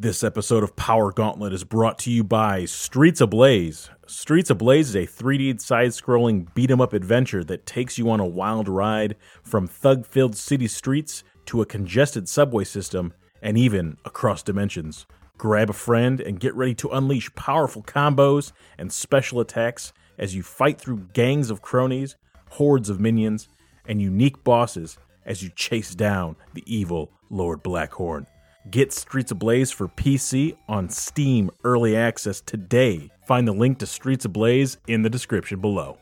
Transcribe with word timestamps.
This 0.00 0.22
episode 0.22 0.62
of 0.62 0.76
Power 0.76 1.10
Gauntlet 1.10 1.52
is 1.52 1.64
brought 1.64 1.98
to 2.00 2.10
you 2.12 2.22
by 2.22 2.66
Streets 2.66 3.20
Ablaze. 3.20 3.90
Streets 4.06 4.48
Ablaze 4.48 4.90
is 4.90 4.94
a 4.94 5.06
3D 5.08 5.60
side 5.60 5.88
scrolling 5.88 6.54
beat 6.54 6.70
'em 6.70 6.80
up 6.80 6.92
adventure 6.92 7.42
that 7.42 7.66
takes 7.66 7.98
you 7.98 8.08
on 8.08 8.20
a 8.20 8.24
wild 8.24 8.68
ride 8.68 9.16
from 9.42 9.66
thug 9.66 10.06
filled 10.06 10.36
city 10.36 10.68
streets 10.68 11.24
to 11.46 11.60
a 11.60 11.66
congested 11.66 12.28
subway 12.28 12.62
system 12.62 13.12
and 13.42 13.58
even 13.58 13.96
across 14.04 14.40
dimensions. 14.40 15.04
Grab 15.36 15.68
a 15.68 15.72
friend 15.72 16.20
and 16.20 16.38
get 16.38 16.54
ready 16.54 16.76
to 16.76 16.90
unleash 16.90 17.34
powerful 17.34 17.82
combos 17.82 18.52
and 18.78 18.92
special 18.92 19.40
attacks 19.40 19.92
as 20.16 20.32
you 20.32 20.44
fight 20.44 20.80
through 20.80 21.08
gangs 21.12 21.50
of 21.50 21.60
cronies, 21.60 22.14
hordes 22.50 22.88
of 22.88 23.00
minions, 23.00 23.48
and 23.84 24.00
unique 24.00 24.44
bosses 24.44 24.96
as 25.26 25.42
you 25.42 25.50
chase 25.56 25.96
down 25.96 26.36
the 26.54 26.62
evil 26.72 27.10
Lord 27.30 27.64
Blackhorn. 27.64 28.26
Get 28.70 28.92
Streets 28.92 29.30
Ablaze 29.30 29.70
for 29.70 29.88
PC 29.88 30.56
on 30.68 30.88
Steam 30.90 31.50
Early 31.64 31.96
Access 31.96 32.40
today. 32.40 33.10
Find 33.26 33.46
the 33.48 33.52
link 33.52 33.78
to 33.78 33.86
Streets 33.86 34.24
Ablaze 34.24 34.76
in 34.86 35.02
the 35.02 35.10
description 35.10 35.60
below. 35.60 35.98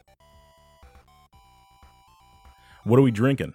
What 2.85 2.99
are 2.99 3.03
we 3.03 3.11
drinking? 3.11 3.55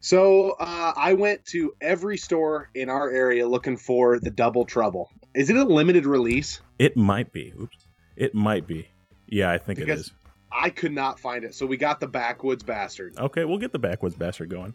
So 0.00 0.52
uh, 0.60 0.92
I 0.96 1.14
went 1.14 1.44
to 1.46 1.74
every 1.80 2.16
store 2.16 2.70
in 2.74 2.88
our 2.88 3.10
area 3.10 3.46
looking 3.46 3.76
for 3.76 4.18
the 4.18 4.30
Double 4.30 4.64
Trouble. 4.64 5.10
Is 5.34 5.50
it 5.50 5.56
a 5.56 5.64
limited 5.64 6.06
release? 6.06 6.60
It 6.78 6.96
might 6.96 7.32
be. 7.32 7.52
Oops. 7.60 7.76
It 8.16 8.34
might 8.34 8.66
be. 8.66 8.88
Yeah, 9.26 9.50
I 9.50 9.58
think 9.58 9.78
Because- 9.78 10.00
it 10.00 10.02
is. 10.06 10.12
I 10.56 10.70
could 10.70 10.92
not 10.92 11.18
find 11.18 11.42
it, 11.44 11.52
so 11.52 11.66
we 11.66 11.76
got 11.76 11.98
the 11.98 12.06
Backwoods 12.06 12.62
Bastard. 12.62 13.18
Okay, 13.18 13.44
we'll 13.44 13.58
get 13.58 13.72
the 13.72 13.78
backwoods 13.80 14.14
bastard 14.14 14.50
going. 14.50 14.72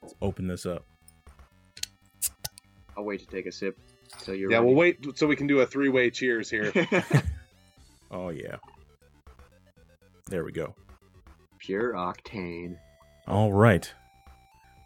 Let's 0.00 0.14
open 0.22 0.46
this 0.48 0.64
up. 0.64 0.86
I'll 2.96 3.04
wait 3.04 3.20
to 3.20 3.26
take 3.26 3.46
a 3.46 3.52
sip 3.52 3.78
till 4.20 4.34
you're 4.34 4.50
yeah, 4.50 4.58
ready. 4.58 4.66
we'll 4.66 4.76
wait 4.76 5.18
so 5.18 5.26
we 5.26 5.36
can 5.36 5.46
do 5.46 5.60
a 5.60 5.66
three-way 5.66 6.10
cheers 6.10 6.50
here. 6.50 6.72
Oh 8.12 8.30
yeah. 8.30 8.56
There 10.26 10.42
we 10.42 10.50
go. 10.50 10.74
Pure 11.60 11.92
octane. 11.92 12.76
All 13.28 13.52
right. 13.52 13.92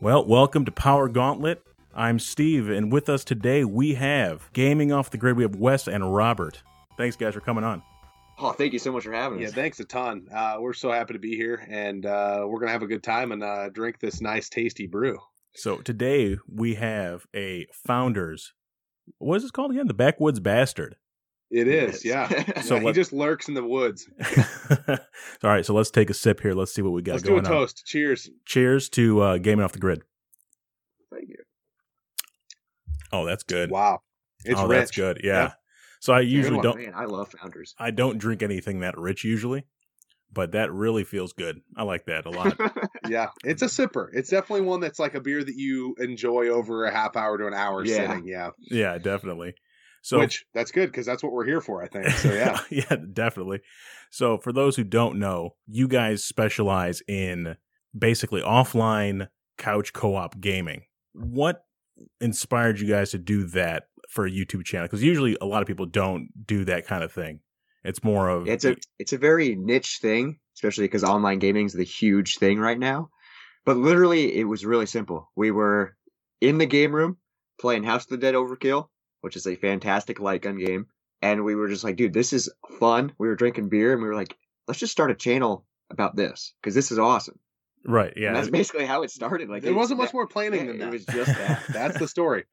Well, 0.00 0.26
welcome 0.26 0.66
to 0.66 0.70
Power 0.70 1.08
Gauntlet. 1.08 1.62
I'm 1.94 2.18
Steve, 2.18 2.68
and 2.68 2.92
with 2.92 3.08
us 3.08 3.24
today 3.24 3.64
we 3.64 3.94
have 3.94 4.50
gaming 4.52 4.92
off 4.92 5.08
the 5.10 5.16
grid. 5.16 5.36
We 5.38 5.44
have 5.44 5.56
Wes 5.56 5.88
and 5.88 6.14
Robert. 6.14 6.62
Thanks, 6.98 7.16
guys, 7.16 7.32
for 7.32 7.40
coming 7.40 7.64
on. 7.64 7.82
Oh, 8.38 8.52
thank 8.52 8.74
you 8.74 8.78
so 8.78 8.92
much 8.92 9.04
for 9.04 9.12
having 9.12 9.38
us. 9.38 9.50
yeah, 9.50 9.54
thanks 9.54 9.80
a 9.80 9.84
ton. 9.84 10.26
Uh, 10.30 10.56
we're 10.60 10.72
so 10.74 10.90
happy 10.90 11.14
to 11.14 11.18
be 11.18 11.34
here, 11.36 11.66
and 11.70 12.04
uh, 12.04 12.44
we're 12.46 12.58
gonna 12.60 12.72
have 12.72 12.82
a 12.82 12.86
good 12.86 13.02
time 13.02 13.32
and 13.32 13.42
uh, 13.42 13.70
drink 13.70 14.00
this 14.00 14.20
nice, 14.20 14.48
tasty 14.50 14.86
brew. 14.86 15.18
So 15.54 15.78
today 15.78 16.36
we 16.48 16.74
have 16.74 17.26
a 17.34 17.66
founders. 17.72 18.52
What 19.18 19.36
is 19.36 19.42
this 19.42 19.50
called 19.50 19.70
again? 19.70 19.86
The 19.86 19.94
Backwoods 19.94 20.40
Bastard. 20.40 20.96
It 21.50 21.68
It 21.68 21.68
is, 21.68 21.96
is. 21.96 22.04
yeah. 22.04 22.28
So 22.62 22.76
Yeah, 22.76 22.82
he 22.82 22.92
just 22.92 23.12
lurks 23.12 23.48
in 23.48 23.54
the 23.54 23.62
woods. 23.64 24.08
All 24.88 24.96
right, 25.42 25.64
so 25.64 25.74
let's 25.74 25.90
take 25.90 26.10
a 26.10 26.14
sip 26.14 26.40
here. 26.40 26.52
Let's 26.54 26.72
see 26.74 26.82
what 26.82 26.92
we 26.92 27.02
got 27.02 27.12
Let's 27.12 27.22
do 27.22 27.36
a 27.36 27.42
going 27.42 27.46
on. 27.46 27.52
toast. 27.52 27.84
Cheers. 27.86 28.30
Cheers 28.46 28.88
to 28.90 29.20
uh, 29.20 29.38
gaming 29.38 29.64
off 29.64 29.72
the 29.72 29.78
grid. 29.78 30.02
Thank 31.12 31.28
you. 31.28 31.36
Oh, 33.12 33.24
that's 33.24 33.44
good. 33.44 33.70
Wow, 33.70 34.00
it's 34.44 34.58
oh, 34.58 34.66
rich. 34.66 34.78
that's 34.78 34.90
good. 34.90 35.20
Yeah. 35.22 35.32
Yeah. 35.32 35.52
So 36.00 36.12
I 36.12 36.20
usually 36.20 36.60
don't. 36.60 36.76
Man, 36.78 36.92
I 36.96 37.04
love 37.04 37.30
founders. 37.30 37.74
I 37.78 37.92
don't 37.92 38.18
drink 38.18 38.42
anything 38.42 38.80
that 38.80 38.98
rich 38.98 39.22
usually, 39.22 39.64
but 40.34 40.52
that 40.52 40.72
really 40.72 41.04
feels 41.04 41.32
good. 41.32 41.60
I 41.76 41.84
like 41.84 42.06
that 42.06 42.26
a 42.26 42.30
lot. 42.30 42.58
Yeah, 43.08 43.28
it's 43.44 43.60
a 43.60 43.66
sipper. 43.66 44.08
It's 44.14 44.30
definitely 44.30 44.62
one 44.66 44.80
that's 44.80 44.98
like 44.98 45.14
a 45.14 45.20
beer 45.20 45.44
that 45.44 45.54
you 45.56 45.94
enjoy 45.98 46.48
over 46.48 46.86
a 46.86 46.90
half 46.90 47.16
hour 47.16 47.36
to 47.36 47.46
an 47.46 47.52
hour 47.52 47.84
Yeah. 47.84 47.96
sitting. 47.96 48.26
Yeah, 48.26 48.50
yeah, 48.58 48.96
definitely. 48.96 49.54
So 50.00 50.20
which 50.20 50.46
that's 50.54 50.70
good 50.70 50.86
because 50.90 51.04
that's 51.04 51.22
what 51.22 51.32
we're 51.32 51.44
here 51.44 51.60
for. 51.60 51.82
I 51.82 51.88
think. 51.88 52.08
So 52.08 52.32
yeah, 52.32 52.60
yeah, 52.70 52.96
definitely. 53.12 53.60
So 54.10 54.38
for 54.38 54.52
those 54.52 54.76
who 54.76 54.84
don't 54.84 55.18
know, 55.18 55.56
you 55.66 55.86
guys 55.86 56.24
specialize 56.24 57.02
in 57.06 57.56
basically 57.96 58.40
offline 58.40 59.28
couch 59.58 59.92
co-op 59.92 60.40
gaming. 60.40 60.84
What 61.12 61.64
inspired 62.20 62.80
you 62.80 62.88
guys 62.88 63.10
to 63.10 63.18
do 63.18 63.44
that 63.48 63.84
for 64.08 64.26
a 64.26 64.30
YouTube 64.30 64.64
channel? 64.64 64.86
Because 64.86 65.02
usually 65.02 65.36
a 65.40 65.46
lot 65.46 65.60
of 65.62 65.68
people 65.68 65.86
don't 65.86 66.28
do 66.46 66.64
that 66.64 66.86
kind 66.86 67.04
of 67.04 67.12
thing. 67.12 67.40
It's 67.84 68.02
more 68.02 68.28
of 68.28 68.48
it's 68.48 68.64
a 68.64 68.76
it's 68.98 69.12
a 69.12 69.18
very 69.18 69.54
niche 69.54 69.98
thing, 70.00 70.38
especially 70.56 70.84
because 70.84 71.04
online 71.04 71.38
gaming 71.38 71.66
is 71.66 71.74
the 71.74 71.84
huge 71.84 72.38
thing 72.38 72.58
right 72.58 72.78
now. 72.78 73.10
But 73.66 73.76
literally, 73.76 74.36
it 74.36 74.44
was 74.44 74.64
really 74.64 74.86
simple. 74.86 75.30
We 75.36 75.50
were 75.50 75.96
in 76.40 76.58
the 76.58 76.66
game 76.66 76.94
room 76.94 77.18
playing 77.60 77.84
House 77.84 78.04
of 78.04 78.10
the 78.10 78.16
Dead 78.18 78.34
Overkill, 78.34 78.88
which 79.20 79.36
is 79.36 79.46
a 79.46 79.56
fantastic 79.56 80.18
light 80.20 80.42
gun 80.42 80.58
game, 80.58 80.86
and 81.22 81.44
we 81.44 81.54
were 81.54 81.68
just 81.68 81.84
like, 81.84 81.96
dude, 81.96 82.12
this 82.12 82.32
is 82.32 82.50
fun. 82.78 83.12
We 83.18 83.28
were 83.28 83.36
drinking 83.36 83.68
beer, 83.68 83.92
and 83.92 84.02
we 84.02 84.08
were 84.08 84.14
like, 84.14 84.36
let's 84.66 84.80
just 84.80 84.92
start 84.92 85.10
a 85.10 85.14
channel 85.14 85.66
about 85.90 86.16
this 86.16 86.54
because 86.60 86.74
this 86.74 86.90
is 86.90 86.98
awesome. 86.98 87.38
Right. 87.84 88.12
And 88.14 88.22
Yeah, 88.22 88.32
that's 88.32 88.50
basically 88.50 88.86
how 88.86 89.02
it 89.02 89.10
started. 89.10 89.48
Like 89.48 89.62
there 89.62 89.74
wasn't 89.74 89.98
much 89.98 90.08
that- 90.08 90.14
more 90.14 90.26
planning 90.26 90.66
yeah, 90.66 90.72
than 90.72 90.80
it 90.82 90.90
was 90.90 91.04
just 91.06 91.34
that. 91.34 91.62
That's 91.72 91.98
the 91.98 92.08
story. 92.08 92.44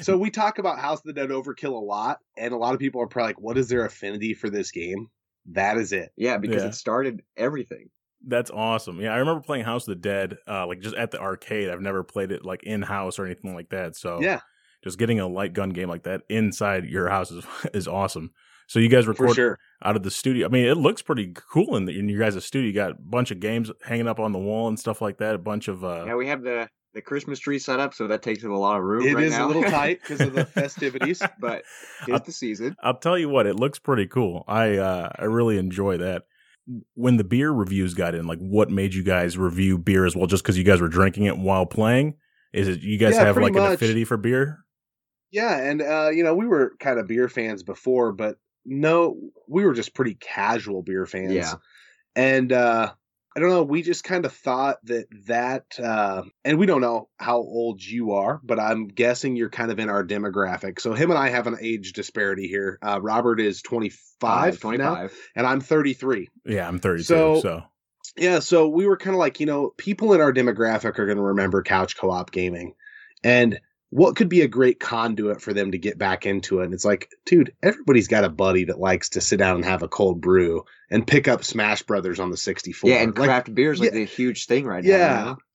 So 0.00 0.16
we 0.18 0.30
talk 0.30 0.58
about 0.58 0.78
House 0.78 0.98
of 0.98 1.04
the 1.04 1.12
Dead 1.12 1.30
Overkill 1.30 1.72
a 1.72 1.84
lot, 1.84 2.18
and 2.36 2.52
a 2.52 2.56
lot 2.56 2.74
of 2.74 2.80
people 2.80 3.00
are 3.02 3.06
probably 3.06 3.28
like, 3.30 3.40
"What 3.40 3.56
is 3.58 3.68
their 3.68 3.84
affinity 3.84 4.34
for 4.34 4.50
this 4.50 4.70
game?" 4.70 5.08
That 5.52 5.76
is 5.78 5.92
it. 5.92 6.12
Yeah, 6.16 6.38
because 6.38 6.62
Yeah. 6.62 6.68
it 6.68 6.74
started 6.74 7.22
everything. 7.36 7.88
That's 8.26 8.50
awesome. 8.50 9.00
Yeah, 9.00 9.14
I 9.14 9.16
remember 9.16 9.40
playing 9.40 9.64
House 9.64 9.88
of 9.88 9.92
the 9.94 10.00
Dead, 10.08 10.36
uh, 10.46 10.66
like 10.66 10.80
just 10.80 10.94
at 10.94 11.10
the 11.10 11.20
arcade. 11.20 11.70
I've 11.70 11.80
never 11.80 12.02
played 12.04 12.30
it 12.32 12.44
like 12.44 12.62
in 12.64 12.82
house 12.82 13.18
or 13.18 13.24
anything 13.24 13.54
like 13.54 13.70
that. 13.70 13.96
So 13.96 14.20
Yeah, 14.20 14.40
just 14.84 14.98
getting 14.98 15.20
a 15.20 15.26
light 15.26 15.54
gun 15.54 15.70
game 15.70 15.88
like 15.88 16.02
that 16.02 16.22
inside 16.28 16.84
your 16.84 17.08
house 17.08 17.30
is 17.30 17.44
is 17.74 17.88
awesome. 17.88 18.32
So 18.70 18.78
you 18.78 18.88
guys 18.88 19.08
record 19.08 19.34
sure. 19.34 19.58
out 19.84 19.96
of 19.96 20.04
the 20.04 20.12
studio. 20.12 20.46
I 20.46 20.48
mean, 20.48 20.64
it 20.64 20.76
looks 20.76 21.02
pretty 21.02 21.32
cool 21.34 21.74
in, 21.74 21.86
the, 21.86 21.98
in 21.98 22.08
your 22.08 22.20
guys' 22.20 22.44
studio. 22.44 22.68
You 22.68 22.72
got 22.72 22.92
a 22.92 22.96
bunch 23.00 23.32
of 23.32 23.40
games 23.40 23.68
hanging 23.84 24.06
up 24.06 24.20
on 24.20 24.30
the 24.30 24.38
wall 24.38 24.68
and 24.68 24.78
stuff 24.78 25.02
like 25.02 25.18
that. 25.18 25.34
A 25.34 25.38
bunch 25.38 25.66
of 25.66 25.84
uh, 25.84 26.04
yeah, 26.06 26.14
we 26.14 26.28
have 26.28 26.42
the 26.42 26.68
the 26.94 27.02
Christmas 27.02 27.40
tree 27.40 27.58
set 27.58 27.80
up, 27.80 27.94
so 27.94 28.06
that 28.06 28.22
takes 28.22 28.44
up 28.44 28.52
a 28.52 28.54
lot 28.54 28.78
of 28.78 28.84
room. 28.84 29.04
It 29.04 29.14
right 29.14 29.24
is 29.24 29.32
now. 29.32 29.46
a 29.46 29.48
little 29.48 29.64
tight 29.64 30.00
because 30.00 30.20
of 30.20 30.34
the 30.34 30.44
festivities. 30.54 31.20
but 31.40 31.64
it's 32.06 32.26
the 32.26 32.30
season. 32.30 32.76
I'll 32.80 32.96
tell 32.96 33.18
you 33.18 33.28
what, 33.28 33.48
it 33.48 33.56
looks 33.56 33.80
pretty 33.80 34.06
cool. 34.06 34.44
I 34.46 34.76
uh, 34.76 35.08
I 35.18 35.24
really 35.24 35.58
enjoy 35.58 35.96
that. 35.96 36.22
When 36.94 37.16
the 37.16 37.24
beer 37.24 37.50
reviews 37.50 37.94
got 37.94 38.14
in, 38.14 38.28
like, 38.28 38.38
what 38.38 38.70
made 38.70 38.94
you 38.94 39.02
guys 39.02 39.36
review 39.36 39.78
beer 39.78 40.06
as 40.06 40.14
well? 40.14 40.28
Just 40.28 40.44
because 40.44 40.56
you 40.56 40.62
guys 40.62 40.80
were 40.80 40.86
drinking 40.86 41.24
it 41.24 41.36
while 41.36 41.66
playing? 41.66 42.14
Is 42.52 42.68
it 42.68 42.82
you 42.82 42.98
guys 42.98 43.16
Yeah, 43.16 43.24
have 43.24 43.34
pretty 43.34 43.52
like 43.52 43.60
an 43.66 43.72
affinity 43.72 44.04
for 44.04 44.16
beer? 44.16 44.60
Yeah, 45.32 45.58
and 45.58 45.82
uh, 45.82 46.10
you 46.10 46.22
know, 46.22 46.36
we 46.36 46.46
were 46.46 46.74
kind 46.78 47.00
of 47.00 47.08
beer 47.08 47.28
fans 47.28 47.64
before, 47.64 48.12
but 48.12 48.36
no, 48.64 49.16
we 49.48 49.64
were 49.64 49.72
just 49.74 49.94
pretty 49.94 50.14
casual 50.14 50.82
beer 50.82 51.06
fans. 51.06 51.32
Yeah. 51.32 51.54
And 52.16 52.52
uh 52.52 52.92
I 53.36 53.38
don't 53.40 53.50
know, 53.50 53.62
we 53.62 53.82
just 53.82 54.02
kind 54.02 54.24
of 54.24 54.32
thought 54.32 54.78
that 54.84 55.06
that 55.26 55.64
uh 55.78 56.22
and 56.44 56.58
we 56.58 56.66
don't 56.66 56.80
know 56.80 57.08
how 57.18 57.36
old 57.38 57.82
you 57.84 58.12
are, 58.12 58.40
but 58.42 58.58
I'm 58.58 58.88
guessing 58.88 59.36
you're 59.36 59.50
kind 59.50 59.70
of 59.70 59.78
in 59.78 59.88
our 59.88 60.04
demographic. 60.04 60.80
So 60.80 60.94
him 60.94 61.10
and 61.10 61.18
I 61.18 61.28
have 61.28 61.46
an 61.46 61.56
age 61.60 61.92
disparity 61.92 62.48
here. 62.48 62.78
Uh 62.82 63.00
Robert 63.00 63.40
is 63.40 63.62
25, 63.62 63.98
Five, 64.20 64.52
now, 64.54 64.58
25. 64.60 65.14
and 65.36 65.46
I'm 65.46 65.60
33. 65.60 66.28
Yeah, 66.44 66.66
I'm 66.66 66.78
32. 66.78 67.04
So- 67.04 67.40
so 67.40 67.62
Yeah, 68.16 68.40
so 68.40 68.68
we 68.68 68.86
were 68.86 68.96
kind 68.96 69.14
of 69.14 69.20
like, 69.20 69.38
you 69.40 69.46
know, 69.46 69.70
people 69.78 70.12
in 70.12 70.20
our 70.20 70.32
demographic 70.32 70.98
are 70.98 71.06
going 71.06 71.16
to 71.16 71.22
remember 71.22 71.62
couch 71.62 71.96
co-op 71.96 72.32
gaming. 72.32 72.74
And 73.22 73.60
what 73.90 74.16
could 74.16 74.28
be 74.28 74.40
a 74.42 74.48
great 74.48 74.78
conduit 74.80 75.40
for 75.42 75.52
them 75.52 75.72
to 75.72 75.78
get 75.78 75.98
back 75.98 76.24
into 76.24 76.60
it? 76.60 76.64
And 76.64 76.74
it's 76.74 76.84
like, 76.84 77.10
dude, 77.26 77.52
everybody's 77.62 78.08
got 78.08 78.24
a 78.24 78.28
buddy 78.28 78.64
that 78.64 78.78
likes 78.78 79.10
to 79.10 79.20
sit 79.20 79.38
down 79.38 79.56
and 79.56 79.64
have 79.64 79.82
a 79.82 79.88
cold 79.88 80.20
brew 80.20 80.64
and 80.90 81.06
pick 81.06 81.26
up 81.28 81.44
Smash 81.44 81.82
Brothers 81.82 82.20
on 82.20 82.30
the 82.30 82.36
64. 82.36 82.88
Yeah, 82.88 83.02
and 83.02 83.16
Like, 83.18 83.26
craft 83.28 83.54
beer 83.54 83.72
is 83.72 83.80
like 83.80 83.90
yeah. 83.92 83.98
the 83.98 84.04
huge 84.06 84.46
thing 84.46 84.64
right 84.64 84.84
Yeah. 84.84 84.98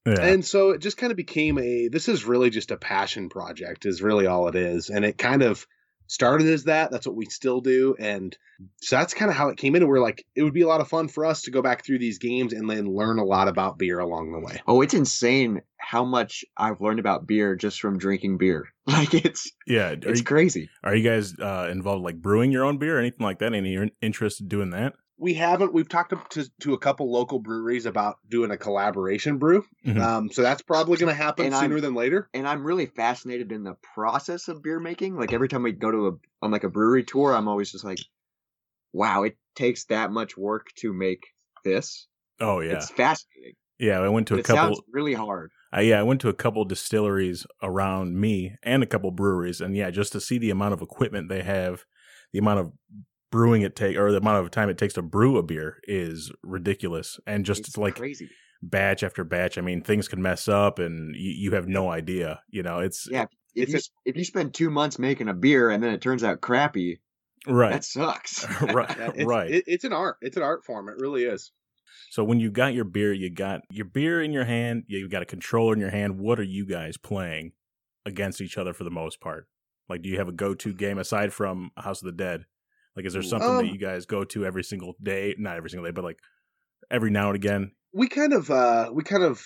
now. 0.06 0.12
yeah. 0.12 0.22
and 0.26 0.44
so 0.44 0.70
it 0.70 0.80
just 0.80 0.96
kind 0.98 1.10
of 1.10 1.16
became 1.16 1.58
a 1.58 1.88
this 1.88 2.08
is 2.08 2.24
really 2.26 2.50
just 2.50 2.70
a 2.70 2.76
passion 2.76 3.28
project 3.28 3.86
is 3.86 4.02
really 4.02 4.26
all 4.26 4.48
it 4.48 4.54
is 4.54 4.88
and 4.90 5.04
it 5.04 5.18
kind 5.18 5.42
of 5.42 5.66
started 6.06 6.46
as 6.48 6.64
that 6.64 6.90
that's 6.90 7.06
what 7.06 7.16
we 7.16 7.26
still 7.26 7.60
do 7.60 7.94
and 7.98 8.36
so 8.80 8.96
that's 8.96 9.12
kind 9.12 9.30
of 9.30 9.36
how 9.36 9.48
it 9.48 9.58
came 9.58 9.74
in 9.76 9.82
and 9.82 9.88
we're 9.90 10.00
like 10.00 10.24
it 10.34 10.42
would 10.42 10.54
be 10.54 10.62
a 10.62 10.66
lot 10.68 10.80
of 10.80 10.88
fun 10.88 11.08
for 11.08 11.24
us 11.24 11.42
to 11.42 11.50
go 11.50 11.60
back 11.60 11.84
through 11.84 11.98
these 11.98 12.18
games 12.18 12.52
and 12.52 12.70
then 12.70 12.86
learn 12.86 13.18
a 13.18 13.24
lot 13.24 13.48
about 13.48 13.78
beer 13.78 13.98
along 13.98 14.32
the 14.32 14.40
way 14.40 14.60
Oh, 14.66 14.80
it's 14.82 14.94
insane 14.94 15.60
how 15.78 16.04
much 16.04 16.44
I've 16.56 16.80
learned 16.80 16.98
about 16.98 17.26
beer 17.26 17.54
just 17.54 17.80
from 17.80 17.98
drinking 17.98 18.38
beer. 18.38 18.68
Like 18.88 19.14
it's 19.14 19.50
yeah, 19.66 19.96
it's 20.00 20.20
you, 20.20 20.24
crazy. 20.24 20.70
are 20.84 20.94
you 20.94 21.02
guys 21.02 21.36
uh, 21.40 21.68
involved 21.72 22.04
like 22.04 22.22
brewing 22.22 22.52
your 22.52 22.64
own 22.64 22.78
beer 22.78 22.96
or 22.96 23.00
anything 23.00 23.24
like 23.24 23.40
that? 23.40 23.52
Any 23.52 23.90
interest 24.00 24.40
in 24.40 24.46
doing 24.46 24.70
that? 24.70 24.94
We 25.18 25.34
haven't 25.34 25.72
we've 25.72 25.88
talked 25.88 26.12
to, 26.32 26.50
to 26.60 26.74
a 26.74 26.78
couple 26.78 27.10
local 27.10 27.38
breweries 27.38 27.86
about 27.86 28.16
doing 28.28 28.50
a 28.50 28.56
collaboration 28.56 29.38
brew 29.38 29.64
Mhm. 29.86 30.00
um, 30.00 30.30
so 30.30 30.42
that's 30.42 30.62
probably 30.62 30.96
going 30.98 31.08
to 31.08 31.14
happen 31.22 31.46
And 31.46 31.54
I'm- 31.54 31.64
sooner 31.70 31.80
than 31.80 31.94
later 31.94 32.28
And 32.34 32.46
I'm 32.46 32.64
really 32.64 32.86
fascinated 32.86 33.50
in 33.52 33.64
the 33.64 33.76
process 33.94 34.48
of 34.48 34.62
beer 34.62 34.78
making. 34.80 35.16
Like 35.16 35.32
every 35.32 35.48
time 35.48 35.62
we 35.62 35.72
go 35.72 35.90
to 35.90 36.06
a 36.08 36.12
on 36.42 36.50
like 36.50 36.64
a 36.64 36.68
brewery 36.70 37.04
tour, 37.04 37.34
I'm 37.34 37.48
always 37.48 37.72
just 37.72 37.84
like, 37.84 37.98
wow, 38.92 39.22
it 39.24 39.36
takes 39.54 39.84
that 39.86 40.10
much 40.12 40.36
work 40.36 40.66
to 40.80 40.92
make 40.92 41.22
this. 41.64 42.06
Oh 42.40 42.60
yeah, 42.60 42.74
It's 42.74 42.90
fascinating. 42.90 43.54
yeah. 43.78 44.00
I 44.00 44.08
went 44.08 44.28
to 44.28 44.34
But 44.34 44.38
a 44.38 44.40
it 44.40 44.44
couple. 44.46 44.74
sounds 44.76 44.80
really 44.92 45.14
hard. 45.14 45.50
I, 45.72 45.80
yeah, 45.82 45.98
I 46.00 46.02
went 46.02 46.20
to 46.22 46.28
a 46.28 46.34
couple 46.34 46.64
distilleries 46.64 47.46
around 47.62 48.18
me 48.20 48.56
and 48.62 48.82
a 48.82 48.86
couple 48.86 49.10
breweries, 49.10 49.60
and 49.60 49.74
yeah, 49.76 49.90
just 49.90 50.12
to 50.12 50.20
see 50.20 50.38
the 50.38 50.50
amount 50.50 50.74
of 50.74 50.80
equipment 50.82 51.28
they 51.28 51.42
have, 51.42 51.84
the 52.32 52.38
amount 52.38 52.60
of 52.60 52.72
brewing 53.30 53.62
it 53.62 53.76
take 53.76 53.96
or 53.96 54.10
the 54.12 54.18
amount 54.18 54.44
of 54.44 54.50
time 54.50 54.68
it 54.68 54.78
takes 54.78 54.94
to 54.94 55.02
brew 55.02 55.36
a 55.36 55.42
beer 55.42 55.80
is 55.84 56.30
ridiculous, 56.42 57.18
and 57.26 57.44
just 57.44 57.60
It's 57.60 57.76
like 57.78 57.96
crazy. 57.96 58.28
batch 58.62 59.02
after 59.02 59.24
batch. 59.24 59.58
I 59.58 59.60
mean, 59.60 59.82
things 59.82 60.08
can 60.08 60.22
mess 60.22 60.48
up, 60.48 60.78
and 60.78 61.14
you, 61.16 61.32
you 61.32 61.50
have 61.52 61.68
no 61.68 61.90
idea. 61.90 62.40
You 62.50 62.62
know, 62.62 62.78
it's 62.78 63.08
Yeah, 63.10 63.26
if 63.54 63.72
It's 63.72 63.72
you 63.72 63.80
if 64.12 64.16
you 64.16 64.24
spend 64.24 64.54
two 64.54 64.70
months 64.70 64.98
making 64.98 65.28
a 65.28 65.34
beer 65.34 65.70
and 65.70 65.82
then 65.82 65.92
it 65.92 66.00
turns 66.00 66.22
out 66.24 66.40
crappy, 66.40 67.00
right, 67.46 67.72
that 67.72 67.84
sucks. 67.84 68.46
right, 68.62 68.96
Yeah, 68.98 69.10
it's, 69.14 69.24
right. 69.24 69.50
It, 69.50 69.64
it's 69.66 69.84
an 69.84 69.92
art. 69.92 70.16
It's 70.20 70.36
an 70.36 70.42
art 70.42 70.64
form. 70.64 70.88
It 70.88 70.96
really 70.98 71.24
is. 71.24 71.52
So 72.10 72.24
when 72.24 72.40
you 72.40 72.50
got 72.50 72.74
your 72.74 72.84
beer, 72.84 73.12
you 73.12 73.30
got 73.30 73.62
your 73.70 73.84
beer 73.86 74.22
in 74.22 74.32
your 74.32 74.44
hand, 74.44 74.84
you 74.86 75.08
got 75.08 75.22
a 75.22 75.26
controller 75.26 75.72
in 75.72 75.80
your 75.80 75.90
hand. 75.90 76.18
What 76.18 76.38
are 76.38 76.44
you 76.44 76.64
guys 76.66 76.96
playing 76.96 77.52
against 78.04 78.40
each 78.40 78.56
other 78.58 78.72
for 78.72 78.84
the 78.84 78.90
most 78.90 79.20
part? 79.20 79.48
Like, 79.88 80.02
do 80.02 80.08
you 80.08 80.18
have 80.18 80.28
a 80.28 80.32
go-to 80.32 80.72
game 80.72 80.98
aside 80.98 81.32
from 81.32 81.70
House 81.76 82.02
of 82.02 82.06
the 82.06 82.12
Dead? 82.12 82.44
Like, 82.96 83.06
is 83.06 83.12
there 83.12 83.22
something 83.22 83.48
Um, 83.48 83.56
that 83.58 83.72
you 83.72 83.78
guys 83.78 84.06
go 84.06 84.24
to 84.24 84.46
every 84.46 84.64
single 84.64 84.94
day? 85.02 85.34
Not 85.38 85.56
every 85.56 85.70
single 85.70 85.84
day, 85.86 85.92
but 85.92 86.04
like 86.04 86.18
every 86.90 87.10
now 87.10 87.28
and 87.28 87.36
again. 87.36 87.72
we 87.92 88.08
kind 88.08 88.32
of 88.32 88.50
uh 88.50 88.90
we 88.92 89.02
kind 89.02 89.22
of 89.22 89.42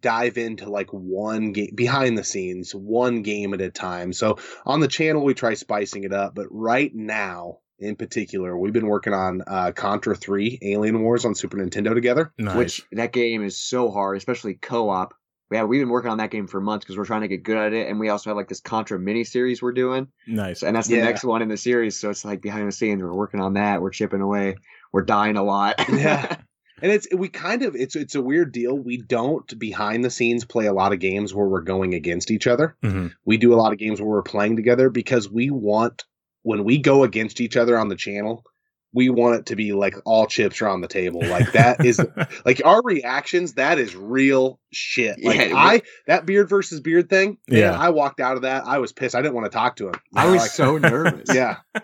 dive 0.00 0.36
into 0.38 0.68
like 0.70 0.90
one 0.90 1.52
game 1.52 1.70
behind 1.74 2.18
the 2.18 2.22
scenes 2.24 2.74
one 2.74 3.22
game 3.22 3.54
at 3.54 3.60
a 3.62 3.70
time 3.70 4.12
so 4.12 4.36
on 4.66 4.80
the 4.80 4.86
channel 4.88 5.24
we 5.24 5.32
try 5.32 5.54
spicing 5.54 6.04
it 6.04 6.12
up 6.12 6.34
but 6.34 6.46
right 6.50 6.94
now 6.94 7.58
in 7.78 7.96
particular 7.96 8.56
we've 8.58 8.74
been 8.74 8.86
working 8.86 9.14
on 9.14 9.40
uh 9.46 9.72
contra 9.74 10.14
3 10.14 10.58
alien 10.60 11.00
wars 11.02 11.24
on 11.24 11.34
super 11.34 11.56
nintendo 11.56 11.94
together 11.94 12.32
Nice. 12.38 12.56
Which 12.56 12.82
that 12.92 13.12
game 13.12 13.42
is 13.42 13.58
so 13.58 13.90
hard, 13.90 14.18
especially 14.18 14.54
co-op. 14.54 15.14
Yeah, 15.50 15.64
we've 15.64 15.80
been 15.80 15.88
working 15.88 16.10
on 16.10 16.18
that 16.18 16.30
game 16.30 16.46
for 16.46 16.60
months 16.60 16.84
because 16.84 16.98
we're 16.98 17.06
trying 17.06 17.22
to 17.22 17.28
get 17.28 17.42
good 17.42 17.56
at 17.56 17.72
it, 17.72 17.88
and 17.88 17.98
we 17.98 18.10
also 18.10 18.30
have 18.30 18.36
like 18.36 18.48
this 18.48 18.60
Contra 18.60 18.98
mini 18.98 19.24
series 19.24 19.62
we're 19.62 19.72
doing, 19.72 20.08
nice. 20.26 20.62
and 20.62 20.76
that's 20.76 20.88
the 20.88 20.96
Yeah. 20.96 21.04
next 21.04 21.24
one 21.24 21.40
in 21.42 21.48
the 21.48 21.56
series. 21.56 21.98
So 21.98 22.10
it's 22.10 22.24
like 22.24 22.42
behind 22.42 22.68
the 22.68 22.72
scenes, 22.72 23.02
we're 23.02 23.14
working 23.14 23.40
on 23.40 23.54
that, 23.54 23.80
we're 23.80 23.90
chipping 23.90 24.20
away, 24.20 24.56
we're 24.92 25.02
dying 25.04 25.36
a 25.36 25.42
lot. 25.42 25.76
Yeah. 25.88 26.36
and 26.82 26.92
it's 26.92 27.08
we 27.12 27.28
kind 27.28 27.62
of 27.62 27.74
it's 27.74 27.96
it's 27.96 28.14
a 28.14 28.22
weird 28.22 28.52
deal 28.52 28.78
we 28.78 28.98
don't 28.98 29.58
behind 29.58 30.04
the 30.04 30.10
scenes 30.10 30.44
play 30.44 30.66
a 30.66 30.72
lot 30.72 30.92
of 30.92 31.00
games 31.00 31.34
where 31.34 31.48
we're 31.48 31.60
going 31.60 31.92
against 31.94 32.30
each 32.30 32.46
other 32.46 32.76
Mhm. 32.84 33.12
we 33.24 33.36
do 33.36 33.52
a 33.52 33.56
lot 33.56 33.72
of 33.72 33.80
games 33.80 34.00
where 34.00 34.08
we're 34.08 34.22
playing 34.22 34.54
together 34.54 34.88
because 34.88 35.28
we 35.28 35.50
want 35.50 36.04
when 36.42 36.62
we 36.62 36.78
go 36.78 37.02
against 37.02 37.40
each 37.40 37.56
other 37.56 37.76
on 37.76 37.88
the 37.88 37.96
channel 37.96 38.44
we 38.92 39.10
want 39.10 39.36
it 39.36 39.46
to 39.46 39.56
be 39.56 39.72
like 39.72 39.94
all 40.06 40.26
chips 40.26 40.62
are 40.62 40.68
on 40.68 40.80
the 40.80 40.88
table 40.88 41.20
like 41.26 41.52
that 41.52 41.84
is 41.84 42.00
like 42.46 42.62
our 42.64 42.82
reactions 42.82 43.54
that 43.54 43.78
is 43.78 43.94
real 43.94 44.58
shit 44.72 45.22
like 45.22 45.36
Yeah, 45.50 45.56
i 45.56 45.82
that 46.06 46.24
beard 46.26 46.48
versus 46.48 46.80
beard 46.80 47.10
thing 47.10 47.36
man, 47.48 47.60
Yeah. 47.60 47.78
i 47.78 47.90
walked 47.90 48.18
out 48.20 48.36
of 48.36 48.42
that 48.42 48.66
i 48.66 48.78
was 48.78 48.92
pissed 48.92 49.14
i 49.14 49.20
didn't 49.22 49.34
want 49.34 49.44
to 49.44 49.50
talk 49.56 49.76
to 49.76 49.88
him 49.88 49.94
I 50.14 50.30
was 50.30 50.42
Like, 50.42 50.50
so 50.50 50.78
nervous. 50.78 51.28
yeah 51.34 51.56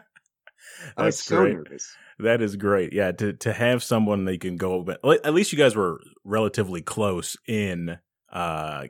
I 0.96 1.04
was 1.06 1.18
so 1.22 1.38
great. 1.38 1.54
nervous. 1.54 1.96
That 2.20 2.40
is 2.42 2.56
great. 2.56 2.92
Yeah, 2.92 3.10
to 3.12 3.32
to 3.32 3.52
have 3.52 3.82
someone 3.82 4.24
that 4.26 4.32
you 4.34 4.38
can 4.38 4.56
go. 4.56 4.82
But 4.82 5.00
at 5.24 5.34
least 5.34 5.50
you 5.52 5.58
guys 5.58 5.74
were 5.74 5.98
relatively 6.24 6.82
close 6.82 7.36
in 7.48 7.98
uh 8.32 8.84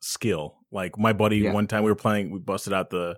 skill. 0.00 0.58
Like 0.70 0.98
my 0.98 1.12
buddy, 1.12 1.38
Yeah. 1.38 1.52
one 1.52 1.66
time 1.68 1.84
we 1.84 1.90
were 1.90 1.94
playing, 1.96 2.30
we 2.30 2.38
busted 2.40 2.72
out 2.72 2.90
the 2.90 3.16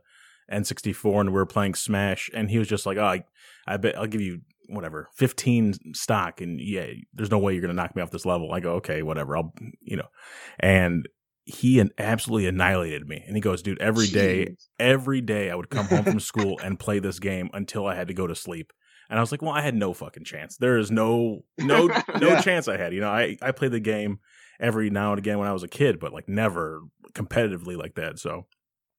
N64 0.52 1.20
and 1.20 1.28
we 1.30 1.34
were 1.34 1.46
playing 1.46 1.74
Smash, 1.74 2.30
and 2.34 2.50
he 2.50 2.58
was 2.58 2.68
just 2.68 2.86
like, 2.86 2.96
"Oh, 2.98 3.04
I, 3.04 3.24
I 3.66 3.76
bet 3.76 3.96
I'll 3.98 4.06
give 4.06 4.20
you 4.20 4.40
whatever, 4.68 5.08
fifteen 5.16 5.74
stock, 5.94 6.40
and 6.40 6.60
yeah, 6.60 6.86
there's 7.14 7.30
no 7.30 7.38
way 7.38 7.52
you're 7.52 7.62
gonna 7.62 7.74
knock 7.74 7.94
me 7.96 8.02
off 8.02 8.10
this 8.10 8.26
level." 8.26 8.52
I 8.52 8.60
go, 8.60 8.74
"Okay, 8.74 9.02
whatever, 9.02 9.36
I'll, 9.36 9.52
you 9.80 9.96
know," 9.96 10.08
and 10.58 11.08
he 11.44 11.82
absolutely 11.98 12.46
annihilated 12.46 13.08
me. 13.08 13.24
And 13.26 13.34
he 13.36 13.40
goes, 13.40 13.62
"Dude, 13.62 13.80
every 13.80 14.06
day, 14.06 14.44
Jeez. 14.46 14.68
every 14.78 15.20
day 15.20 15.50
I 15.50 15.54
would 15.54 15.70
come 15.70 15.86
home 15.86 16.04
from 16.04 16.20
school 16.32 16.58
and 16.62 16.78
play 16.78 16.98
this 16.98 17.18
game 17.18 17.48
until 17.52 17.86
I 17.86 17.94
had 17.94 18.08
to 18.08 18.14
go 18.14 18.26
to 18.26 18.34
sleep." 18.34 18.72
And 19.10 19.18
I 19.18 19.22
was 19.22 19.32
like, 19.32 19.40
"Well, 19.40 19.52
I 19.52 19.62
had 19.62 19.74
no 19.74 19.94
fucking 19.94 20.24
chance. 20.24 20.58
There 20.58 20.76
is 20.76 20.90
no, 20.90 21.44
no, 21.58 21.88
no 22.20 22.28
Yeah. 22.28 22.40
chance 22.42 22.68
I 22.68 22.76
had. 22.76 22.92
You 22.92 23.00
know, 23.00 23.08
I 23.10 23.36
I 23.40 23.52
played 23.52 23.72
the 23.72 23.80
game." 23.80 24.18
Every 24.60 24.90
now 24.90 25.12
and 25.12 25.20
again 25.20 25.38
when 25.38 25.46
I 25.46 25.52
was 25.52 25.62
a 25.62 25.68
kid, 25.68 26.00
but 26.00 26.12
like 26.12 26.28
never 26.28 26.80
competitively 27.12 27.76
like 27.76 27.94
that. 27.94 28.18
So 28.18 28.46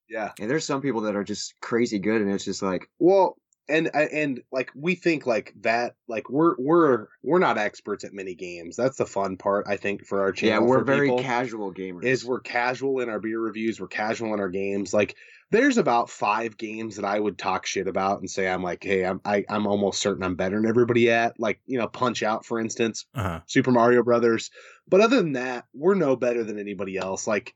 yeah 0.09 0.31
And 0.39 0.49
there's 0.49 0.65
some 0.65 0.81
people 0.81 1.01
that 1.01 1.15
are 1.15 1.23
just 1.23 1.53
crazy 1.61 1.99
good, 1.99 2.21
and 2.21 2.31
it's 2.31 2.45
just 2.45 2.61
like, 2.61 2.89
Well, 2.99 3.37
and 3.69 3.95
and 3.95 4.41
like 4.51 4.71
we 4.75 4.95
think 4.95 5.27
like 5.27 5.53
that 5.61 5.93
like 6.07 6.27
we're 6.29 6.55
we're 6.57 7.05
we're 7.21 7.37
not 7.37 7.59
experts 7.59 8.03
at 8.03 8.13
many 8.13 8.33
games. 8.33 8.75
That's 8.75 8.97
the 8.97 9.05
fun 9.05 9.37
part 9.37 9.67
I 9.69 9.77
think 9.77 10.07
for 10.07 10.21
our 10.21 10.31
channel. 10.31 10.63
yeah, 10.63 10.67
we're 10.67 10.83
very 10.83 11.15
casual 11.17 11.71
gamers. 11.71 12.03
Is 12.03 12.25
we're 12.25 12.39
casual 12.39 12.99
in 12.99 13.09
our 13.09 13.19
beer 13.19 13.39
reviews. 13.39 13.79
We're 13.79 13.87
casual 13.87 14.33
in 14.33 14.39
our 14.39 14.49
games. 14.49 14.91
Like 14.91 15.15
there's 15.51 15.77
about 15.77 16.09
five 16.09 16.57
games 16.57 16.95
that 16.95 17.05
I 17.05 17.19
would 17.19 17.37
talk 17.37 17.67
shit 17.67 17.87
about 17.87 18.19
and 18.19 18.29
say 18.29 18.47
I'm 18.47 18.63
like, 18.63 18.83
hey, 18.83 19.05
I'm 19.05 19.21
I, 19.23 19.45
I'm 19.47 19.67
almost 19.67 20.01
certain 20.01 20.23
I'm 20.23 20.35
better 20.35 20.55
than 20.59 20.67
everybody 20.67 21.11
at. 21.11 21.39
Like 21.39 21.61
you 21.67 21.77
know, 21.77 21.87
Punch 21.87 22.23
Out 22.23 22.47
for 22.47 22.59
instance, 22.59 23.05
uh 23.13 23.41
Super 23.45 23.69
Mario 23.71 24.01
Brothers. 24.01 24.49
But 24.87 25.01
other 25.01 25.17
than 25.17 25.33
that, 25.33 25.65
we're 25.75 25.93
no 25.93 26.15
better 26.15 26.43
than 26.43 26.57
anybody 26.57 26.97
else. 26.97 27.27
Like, 27.27 27.53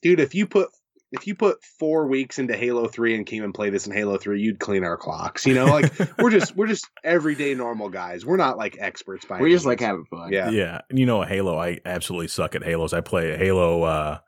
dude, 0.00 0.20
if 0.20 0.36
you 0.36 0.46
put 0.46 0.68
if 1.12 1.26
you 1.26 1.34
put 1.34 1.62
four 1.78 2.06
weeks 2.06 2.38
into 2.38 2.56
Halo 2.56 2.86
Three 2.88 3.14
and 3.14 3.26
came 3.26 3.42
and 3.44 3.52
played 3.54 3.72
this 3.74 3.86
in 3.86 3.92
Halo 3.92 4.16
Three, 4.18 4.40
you'd 4.40 4.60
clean 4.60 4.84
our 4.84 4.96
clocks. 4.96 5.46
You 5.46 5.54
know, 5.54 5.66
like 5.66 5.92
we're 6.18 6.30
just 6.30 6.56
we're 6.56 6.66
just 6.68 6.86
everyday 7.04 7.54
normal 7.54 7.88
guys. 7.88 8.24
We're 8.24 8.36
not 8.36 8.56
like 8.58 8.76
experts 8.78 9.24
by. 9.24 9.38
we 9.40 9.48
any 9.48 9.54
just 9.54 9.66
like 9.66 9.80
means. 9.80 9.86
having 9.88 10.04
fun. 10.06 10.32
Yeah. 10.32 10.50
Yeah. 10.50 10.80
And 10.88 10.98
you 10.98 11.06
know, 11.06 11.22
Halo, 11.22 11.58
I 11.58 11.80
absolutely 11.84 12.28
suck 12.28 12.54
at 12.54 12.62
Halos. 12.62 12.92
I 12.92 13.00
play 13.00 13.36
Halo 13.36 13.82
uh, 13.82 14.18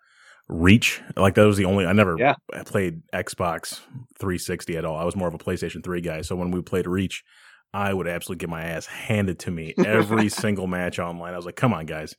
Reach. 0.49 1.01
Like, 1.17 1.35
that 1.37 1.47
was 1.47 1.57
the 1.57 1.65
only, 1.65 1.87
I 1.87 1.93
never 1.93 2.17
Yeah. 2.19 2.35
played 2.67 3.03
Xbox 3.13 3.81
360 4.19 4.77
at 4.77 4.85
all. 4.85 4.97
I 4.97 5.05
was 5.05 5.17
more 5.17 5.29
of 5.29 5.35
a 5.35 5.39
PlayStation 5.39 5.83
3 5.83 6.01
guy. 6.01 6.21
So 6.23 6.37
when 6.37 6.51
we 6.51 6.61
played 6.63 6.87
Reach, 6.87 7.23
I 7.73 7.95
would 7.95 8.07
absolutely 8.07 8.41
get 8.41 8.51
my 8.51 8.63
ass 8.65 8.87
handed 8.87 9.39
to 9.41 9.51
me 9.51 9.73
every 9.87 10.29
single 10.29 10.67
match 10.67 10.99
online. 10.99 11.33
I 11.33 11.37
was 11.37 11.47
like, 11.47 11.57
come 11.57 11.73
on, 11.73 11.87
guys. 11.87 12.17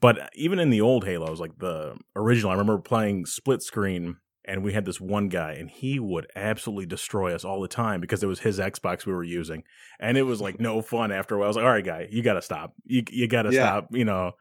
But 0.00 0.30
even 0.34 0.58
in 0.58 0.70
the 0.70 0.80
old 0.80 1.04
Halos, 1.04 1.40
like 1.40 1.58
the 1.58 1.96
original, 2.14 2.50
I 2.50 2.54
remember 2.54 2.78
playing 2.78 3.26
split 3.26 3.62
screen 3.62 4.16
and 4.44 4.62
we 4.62 4.72
had 4.72 4.84
this 4.84 5.00
one 5.00 5.28
guy 5.28 5.52
and 5.54 5.68
he 5.68 5.98
would 5.98 6.26
absolutely 6.36 6.86
destroy 6.86 7.34
us 7.34 7.44
all 7.44 7.60
the 7.60 7.68
time 7.68 8.00
because 8.00 8.22
it 8.22 8.26
was 8.26 8.40
his 8.40 8.58
Xbox 8.58 9.04
we 9.06 9.12
were 9.12 9.24
using. 9.24 9.64
And 10.00 10.16
it 10.16 10.22
was 10.22 10.40
like 10.40 10.60
no 10.60 10.80
fun 10.94 11.10
after 11.12 11.34
a 11.34 11.38
while. 11.38 11.46
I 11.46 11.48
was 11.48 11.56
like, 11.56 11.64
all 11.64 11.70
right, 11.72 11.84
guy, 11.84 12.08
you 12.10 12.22
got 12.22 12.34
to 12.34 12.42
stop. 12.42 12.74
You, 12.84 13.02
you 13.10 13.26
got 13.28 13.42
to 13.42 13.52
Yeah. 13.52 13.64
stop. 13.66 13.88
You 13.90 14.04
know, 14.04 14.32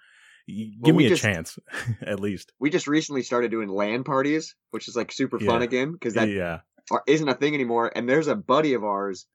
Well, 0.47 0.69
give 0.83 0.95
me 0.95 1.07
a 1.07 1.09
just- 1.09 1.23
chance 1.23 1.57
at 2.01 2.19
least. 2.19 2.53
We 2.59 2.69
just 2.69 2.87
recently 2.87 3.23
started 3.23 3.49
doing 3.51 3.67
LAN 3.67 4.03
parties, 4.03 4.55
which 4.71 4.87
is 4.87 4.95
like 4.95 5.11
super 5.11 5.39
fun 5.39 5.61
Yeah. 5.61 5.65
again 5.65 5.91
because 5.93 6.13
that 6.13 6.29
yeah. 6.29 6.59
isn't 7.07 7.27
a 7.27 7.33
thing 7.33 7.53
anymore. 7.55 7.91
And 7.95 8.07
there's 8.07 8.27
a 8.27 8.35
buddy 8.35 8.75
of 8.75 8.83
ours 8.83 9.25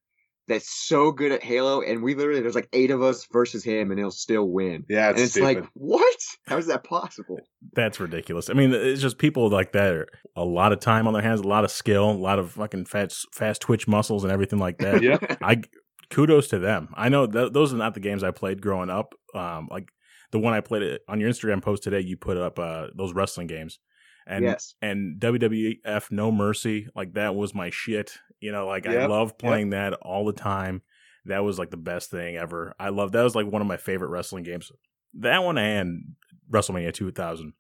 that's 0.53 0.69
so 0.69 1.13
good 1.13 1.33
at 1.33 1.43
Halo, 1.43 1.81
and 1.81 2.03
we 2.03 2.15
literally 2.15 2.41
there's 2.41 2.55
like 2.55 2.69
eight 2.73 2.91
of 2.91 3.03
us 3.03 3.27
versus 3.33 3.65
him, 3.65 3.91
and 3.91 3.99
he'll 3.99 4.11
still 4.11 4.49
win. 4.49 4.85
Yeah, 4.89 5.09
and 5.09 5.19
it's, 5.19 5.23
it's 5.23 5.33
stupid. 5.33 5.63
like, 5.63 5.71
what? 5.75 6.17
How 6.47 6.59
is 6.59 6.67
that 6.67 6.85
possible? 6.85 7.41
That's 7.73 7.99
ridiculous. 7.99 8.51
I 8.51 8.53
mean, 8.53 8.73
it's 8.73 9.01
just 9.01 9.19
people 9.19 9.49
like 9.49 9.73
that 9.73 9.93
are 9.93 10.07
a 10.37 10.45
lot 10.45 10.73
of 10.73 10.81
time 10.81 11.07
on 11.07 11.15
their 11.15 11.23
hands, 11.23 11.41
a 11.41 11.49
lot 11.49 11.65
of 11.65 11.71
skill, 11.71 12.11
a 12.11 12.13
lot 12.13 12.39
of 12.39 12.53
fucking 12.53 12.85
fast, 12.85 13.27
fast 13.33 13.63
twitch 13.63 13.89
muscles 13.89 14.25
and 14.25 14.33
everything 14.33 14.59
like 14.59 14.79
that. 14.79 15.03
yeah, 15.03 15.19
I 15.41 15.63
kudos 16.11 16.49
to 16.49 16.59
them. 16.59 16.89
I 16.95 17.09
know 17.09 17.27
th- 17.27 17.53
those 17.53 17.73
are 17.73 17.79
not 17.79 17.95
the 17.95 18.01
games 18.01 18.23
I 18.23 18.31
played 18.31 18.61
growing 18.61 18.91
up. 18.91 19.15
Um, 19.35 19.69
like 19.71 19.89
the 20.31 20.39
one 20.39 20.53
I 20.53 20.61
played 20.61 20.83
it 20.83 21.03
on 21.09 21.19
your 21.21 21.31
Instagram 21.31 21.63
post 21.63 21.83
today, 21.83 22.01
you 22.01 22.17
put 22.17 22.37
up 22.37 22.59
uh 22.59 22.89
those 22.95 23.15
wrestling 23.15 23.47
games, 23.47 23.79
and 24.27 24.45
yes. 24.45 24.75
and 24.83 25.21
WWF 25.21 26.11
No 26.11 26.31
Mercy, 26.31 26.89
like 26.95 27.15
that 27.15 27.35
was 27.35 27.55
my 27.55 27.71
shit. 27.71 28.19
You 28.41 28.53
know, 28.53 28.67
like 28.67 28.87
I 28.87 28.95
Yep, 28.95 29.11
loved 29.11 29.39
playing 29.39 29.71
that 29.71 29.95
all 29.95 30.25
the 30.25 30.33
time. 30.33 30.83
That 31.27 31.45
was 31.45 31.59
like 31.59 31.71
the 31.71 31.77
best 31.77 32.11
thing 32.11 32.37
ever. 32.37 32.75
I 32.79 32.89
love 32.89 33.13
that 33.13 33.23
was 33.23 33.35
like 33.35 33.47
one 33.47 33.63
of 33.63 33.69
my 33.69 33.77
favorite 33.77 34.09
wrestling 34.09 34.43
games. 34.43 34.73
That 35.15 35.45
one 35.45 35.59
and 35.59 36.15
WrestleMania 36.51 36.93
2000. 36.93 37.53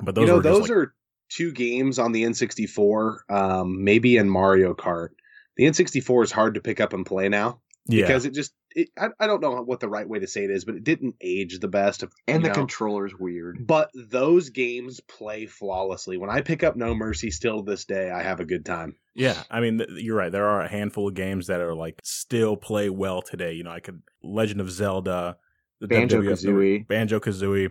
But 0.00 0.14
those 0.14 0.28
you 0.28 0.34
know, 0.34 0.40
those 0.40 0.62
like, 0.62 0.70
are 0.70 0.94
two 1.28 1.52
games 1.52 1.98
on 1.98 2.12
the 2.12 2.24
N64, 2.24 3.30
um, 3.30 3.84
maybe 3.84 4.16
in 4.16 4.28
Mario 4.28 4.74
Kart. 4.74 5.10
The 5.56 5.64
N64 5.64 6.24
is 6.24 6.32
hard 6.32 6.54
to 6.54 6.60
pick 6.60 6.80
up 6.80 6.92
and 6.92 7.04
play 7.04 7.28
now 7.28 7.60
yeah. 7.86 8.06
because 8.06 8.24
it 8.24 8.32
just 8.32 8.52
it, 8.74 8.88
I, 8.98 9.08
I 9.20 9.26
don't 9.26 9.40
know 9.40 9.62
what 9.62 9.80
the 9.80 9.88
right 9.88 10.08
way 10.08 10.18
to 10.18 10.26
say 10.26 10.44
it 10.44 10.50
is, 10.50 10.64
but 10.64 10.74
it 10.74 10.84
didn't 10.84 11.16
age 11.20 11.58
the 11.58 11.68
best. 11.68 12.02
Of, 12.02 12.12
And 12.26 12.44
the 12.44 12.48
know. 12.48 12.54
controller's 12.54 13.14
weird. 13.18 13.66
But 13.66 13.90
those 13.94 14.50
games 14.50 15.00
play 15.00 15.46
flawlessly. 15.46 16.16
When 16.18 16.30
I 16.30 16.40
pick 16.42 16.62
up 16.62 16.76
No 16.76 16.94
Mercy 16.94 17.30
still 17.30 17.62
to 17.64 17.70
this 17.70 17.84
day, 17.84 18.10
I 18.10 18.22
have 18.22 18.40
a 18.40 18.44
good 18.44 18.64
time. 18.64 18.96
Yeah, 19.14 19.42
I 19.50 19.60
mean, 19.60 19.78
th- 19.78 19.90
you're 20.02 20.16
right. 20.16 20.30
There 20.30 20.46
are 20.46 20.60
a 20.60 20.68
handful 20.68 21.08
of 21.08 21.14
games 21.14 21.48
that 21.48 21.60
are 21.60 21.74
like 21.74 21.98
still 22.04 22.56
play 22.56 22.88
well 22.90 23.20
today. 23.22 23.52
You 23.54 23.64
know, 23.64 23.70
I 23.72 23.80
could 23.80 24.00
Legend 24.22 24.60
of 24.60 24.70
Zelda, 24.70 25.36
the 25.80 25.88
Banjo-Kazooie. 25.88 26.86
Banjo 26.86 27.18
Kazooie, 27.18 27.70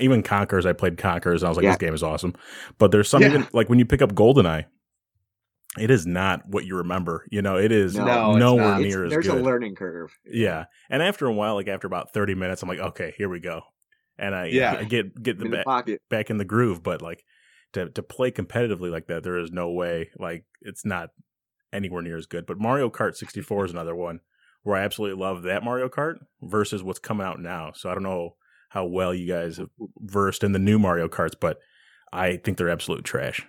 even 0.00 0.22
Conker's. 0.22 0.66
I 0.66 0.72
played 0.74 0.98
Conker's. 0.98 1.42
And 1.42 1.46
I 1.46 1.50
was 1.50 1.56
like, 1.56 1.64
Yeah. 1.64 1.70
this 1.70 1.78
game 1.78 1.94
is 1.94 2.02
awesome. 2.02 2.34
But 2.78 2.90
there's 2.92 3.08
some 3.08 3.22
Yeah. 3.22 3.28
even 3.28 3.48
like 3.52 3.68
when 3.68 3.78
you 3.78 3.86
pick 3.86 4.02
up 4.02 4.12
Goldeneye, 4.14 4.66
it 5.78 5.90
is 5.90 6.06
not 6.06 6.42
what 6.48 6.64
you 6.64 6.76
remember. 6.76 7.26
You 7.30 7.42
know, 7.42 7.56
it 7.58 7.72
is 7.72 7.94
No, 7.96 8.36
nowhere 8.36 8.64
not. 8.64 8.80
It's- 8.80 8.94
near 8.94 9.04
as 9.04 9.10
there's 9.10 9.26
good. 9.26 9.32
There's 9.34 9.42
a 9.42 9.44
learning 9.44 9.74
curve. 9.74 10.10
yeah, 10.24 10.66
and 10.90 11.02
after 11.02 11.26
a 11.26 11.32
while, 11.32 11.54
like 11.54 11.68
after 11.68 11.86
about 11.86 12.12
30 12.12 12.34
minutes, 12.34 12.62
I'm 12.62 12.68
like, 12.68 12.78
okay, 12.80 13.14
here 13.18 13.28
we 13.28 13.40
go. 13.40 13.62
and 14.18 14.34
I 14.34 14.46
Yeah. 14.46 14.76
I 14.78 14.84
get 14.84 15.22
get 15.22 15.38
the, 15.38 15.44
in 15.44 15.50
the 15.50 15.56
back, 15.58 15.66
pocket. 15.66 16.00
back 16.08 16.30
in 16.30 16.38
the 16.38 16.44
groove. 16.46 16.82
But 16.82 17.02
like 17.02 17.22
to 17.74 17.90
to 17.90 18.02
play 18.02 18.30
competitively 18.30 18.90
like 18.90 19.08
that, 19.08 19.22
there 19.22 19.36
is 19.38 19.52
no 19.52 19.70
way. 19.70 20.08
Like 20.18 20.44
it's 20.62 20.86
not 20.86 21.10
anywhere 21.72 22.00
near 22.00 22.16
as 22.16 22.24
good. 22.26 22.46
But 22.46 22.58
Mario 22.58 22.88
Kart 22.88 23.14
64 23.14 23.66
is 23.66 23.72
another 23.72 23.94
one 23.94 24.20
where 24.62 24.76
I 24.76 24.84
absolutely 24.84 25.20
love 25.22 25.42
that 25.42 25.62
Mario 25.62 25.88
Kart 25.90 26.14
versus 26.40 26.82
what's 26.82 26.98
coming 26.98 27.26
out 27.26 27.40
now. 27.40 27.72
So 27.74 27.90
I 27.90 27.94
don't 27.94 28.02
know 28.04 28.36
how 28.70 28.86
well 28.86 29.12
you 29.14 29.28
guys 29.28 29.58
have 29.58 29.68
versed 30.00 30.42
in 30.42 30.52
the 30.52 30.58
new 30.58 30.78
Mario 30.78 31.08
Karts, 31.08 31.34
but 31.38 31.58
I 32.12 32.36
think 32.38 32.56
they're 32.56 32.70
absolute 32.70 33.04
trash. 33.04 33.46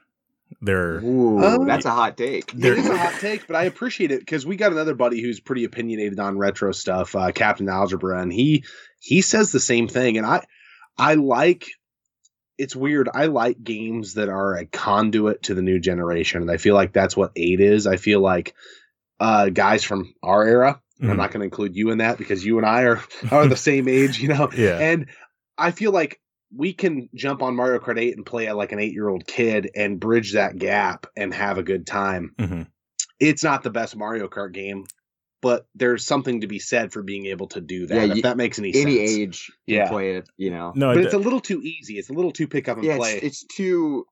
They're 0.62 1.00
Ooh, 1.04 1.44
Um, 1.44 1.68
that's 1.68 1.86
a 1.86 1.92
hot 1.92 2.18
take. 2.18 2.54
It 2.54 2.64
is 2.66 2.88
a 2.88 2.98
hot 2.98 3.20
take, 3.20 3.48
but 3.48 3.56
I 3.56 3.64
appreciate 3.66 4.12
it 4.12 4.20
because 4.22 4.46
we 4.46 4.56
got 4.56 4.72
another 4.72 4.96
buddy 4.96 5.22
who's 5.22 5.40
pretty 5.40 5.64
opinionated 5.66 6.20
on 6.20 6.38
retro 6.38 6.72
stuff, 6.72 7.16
uh, 7.16 7.32
Captain 7.32 7.70
Algebra, 7.70 8.22
and 8.22 8.32
he 8.34 8.64
he 9.00 9.22
says 9.22 9.52
the 9.52 9.60
same 9.60 9.88
thing. 9.88 10.18
And 10.18 10.26
I 10.26 10.46
I 10.98 11.14
like 11.16 11.68
it's 12.58 12.76
weird. 12.76 13.08
I 13.14 13.28
like 13.28 13.64
games 13.64 14.16
that 14.16 14.30
are 14.30 14.56
a 14.56 14.66
conduit 14.66 15.44
to 15.44 15.54
the 15.54 15.62
new 15.62 15.80
generation, 15.80 16.42
and 16.42 16.50
I 16.50 16.58
feel 16.58 16.74
like 16.74 16.92
that's 16.92 17.16
what 17.16 17.32
eight 17.36 17.60
is. 17.60 17.86
I 17.86 17.98
feel 17.98 18.20
like 18.20 18.56
uh, 19.20 19.50
guys 19.50 19.84
from 19.84 20.14
our 20.24 20.44
era. 20.44 20.82
I'm 21.00 21.10
Mhm. 21.10 21.18
not 21.18 21.30
going 21.32 21.42
to 21.42 21.46
include 21.46 21.76
you 21.76 21.92
in 21.92 22.00
that 22.00 22.18
because 22.18 22.44
you 22.44 22.58
and 22.58 22.66
I 22.66 22.82
are 22.84 23.04
are 23.32 23.46
the 23.48 23.56
same 23.56 23.88
age, 23.88 24.20
you 24.20 24.30
know. 24.30 24.50
yeah. 24.58 24.80
And 24.80 25.06
I 25.56 25.70
feel 25.70 25.92
like 25.92 26.20
we 26.56 26.74
can 26.74 27.10
jump 27.14 27.42
on 27.42 27.56
Mario 27.56 27.80
Kart 27.80 28.00
8 28.00 28.16
and 28.16 28.26
play 28.26 28.46
it 28.46 28.54
like 28.54 28.72
an 28.72 28.80
eight 28.80 28.94
year 28.94 29.10
old 29.10 29.28
kid 29.28 29.70
and 29.76 30.00
bridge 30.00 30.34
that 30.34 30.58
gap 30.58 31.06
and 31.16 31.34
have 31.34 31.58
a 31.58 31.64
good 31.64 31.86
time. 31.86 32.34
hmm 32.40 32.62
It's 33.20 33.44
not 33.44 33.64
the 33.64 33.70
best 33.70 33.96
Mario 33.98 34.28
Kart 34.30 34.54
game, 34.54 34.86
but 35.42 35.68
there's 35.76 36.06
something 36.06 36.42
to 36.42 36.48
be 36.48 36.60
said 36.60 36.94
for 36.94 37.04
being 37.04 37.26
able 37.26 37.48
to 37.50 37.62
do 37.62 37.88
that. 37.88 37.96
Yeah, 37.96 38.04
if 38.12 38.16
you- 38.18 38.22
that 38.24 38.38
makes 38.38 38.60
any, 38.60 38.70
Any 38.76 38.98
sense. 39.06 39.18
age 39.18 39.52
can 39.68 39.76
Yeah. 39.76 39.90
play 39.90 40.16
it, 40.16 40.30
you 40.38 40.50
know. 40.52 40.72
No, 40.76 40.90
But 40.94 41.00
it- 41.00 41.06
it's 41.06 41.14
a 41.14 41.18
little 41.20 41.42
too 41.42 41.62
easy. 41.62 41.98
It's 41.98 42.10
a 42.10 42.14
little 42.14 42.32
too 42.32 42.48
pick 42.48 42.68
up 42.70 42.78
and 42.78 42.86
yeah, 42.86 42.98
play. 42.98 43.16
it's, 43.16 43.44
it's 43.44 43.44
too 43.56 44.06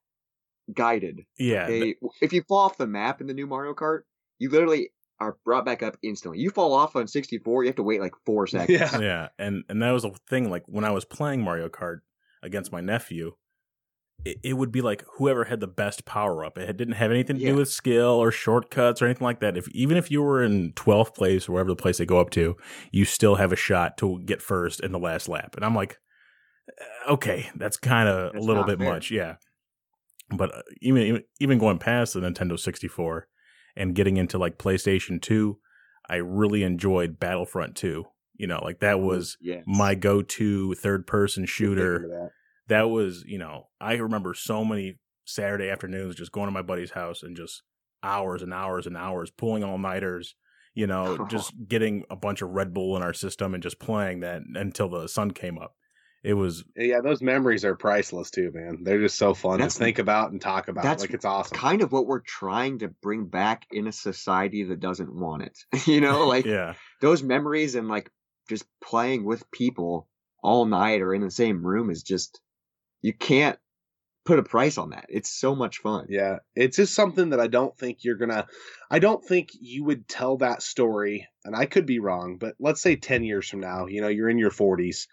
guided. 0.73 1.21
yeah. 1.37 1.67
They, 1.67 1.95
if 2.21 2.33
you 2.33 2.41
fall 2.47 2.59
off 2.59 2.77
the 2.77 2.87
map 2.87 3.21
in 3.21 3.27
the 3.27 3.33
new 3.33 3.47
Mario 3.47 3.73
Kart, 3.73 4.01
you 4.39 4.49
literally 4.49 4.89
are 5.19 5.37
brought 5.45 5.63
back 5.65 5.81
up 5.83 5.97
instantly. 6.03 6.39
You 6.39 6.49
fall 6.49 6.73
off 6.73 6.95
on 6.95 7.07
64, 7.07 7.63
you 7.63 7.69
have 7.69 7.75
to 7.77 7.83
wait 7.83 8.01
like 8.01 8.13
four 8.25 8.47
seconds. 8.47 8.77
Yeah. 8.79 8.99
yeah 8.99 9.27
and 9.39 9.63
and 9.69 9.81
that 9.81 9.91
was 9.91 10.03
a 10.03 10.11
thing 10.29 10.49
like 10.49 10.63
when 10.67 10.83
i 10.83 10.91
was 10.91 11.05
playing 11.05 11.41
mario 11.41 11.69
kart 11.69 11.99
against 12.45 12.71
my 12.71 12.81
nephew 12.81 13.31
it, 14.23 14.37
it 14.43 14.53
would 14.53 14.71
be 14.71 14.81
like 14.81 15.03
whoever 15.17 15.43
had 15.43 15.59
the 15.59 15.67
best 15.67 16.05
power 16.05 16.45
up. 16.45 16.57
It 16.57 16.77
didn't 16.77 16.93
have 16.95 17.11
anything 17.11 17.35
to 17.35 17.41
Yeah. 17.41 17.51
do 17.51 17.57
with 17.57 17.69
skill 17.69 18.13
or 18.13 18.31
shortcuts 18.31 19.01
or 19.01 19.05
anything 19.05 19.25
like 19.25 19.41
that. 19.41 19.57
If 19.57 19.67
even 19.69 19.97
if 19.97 20.09
you 20.09 20.23
were 20.23 20.41
in 20.41 20.71
12th 20.73 21.13
place 21.13 21.47
or 21.49 21.51
wherever 21.51 21.69
the 21.69 21.75
place 21.75 21.97
they 21.97 22.05
go 22.05 22.19
up 22.21 22.29
to 22.31 22.55
you 22.91 23.03
still 23.03 23.35
have 23.35 23.51
a 23.51 23.57
shot 23.57 23.97
to 23.97 24.21
get 24.25 24.41
first 24.41 24.79
in 24.79 24.93
the 24.93 24.99
last 24.99 25.27
lap. 25.27 25.55
And 25.57 25.65
i'm 25.65 25.75
like 25.75 25.97
uh, 27.07 27.11
okay 27.13 27.49
that's 27.57 27.75
kind 27.77 28.07
of 28.07 28.33
a 28.33 28.39
little 28.39 28.63
bit 28.63 28.79
fair. 28.79 28.89
much. 28.89 29.11
Yeah. 29.11 29.35
But 30.29 30.55
uh, 30.55 30.61
even 30.81 31.01
even- 31.03 31.23
even 31.41 31.57
going 31.59 31.77
past 31.77 32.13
the 32.13 32.21
nintendo 32.21 32.57
64 32.57 33.27
and 33.75 33.93
getting 33.95 34.15
into 34.17 34.37
like 34.37 34.57
playstation 34.57 35.21
2 35.21 35.59
i 36.09 36.15
really 36.15 36.63
enjoyed 36.63 37.19
battlefront 37.19 37.75
2 37.75 38.05
you 38.37 38.47
know 38.47 38.59
like 38.63 38.79
that 38.79 38.97
mm, 38.97 39.03
was 39.03 39.37
yes. 39.41 39.63
my 39.65 39.95
go-to 39.95 40.73
third 40.75 41.05
person 41.07 41.45
shooter 41.45 41.99
that. 41.99 42.29
that 42.67 42.89
was 42.89 43.23
you 43.25 43.37
know 43.37 43.67
i 43.79 43.93
remember 43.93 44.33
so 44.33 44.63
many 44.65 44.97
saturday 45.25 45.69
afternoons 45.69 46.15
just 46.15 46.31
going 46.31 46.47
to 46.47 46.51
my 46.51 46.61
buddy's 46.61 46.91
house 46.91 47.23
and 47.23 47.35
just 47.35 47.63
hours 48.03 48.41
and 48.41 48.53
hours 48.53 48.85
and 48.85 48.97
hours 48.97 49.31
pulling 49.31 49.63
all-nighters 49.63 50.35
you 50.73 50.85
know 50.87 51.25
just 51.29 51.53
getting 51.67 52.03
a 52.09 52.15
bunch 52.15 52.41
of 52.41 52.49
red 52.49 52.73
bull 52.73 52.95
in 52.95 53.01
our 53.03 53.13
system 53.13 53.53
and 53.53 53.63
just 53.63 53.79
playing 53.79 54.19
that 54.19 54.41
until 54.55 54.89
the 54.89 55.07
sun 55.07 55.31
came 55.31 55.57
up 55.57 55.75
it 56.23 56.33
was 56.33 56.63
Yeah, 56.75 57.01
those 57.01 57.21
memories 57.21 57.63
are 57.63 57.75
priceless 57.75 58.31
too, 58.31 58.49
man. 58.51 58.79
They're 58.81 58.99
just 58.99 59.15
so 59.15 59.35
fun 59.35 59.59
That's- 59.59 59.75
to 59.75 59.79
think 59.83 59.99
about 59.99 60.31
and 60.31 60.41
talk 60.41 60.69
about. 60.69 60.83
that's 60.83 61.03
Like 61.03 61.13
it's 61.13 61.23
awesome. 61.23 61.55
kind 61.55 61.83
of 61.83 61.91
what 61.91 62.07
we're 62.07 62.21
trying 62.21 62.79
to 62.79 62.87
bring 62.87 63.25
back 63.27 63.67
in 63.71 63.85
a 63.85 63.91
society 63.91 64.63
that 64.63 64.79
doesn't 64.79 65.13
want 65.13 65.43
it. 65.43 65.55
you 65.87 66.01
know, 66.01 66.25
like 66.25 66.45
yeah 66.45 66.73
those 66.99 67.21
memories 67.21 67.75
and 67.75 67.87
like 67.87 68.09
just 68.47 68.65
playing 68.81 69.25
with 69.25 69.49
people 69.51 70.07
all 70.43 70.65
night 70.65 71.01
or 71.01 71.13
in 71.13 71.21
the 71.21 71.31
same 71.31 71.65
room 71.65 71.89
is 71.89 72.03
just 72.03 72.39
you 73.01 73.13
can't 73.13 73.57
put 74.25 74.39
a 74.39 74.43
price 74.43 74.77
on 74.77 74.89
that. 74.89 75.05
It's 75.09 75.29
so 75.29 75.55
much 75.55 75.77
fun. 75.77 76.07
Yeah, 76.09 76.37
it's 76.55 76.77
just 76.77 76.95
something 76.95 77.29
that 77.29 77.39
I 77.39 77.47
don't 77.47 77.77
think 77.77 78.03
you're 78.03 78.17
gonna. 78.17 78.47
I 78.89 78.99
don't 78.99 79.23
think 79.23 79.49
you 79.59 79.83
would 79.85 80.07
tell 80.07 80.37
that 80.37 80.63
story, 80.63 81.27
and 81.43 81.55
I 81.55 81.65
could 81.65 81.85
be 81.85 81.99
wrong, 81.99 82.37
but 82.37 82.55
let's 82.59 82.81
say 82.81 82.95
ten 82.95 83.23
years 83.23 83.47
from 83.47 83.61
now, 83.61 83.85
you 83.85 84.01
know, 84.01 84.07
you're 84.07 84.29
in 84.29 84.39
your 84.39 84.51
40s, 84.51 85.07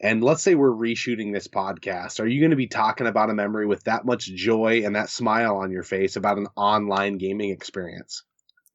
and 0.00 0.22
let's 0.22 0.42
say 0.42 0.54
we're 0.54 0.70
reshooting 0.70 1.32
this 1.32 1.48
podcast. 1.48 2.20
Are 2.20 2.26
you 2.26 2.40
going 2.40 2.50
to 2.50 2.56
be 2.56 2.68
talking 2.68 3.06
about 3.06 3.30
a 3.30 3.34
memory 3.34 3.66
with 3.66 3.84
that 3.84 4.04
much 4.04 4.26
joy 4.26 4.82
and 4.84 4.94
that 4.96 5.10
smile 5.10 5.56
on 5.56 5.70
your 5.70 5.82
face 5.82 6.16
about 6.16 6.38
an 6.38 6.46
online 6.56 7.18
gaming 7.18 7.50
experience? 7.50 8.22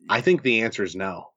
I 0.10 0.22
think 0.22 0.42
the 0.42 0.62
answer 0.62 0.84
is 0.84 0.96
no. 0.96 1.32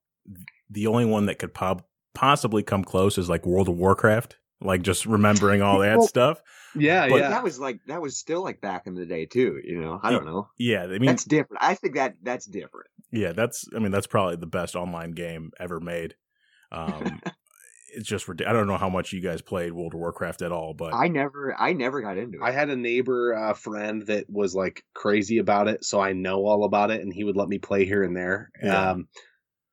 the 0.71 0.89
only 0.89 1.07
one 1.07 1.27
that 1.27 1.39
could 1.39 1.55
pob- 1.55 1.85
possibly 2.19 2.63
come 2.63 2.83
close 2.83 3.17
is 3.19 3.29
like 3.29 3.47
world 3.47 3.69
of 3.69 3.77
warcraft 3.77 4.37
like 4.61 4.83
just 4.83 5.07
remembering 5.07 5.63
all 5.63 5.79
that 5.79 5.99
Well, 5.99 6.07
stuff 6.07 6.43
Yeah, 6.75 7.09
But 7.09 7.21
yeah. 7.21 7.29
That 7.31 7.45
was 7.45 7.61
like 7.61 7.81
that 7.87 8.03
was 8.03 8.17
still 8.17 8.43
like 8.43 8.61
back 8.61 8.87
in 8.87 8.95
the 8.95 9.07
day 9.07 9.27
too, 9.27 9.61
you 9.63 9.81
know. 9.81 10.01
I 10.03 10.11
don't 10.11 10.27
know. 10.27 10.49
yeah 10.59 10.83
i 10.83 10.87
mean 10.87 11.07
That's 11.07 11.25
different. 11.25 11.63
I 11.63 11.75
think 11.75 11.95
that 11.95 12.17
that's 12.23 12.47
different. 12.47 12.89
Yeah, 13.11 13.33
that's. 13.33 13.65
I 13.75 13.79
mean, 13.79 13.91
that's 13.91 14.07
probably 14.07 14.37
the 14.37 14.47
best 14.47 14.77
online 14.77 15.13
game 15.13 15.51
ever 15.59 15.81
made. 15.81 16.15
Um, 16.71 17.21
it's 17.95 18.07
just. 18.07 18.27
ridic- 18.27 18.47
I 18.47 18.53
don't 18.53 18.67
know 18.67 18.77
how 18.77 18.91
much 18.91 19.13
you 19.13 19.23
guys 19.23 19.41
played 19.41 19.73
World 19.73 19.95
of 19.95 20.01
Warcraft 20.01 20.43
at 20.43 20.53
all, 20.53 20.75
but 20.75 20.93
I 20.93 21.09
never 21.09 21.55
I 21.59 21.73
never 21.73 22.03
got 22.03 22.19
into 22.19 22.39
it. 22.39 22.45
I 22.45 22.51
had 22.51 22.69
a 22.69 22.77
neighbor 22.77 23.35
uh, 23.35 23.55
friend 23.55 24.07
that 24.09 24.27
was 24.29 24.55
like 24.55 24.85
crazy 24.95 25.39
about 25.39 25.69
it, 25.69 25.85
so 25.85 26.01
I 26.01 26.13
know 26.13 26.45
all 26.45 26.65
about 26.65 26.91
it, 26.91 27.01
and 27.01 27.13
he 27.13 27.25
would 27.25 27.37
let 27.37 27.49
me 27.49 27.59
play 27.59 27.87
here 27.87 28.03
and 28.03 28.15
there. 28.15 28.51
Yeah. 28.63 28.91
Um, 28.91 29.09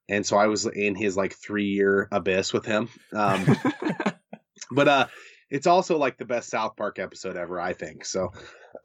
and 0.09 0.25
so 0.25 0.37
I 0.37 0.47
was 0.47 0.65
in 0.65 0.95
his 0.95 1.17
like 1.17 1.33
three 1.33 1.67
year 1.69 2.07
abyss 2.11 2.53
with 2.53 2.65
him. 2.65 2.89
Um, 3.13 3.45
but 4.71 4.87
uh, 4.87 5.07
it's 5.49 5.67
also 5.67 5.97
like 5.97 6.17
the 6.17 6.25
best 6.25 6.49
South 6.49 6.75
Park 6.75 6.99
episode 6.99 7.37
ever, 7.37 7.59
I 7.59 7.73
think. 7.73 8.05
So 8.05 8.31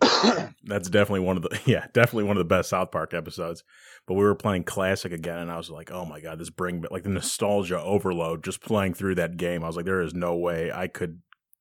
that's 0.65 0.89
definitely 0.89 1.21
one 1.21 1.37
of 1.37 1.43
the. 1.43 1.61
Yeah, 1.67 1.87
definitely 1.93 2.25
one 2.25 2.37
of 2.37 2.41
the 2.41 2.45
best 2.45 2.71
South 2.71 2.91
Park 2.91 3.15
episodes. 3.15 3.65
But 4.07 4.15
we 4.15 4.25
were 4.25 4.35
playing 4.35 4.65
classic 4.65 5.13
again, 5.13 5.39
and 5.39 5.51
I 5.51 5.57
was 5.57 5.71
like, 5.71 5.91
"Oh 5.91 6.05
my 6.05 6.21
god, 6.21 6.39
this 6.39 6.51
bring 6.51 6.85
like 6.91 7.03
the 7.03 7.11
nostalgia 7.11 7.81
overload." 7.81 8.43
Just 8.45 8.63
playing 8.63 8.95
through 8.95 9.17
that 9.17 9.37
game, 9.37 9.63
I 9.63 9.67
was 9.67 9.77
like, 9.77 9.85
"There 9.85 10.01
is 10.01 10.15
no 10.15 10.37
way 10.37 10.73
I 10.73 10.87
could 10.87 11.21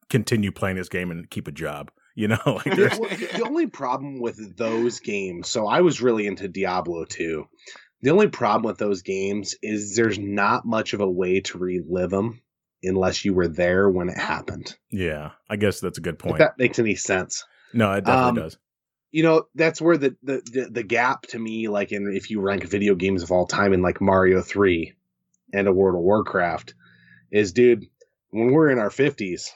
continue 0.10 0.52
playing 0.52 0.78
this 0.78 0.90
game 0.90 1.12
and 1.12 1.30
keep 1.30 1.48
a 1.48 1.52
job." 1.52 1.92
You 2.16 2.28
know, 2.28 2.40
like 2.46 2.66
the, 2.66 3.30
the 3.38 3.46
only 3.46 3.68
problem 3.68 4.20
with 4.20 4.58
those 4.58 5.00
games, 5.00 5.48
so 5.48 5.68
I 5.68 5.80
was 5.80 6.02
really 6.02 6.28
into 6.28 6.50
Diablo 6.50 7.06
2. 7.06 7.48
The 8.02 8.12
only 8.12 8.28
problem 8.28 8.64
with 8.70 8.78
those 8.78 9.02
games 9.02 9.56
is 9.62 9.96
there's 9.96 10.18
not 10.20 10.66
much 10.66 10.94
of 10.94 11.02
a 11.02 11.10
way 11.10 11.42
to 11.42 11.58
relive 11.58 12.12
them 12.12 12.42
unless 12.82 13.26
you 13.26 13.34
were 13.34 13.48
there 13.50 13.90
when 13.90 14.08
it 14.10 14.18
happened. 14.18 14.76
yeah, 14.90 15.32
I 15.50 15.58
guess 15.58 15.80
that's 15.82 15.98
a 15.98 16.02
good 16.02 16.16
If 16.16 16.20
point. 16.20 16.38
that 16.38 16.58
makes 16.58 16.80
any 16.80 16.96
sense. 16.96 17.44
no, 17.74 17.92
it 17.92 18.06
definitely 18.06 18.30
Um, 18.30 18.36
does. 18.36 18.58
you 19.12 19.24
know 19.24 19.48
that's 19.56 19.82
where 19.82 19.98
the, 19.98 20.16
the 20.24 20.42
the 20.52 20.70
the 20.72 20.84
gap 20.84 21.24
to 21.28 21.40
me 21.40 21.68
like 21.68 21.92
in 21.92 22.10
if 22.16 22.30
you 22.30 22.40
rank 22.40 22.64
video 22.64 22.96
games 22.96 23.22
of 23.24 23.32
all 23.32 23.46
time 23.48 23.74
in 23.74 23.82
like 23.82 24.00
mario 24.02 24.42
3 24.42 24.94
and 25.52 25.68
a 25.68 25.74
world 25.74 25.96
of 25.96 26.02
warcraft 26.02 26.76
is 27.32 27.52
dude 27.52 27.86
when 28.30 28.52
we're 28.52 28.70
in 28.70 28.78
our 28.80 28.90
50s 28.90 29.50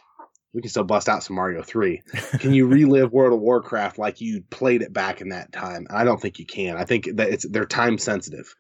we 0.54 0.62
can 0.62 0.70
still 0.70 0.84
bust 0.84 1.10
out 1.10 1.24
some 1.24 1.36
mario 1.36 1.62
3 1.64 2.02
can 2.40 2.54
you 2.54 2.68
relive 2.68 3.12
world 3.12 3.34
of 3.34 3.40
warcraft 3.40 3.98
like 3.98 4.22
you 4.22 4.44
played 4.50 4.82
it 4.82 4.94
back 4.94 5.22
in 5.22 5.30
that 5.30 5.52
time 5.52 5.86
i 5.90 6.04
don't 6.04 6.22
think 6.22 6.40
you 6.40 6.46
can 6.46 6.78
i 6.78 6.84
think 6.86 7.10
that 7.16 7.30
it's 7.30 7.48
they're 7.50 7.66
time 7.66 7.98
sensitive 7.98 8.54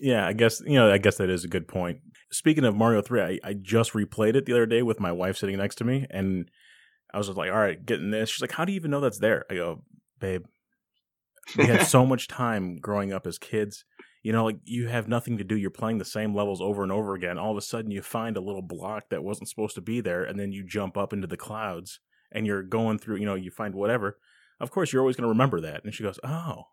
Yeah, 0.00 0.26
I 0.26 0.32
guess 0.32 0.60
you 0.66 0.74
know. 0.74 0.92
I 0.92 0.98
guess 0.98 1.16
that 1.16 1.30
is 1.30 1.44
a 1.44 1.48
good 1.48 1.68
point. 1.68 2.00
Speaking 2.30 2.64
of 2.64 2.74
Mario 2.74 3.00
Three, 3.00 3.22
I, 3.22 3.38
I 3.42 3.54
just 3.54 3.92
replayed 3.92 4.34
it 4.34 4.44
the 4.44 4.52
other 4.52 4.66
day 4.66 4.82
with 4.82 5.00
my 5.00 5.12
wife 5.12 5.36
sitting 5.36 5.56
next 5.56 5.76
to 5.76 5.84
me, 5.84 6.06
and 6.10 6.50
I 7.12 7.18
was 7.18 7.28
just 7.28 7.38
like, 7.38 7.50
"All 7.50 7.58
right, 7.58 7.84
getting 7.84 8.10
this." 8.10 8.30
She's 8.30 8.42
like, 8.42 8.52
"How 8.52 8.64
do 8.64 8.72
you 8.72 8.76
even 8.76 8.90
know 8.90 9.00
that's 9.00 9.18
there?" 9.18 9.44
I 9.48 9.54
go, 9.54 9.84
"Babe, 10.20 10.44
we 11.56 11.66
had 11.66 11.82
so 11.86 12.04
much 12.04 12.28
time 12.28 12.76
growing 12.78 13.12
up 13.12 13.26
as 13.26 13.38
kids. 13.38 13.84
You 14.24 14.32
know, 14.32 14.46
like 14.46 14.56
you 14.64 14.88
have 14.88 15.06
nothing 15.06 15.36
to 15.38 15.44
do. 15.44 15.54
You're 15.54 15.70
playing 15.70 15.98
the 15.98 16.04
same 16.04 16.34
levels 16.34 16.62
over 16.62 16.82
and 16.82 16.90
over 16.90 17.14
again. 17.14 17.38
All 17.38 17.50
of 17.50 17.58
a 17.58 17.60
sudden, 17.60 17.90
you 17.90 18.00
find 18.00 18.36
a 18.36 18.40
little 18.40 18.62
block 18.62 19.10
that 19.10 19.22
wasn't 19.22 19.50
supposed 19.50 19.74
to 19.74 19.82
be 19.82 20.00
there, 20.00 20.24
and 20.24 20.40
then 20.40 20.50
you 20.50 20.64
jump 20.64 20.96
up 20.96 21.12
into 21.12 21.26
the 21.26 21.36
clouds, 21.36 22.00
and 22.32 22.46
you're 22.46 22.62
going 22.62 22.98
through. 22.98 23.16
You 23.16 23.26
know, 23.26 23.34
you 23.34 23.50
find 23.50 23.74
whatever. 23.74 24.18
Of 24.58 24.70
course, 24.70 24.92
you're 24.92 25.02
always 25.02 25.16
going 25.16 25.24
to 25.24 25.28
remember 25.28 25.60
that." 25.60 25.84
And 25.84 25.94
she 25.94 26.02
goes, 26.02 26.18
"Oh." 26.24 26.64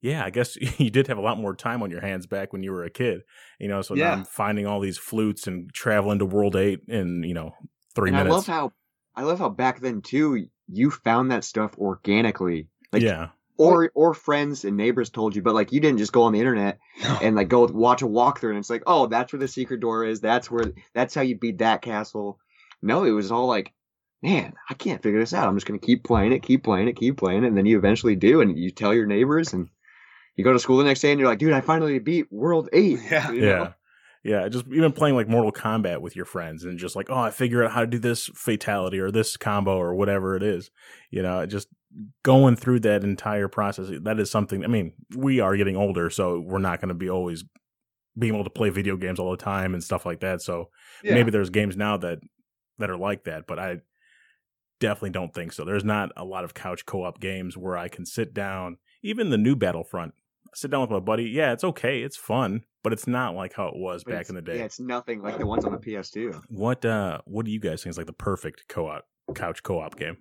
Yeah, 0.00 0.24
I 0.24 0.30
guess 0.30 0.56
you 0.78 0.90
did 0.90 1.08
have 1.08 1.18
a 1.18 1.22
lot 1.22 1.38
more 1.38 1.54
time 1.54 1.82
on 1.82 1.90
your 1.90 2.00
hands 2.00 2.26
back 2.26 2.52
when 2.52 2.62
you 2.62 2.72
were 2.72 2.84
a 2.84 2.90
kid, 2.90 3.22
you 3.58 3.68
know. 3.68 3.82
So 3.82 3.94
now 3.94 4.02
Yeah. 4.02 4.12
I'm 4.12 4.24
finding 4.24 4.66
all 4.66 4.80
these 4.80 4.98
flutes 4.98 5.46
and 5.46 5.72
traveling 5.72 6.18
to 6.20 6.26
World 6.26 6.56
Eight 6.56 6.80
in 6.88 7.22
you 7.22 7.34
know 7.34 7.52
three 7.94 8.10
and 8.10 8.16
minutes. 8.16 8.32
I 8.32 8.36
love 8.36 8.46
how 8.46 8.72
I 9.14 9.22
love 9.22 9.38
how 9.38 9.48
back 9.48 9.80
then 9.80 10.02
too 10.02 10.46
you 10.68 10.90
found 10.90 11.30
that 11.30 11.44
stuff 11.44 11.76
organically. 11.78 12.68
Like 12.92 13.02
yeah, 13.02 13.28
or 13.58 13.90
or 13.94 14.14
friends 14.14 14.64
and 14.64 14.76
neighbors 14.76 15.10
told 15.10 15.36
you, 15.36 15.42
but 15.42 15.54
like 15.54 15.72
you 15.72 15.80
didn't 15.80 15.98
just 15.98 16.12
go 16.12 16.22
on 16.22 16.32
the 16.32 16.38
internet 16.38 16.78
and 17.22 17.36
like 17.36 17.48
go 17.48 17.66
watch 17.66 18.02
a 18.02 18.06
walkthrough 18.06 18.50
and 18.50 18.58
it's 18.58 18.70
like, 18.70 18.84
oh, 18.86 19.06
that's 19.06 19.32
where 19.32 19.40
the 19.40 19.48
secret 19.48 19.80
door 19.80 20.04
is. 20.04 20.20
That's 20.20 20.50
where 20.50 20.72
that's 20.94 21.14
how 21.14 21.22
you 21.22 21.36
beat 21.36 21.58
that 21.58 21.82
castle. 21.82 22.38
No, 22.80 23.04
it 23.04 23.10
was 23.10 23.30
all 23.30 23.46
like 23.46 23.72
man, 24.22 24.54
I 24.68 24.74
can't 24.74 25.02
figure 25.02 25.20
this 25.20 25.32
out. 25.32 25.48
I'm 25.48 25.56
just 25.56 25.66
going 25.66 25.78
to 25.78 25.86
keep 25.86 26.04
playing 26.04 26.32
it, 26.32 26.42
keep 26.42 26.64
playing 26.64 26.88
it, 26.88 26.96
keep 26.96 27.16
playing 27.16 27.44
it. 27.44 27.48
And 27.48 27.56
then 27.56 27.66
you 27.66 27.78
eventually 27.78 28.16
do. 28.16 28.40
And 28.40 28.58
you 28.58 28.70
tell 28.70 28.94
your 28.94 29.06
neighbors 29.06 29.52
and 29.52 29.68
you 30.36 30.44
go 30.44 30.52
to 30.52 30.58
school 30.58 30.78
the 30.78 30.84
next 30.84 31.00
day 31.00 31.10
and 31.10 31.20
you're 31.20 31.28
like, 31.28 31.38
dude, 31.38 31.52
I 31.52 31.60
finally 31.60 31.98
beat 31.98 32.30
World 32.32 32.68
8. 32.72 32.98
Yeah. 33.10 33.30
you 33.30 33.40
know? 33.40 33.46
Yeah. 33.46 33.72
Yeah, 34.24 34.48
just 34.48 34.66
even 34.72 34.92
playing 34.92 35.14
like 35.14 35.28
Mortal 35.28 35.52
Kombat 35.52 36.00
with 36.00 36.16
your 36.16 36.24
friends 36.24 36.64
and 36.64 36.78
just 36.78 36.96
like, 36.96 37.08
oh, 37.08 37.18
I 37.18 37.30
figure 37.30 37.64
out 37.64 37.70
how 37.72 37.80
to 37.80 37.86
do 37.86 37.98
this 37.98 38.28
fatality 38.34 38.98
or 38.98 39.10
this 39.10 39.36
combo 39.36 39.76
or 39.76 39.94
whatever 39.94 40.36
it 40.36 40.42
is. 40.42 40.70
You 41.10 41.22
know, 41.22 41.46
just 41.46 41.68
going 42.22 42.56
through 42.56 42.80
that 42.80 43.04
entire 43.04 43.48
process. 43.48 43.90
That 44.02 44.18
is 44.18 44.30
something. 44.30 44.64
I 44.64 44.66
mean, 44.66 44.92
we 45.16 45.40
are 45.40 45.56
getting 45.56 45.76
older, 45.76 46.10
so 46.10 46.40
we're 46.40 46.58
not 46.58 46.80
going 46.80 46.88
to 46.88 46.94
be 46.94 47.08
always 47.08 47.44
being 48.18 48.34
able 48.34 48.44
to 48.44 48.50
play 48.50 48.68
video 48.70 48.96
games 48.96 49.20
all 49.20 49.30
the 49.30 49.36
time 49.36 49.72
and 49.74 49.82
stuff 49.82 50.04
like 50.04 50.20
that. 50.20 50.42
So 50.42 50.70
Yeah. 51.02 51.14
maybe 51.14 51.30
there's 51.30 51.50
games 51.50 51.76
now 51.76 51.96
that 51.98 52.18
that 52.78 52.90
are 52.90 52.96
like 52.96 53.24
that, 53.24 53.46
but 53.46 53.58
I 53.58 53.78
definitely 54.80 55.10
don't 55.10 55.34
think 55.34 55.52
so. 55.52 55.64
There's 55.64 55.84
not 55.84 56.10
a 56.16 56.24
lot 56.24 56.44
of 56.44 56.54
couch 56.54 56.86
co-op 56.86 57.20
games 57.20 57.56
where 57.56 57.76
I 57.76 57.88
can 57.88 58.06
sit 58.06 58.32
down. 58.34 58.78
Even 59.02 59.30
the 59.30 59.38
new 59.38 59.56
Battlefront, 59.56 60.14
sit 60.54 60.70
down 60.70 60.82
with 60.82 60.90
my 60.90 61.00
buddy. 61.00 61.24
Yeah, 61.24 61.52
it's 61.52 61.64
okay, 61.64 62.02
it's 62.02 62.16
fun, 62.16 62.64
but 62.82 62.92
it's 62.92 63.06
not 63.06 63.34
like 63.34 63.52
how 63.52 63.68
it 63.68 63.76
was 63.76 64.04
But 64.04 64.14
back 64.14 64.28
in 64.28 64.34
the 64.34 64.42
day. 64.42 64.58
Yeah, 64.58 64.64
it's 64.64 64.80
nothing 64.80 65.22
like 65.22 65.38
the 65.38 65.46
ones 65.46 65.64
on 65.64 65.72
the 65.72 65.78
PS2. 65.78 66.42
What 66.48 66.84
uh 66.84 67.20
what 67.24 67.44
do 67.44 67.50
you 67.50 67.60
guys 67.60 67.82
think 67.82 67.90
is 67.92 67.98
like 67.98 68.06
the 68.06 68.12
perfect 68.12 68.64
co-op 68.68 69.04
couch 69.34 69.62
co-op 69.62 69.96
game? 69.96 70.18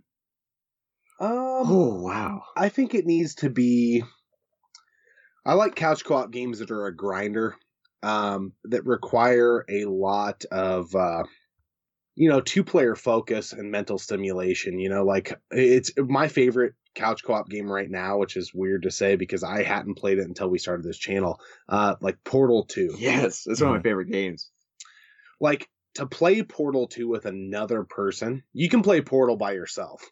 Um, 1.20 1.32
Oh, 1.70 2.02
wow. 2.04 2.44
I 2.56 2.70
think 2.70 2.94
it 2.94 3.06
needs 3.06 3.36
to 3.36 3.50
be. 3.50 4.04
I 5.46 5.54
like 5.54 5.76
couch 5.76 6.04
co-op 6.04 6.32
games 6.32 6.60
that 6.60 6.72
are 6.72 6.86
a 6.86 6.96
grinder, 6.96 7.56
um, 8.04 8.54
that 8.66 8.86
require 8.86 9.66
a 9.70 9.86
lot 9.86 10.44
of, 10.52 10.94
uh, 10.94 11.24
you 12.16 12.30
know, 12.30 12.42
two-player 12.42 12.96
focus 12.96 13.54
and 13.54 13.72
mental 13.72 13.98
stimulation. 13.98 14.80
You 14.80 14.90
know, 14.90 15.04
like 15.06 15.34
it's 15.50 15.92
my 15.98 16.28
favorite 16.28 16.74
couch 16.98 17.24
co-op 17.24 17.50
game 17.50 17.72
right 17.72 17.90
now, 17.90 18.18
which 18.18 18.36
is 18.36 18.54
weird 18.54 18.84
to 18.84 18.92
say 18.92 19.16
because 19.16 19.44
I 19.44 19.64
hadn't 19.64 19.96
played 19.96 20.18
it 20.20 20.28
until 20.28 20.50
we 20.50 20.58
started 20.60 20.84
this 20.86 20.98
channel. 20.98 21.40
Uh, 21.70 21.96
like 22.02 22.18
Portal 22.24 22.66
Two. 22.66 22.96
Yes, 22.98 23.46
it's 23.48 23.62
one 23.62 23.70
of 23.72 23.76
my 23.78 23.82
favorite 23.82 24.12
games. 24.12 24.50
like 25.40 25.70
to 25.96 26.06
play 26.06 26.44
Portal 26.44 26.88
2 26.88 27.08
with 27.08 27.26
another 27.26 27.84
person, 27.84 28.44
you 28.54 28.70
can 28.70 28.84
play 28.84 29.02
Portal 29.02 29.36
by 29.38 29.54
yourself. 29.54 30.04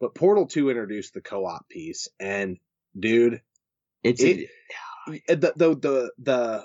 But 0.00 0.14
Portal 0.14 0.46
2 0.46 0.68
introduced 0.68 1.14
the 1.14 1.22
co-op 1.22 1.66
piece 1.70 2.08
and 2.20 2.58
dude, 2.98 3.40
It's 4.02 4.22
It- 4.22 4.48
the 5.28 5.52
the 5.56 5.74
the 5.76 6.12
the 6.18 6.64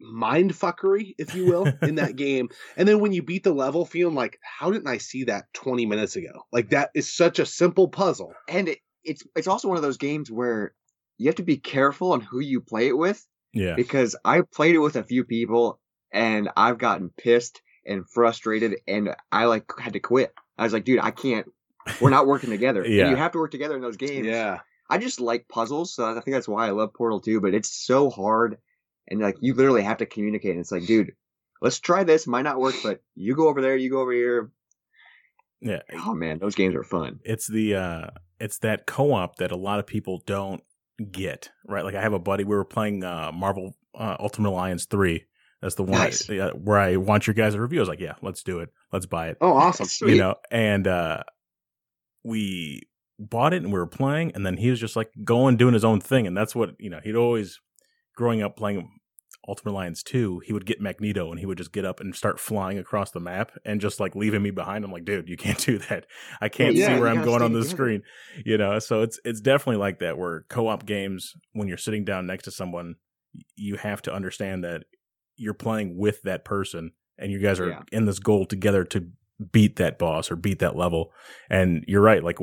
mind 0.00 0.52
fuckery, 0.52 1.14
if 1.18 1.34
you 1.34 1.46
will, 1.46 1.66
in 1.82 1.96
that 1.96 2.16
game. 2.16 2.48
And 2.76 2.88
then 2.88 3.00
when 3.00 3.12
you 3.12 3.22
beat 3.22 3.44
the 3.44 3.52
level, 3.52 3.84
feeling 3.84 4.14
like, 4.14 4.38
how 4.42 4.70
didn't 4.70 4.88
I 4.88 4.98
see 4.98 5.24
that 5.24 5.46
20 5.54 5.86
minutes 5.86 6.16
ago? 6.16 6.44
Like 6.52 6.70
that 6.70 6.90
is 6.94 7.14
such 7.14 7.38
a 7.38 7.46
simple 7.46 7.88
puzzle. 7.88 8.32
and 8.48 8.68
it, 8.68 8.78
it's 9.04 9.22
it's 9.36 9.46
also 9.46 9.68
one 9.68 9.76
of 9.76 9.82
those 9.82 9.96
games 9.96 10.30
where 10.30 10.74
you 11.18 11.26
have 11.26 11.36
to 11.36 11.42
be 11.42 11.56
careful 11.56 12.12
on 12.12 12.20
who 12.20 12.40
you 12.40 12.60
play 12.60 12.88
it 12.88 12.96
with 12.98 13.24
Yeah. 13.52 13.74
because 13.74 14.16
I 14.24 14.40
played 14.42 14.74
it 14.74 14.78
with 14.80 14.96
a 14.96 15.04
few 15.04 15.24
people 15.24 15.80
and 16.12 16.48
I've 16.56 16.78
gotten 16.78 17.10
pissed 17.16 17.62
and 17.86 18.08
frustrated 18.08 18.76
and 18.86 19.14
I 19.32 19.44
like 19.46 19.64
had 19.78 19.92
to 19.94 20.00
quit. 20.00 20.32
I 20.58 20.64
was 20.64 20.72
like, 20.72 20.84
dude, 20.84 21.00
I 21.00 21.10
can't. 21.12 21.46
We're 22.00 22.10
not 22.10 22.26
working 22.26 22.50
together. 22.50 22.82
And 22.84 22.92
Yeah. 22.92 23.10
you 23.10 23.16
have 23.16 23.32
to 23.32 23.38
work 23.38 23.50
together 23.50 23.76
in 23.76 23.82
those 23.82 23.96
games. 23.96 24.26
Yeah. 24.26 24.58
I 24.90 24.98
just 24.98 25.20
like 25.20 25.48
puzzles, 25.48 25.94
so 25.94 26.04
I 26.04 26.14
think 26.20 26.34
that's 26.34 26.48
why 26.48 26.66
I 26.66 26.70
love 26.70 26.92
Portal 26.94 27.20
2, 27.20 27.40
but 27.40 27.54
it's 27.54 27.70
so 27.70 28.10
hard 28.10 28.58
and 29.08 29.20
like 29.20 29.36
you 29.40 29.54
literally 29.54 29.82
have 29.82 29.98
to 29.98 30.06
communicate. 30.06 30.52
And 30.52 30.60
it's 30.60 30.72
like, 30.72 30.86
dude, 30.86 31.12
let's 31.60 31.80
try 31.80 32.04
this. 32.04 32.26
Might 32.26 32.42
not 32.42 32.60
work, 32.60 32.74
but 32.82 33.00
you 33.14 33.34
go 33.34 33.48
over 33.48 33.60
there, 33.60 33.76
you 33.76 33.90
go 33.90 34.00
over 34.00 34.12
here. 34.12 34.50
Yeah. 35.60 35.80
Oh 35.92 36.14
man, 36.14 36.38
those 36.38 36.54
games 36.54 36.74
are 36.76 36.84
fun. 36.84 37.20
It's 37.24 37.46
the 37.46 37.74
uh 37.74 38.06
it's 38.38 38.58
that 38.58 38.86
co-op 38.86 39.36
that 39.36 39.50
a 39.50 39.56
lot 39.56 39.80
of 39.80 39.86
people 39.86 40.22
don't 40.26 40.62
get, 41.10 41.50
right? 41.66 41.84
Like 41.84 41.94
I 41.94 42.02
have 42.02 42.12
a 42.12 42.18
buddy 42.18 42.44
we 42.44 42.54
were 42.54 42.64
playing 42.64 43.02
uh 43.02 43.32
Marvel 43.32 43.74
uh, 43.94 44.16
Ultimate 44.20 44.50
Alliance 44.50 44.84
3. 44.84 45.24
That's 45.60 45.74
the 45.74 45.82
one 45.82 45.98
Nice. 45.98 46.30
I, 46.30 46.38
uh, 46.38 46.50
where 46.52 46.78
I 46.78 46.96
want 46.96 47.26
your 47.26 47.34
guys' 47.34 47.54
to 47.54 47.60
review. 47.60 47.80
I 47.80 47.82
was 47.82 47.88
like, 47.88 47.98
yeah, 47.98 48.14
let's 48.22 48.44
do 48.44 48.60
it. 48.60 48.68
Let's 48.92 49.06
buy 49.06 49.30
it. 49.30 49.38
Oh, 49.40 49.54
awesome. 49.54 49.86
Sweet. 49.86 50.12
you 50.12 50.18
know 50.18 50.36
and 50.50 50.86
uh 50.86 51.22
we 52.22 52.82
bought 53.18 53.52
it 53.52 53.62
and 53.64 53.72
we 53.72 53.78
were 53.78 53.86
playing 53.86 54.30
and 54.34 54.46
then 54.46 54.56
he 54.56 54.70
was 54.70 54.78
just 54.78 54.94
like 54.94 55.10
going 55.24 55.56
doing 55.56 55.74
his 55.74 55.84
own 55.84 56.00
thing 56.00 56.26
and 56.26 56.36
that's 56.36 56.54
what 56.54 56.70
you 56.78 56.88
know 56.88 57.00
he'd 57.02 57.16
always 57.16 57.58
growing 58.18 58.42
up 58.42 58.56
playing 58.56 58.90
ultimate 59.48 59.70
alliance 59.72 60.02
2 60.02 60.40
he 60.44 60.52
would 60.52 60.66
get 60.66 60.80
magneto 60.80 61.30
and 61.30 61.38
he 61.40 61.46
would 61.46 61.56
just 61.56 61.72
get 61.72 61.84
up 61.84 62.00
and 62.00 62.14
start 62.14 62.38
flying 62.38 62.78
across 62.78 63.12
the 63.12 63.20
map 63.20 63.52
and 63.64 63.80
just 63.80 63.98
like 64.00 64.14
leaving 64.16 64.42
me 64.42 64.50
behind 64.50 64.84
i'm 64.84 64.92
like 64.92 65.04
dude 65.06 65.28
you 65.28 65.36
can't 65.38 65.58
do 65.64 65.78
that 65.78 66.04
i 66.42 66.48
can't 66.50 66.74
Yeah, 66.74 66.88
see 66.94 67.00
where 67.00 67.08
i'm 67.08 67.24
going 67.24 67.40
on 67.42 67.52
the 67.54 67.64
screen 67.64 68.02
you 68.44 68.58
know 68.58 68.78
so 68.80 69.00
it's 69.02 69.18
it's 69.24 69.40
definitely 69.40 69.78
like 69.78 70.00
that 70.00 70.18
where 70.18 70.44
co-op 70.50 70.84
games 70.84 71.32
when 71.54 71.68
you're 71.68 71.78
sitting 71.78 72.04
down 72.04 72.26
next 72.26 72.44
to 72.44 72.50
someone 72.50 72.96
you 73.56 73.76
have 73.76 74.02
to 74.02 74.12
understand 74.12 74.64
that 74.64 74.82
you're 75.36 75.54
playing 75.54 75.96
with 75.96 76.20
that 76.22 76.44
person 76.44 76.90
and 77.16 77.30
you 77.32 77.38
guys 77.38 77.60
are 77.60 77.68
Yeah. 77.70 77.82
in 77.92 78.04
this 78.06 78.18
goal 78.18 78.44
together 78.44 78.84
to 78.84 79.06
beat 79.52 79.76
that 79.76 79.98
boss 79.98 80.30
or 80.30 80.36
beat 80.36 80.58
that 80.58 80.74
level. 80.76 81.12
And 81.48 81.84
you're 81.86 82.02
right. 82.02 82.24
Like 82.24 82.38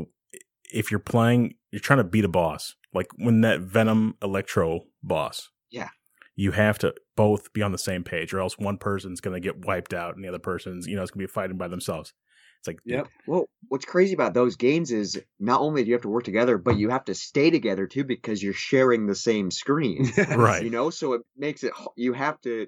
if 0.72 0.92
you're 0.92 1.00
playing, 1.00 1.56
you're 1.72 1.82
trying 1.82 1.98
to 1.98 2.04
beat 2.06 2.24
a 2.24 2.30
boss. 2.30 2.76
Like 2.94 3.08
when 3.18 3.42
that 3.42 3.60
Venom 3.62 4.16
Electro 4.22 4.82
boss. 5.04 5.50
Yeah. 5.70 5.90
You 6.36 6.52
have 6.52 6.78
to 6.80 6.94
both 7.16 7.54
be 7.54 7.62
on 7.62 7.72
the 7.72 7.78
same 7.78 8.04
page, 8.04 8.34
or 8.34 8.40
else 8.40 8.58
one 8.58 8.78
person's 8.78 9.22
going 9.22 9.36
to 9.36 9.40
get 9.40 9.66
wiped 9.66 9.94
out, 9.94 10.16
and 10.16 10.24
the 10.24 10.28
other 10.28 10.40
person's, 10.40 10.86
you 10.86 10.96
know, 10.96 11.02
it's 11.02 11.12
going 11.12 11.26
to 11.26 11.28
be 11.28 11.34
fighting 11.34 11.58
by 11.58 11.68
themselves. 11.70 12.14
It's 12.60 12.68
like, 12.68 12.80
Yep. 12.86 13.08
Well, 13.26 13.46
what's 13.70 13.86
crazy 13.86 14.14
about 14.14 14.34
those 14.34 14.56
games 14.56 14.92
is 14.92 15.22
not 15.40 15.62
only 15.62 15.84
do 15.84 15.88
you 15.88 15.94
have 15.94 16.02
to 16.02 16.10
work 16.10 16.24
together, 16.24 16.58
but 16.58 16.78
you 16.78 16.90
have 16.90 17.06
to 17.06 17.16
stay 17.16 17.50
together 17.50 17.88
too 17.88 18.04
because 18.04 18.44
you're 18.44 18.54
sharing 18.54 19.06
the 19.08 19.16
same 19.16 19.50
screen. 19.50 20.12
right, 20.36 20.64
You 20.64 20.70
know, 20.72 20.90
so 20.90 21.14
it 21.14 21.22
makes 21.38 21.64
it 21.64 21.74
you 21.96 22.14
have 22.14 22.40
to. 22.42 22.68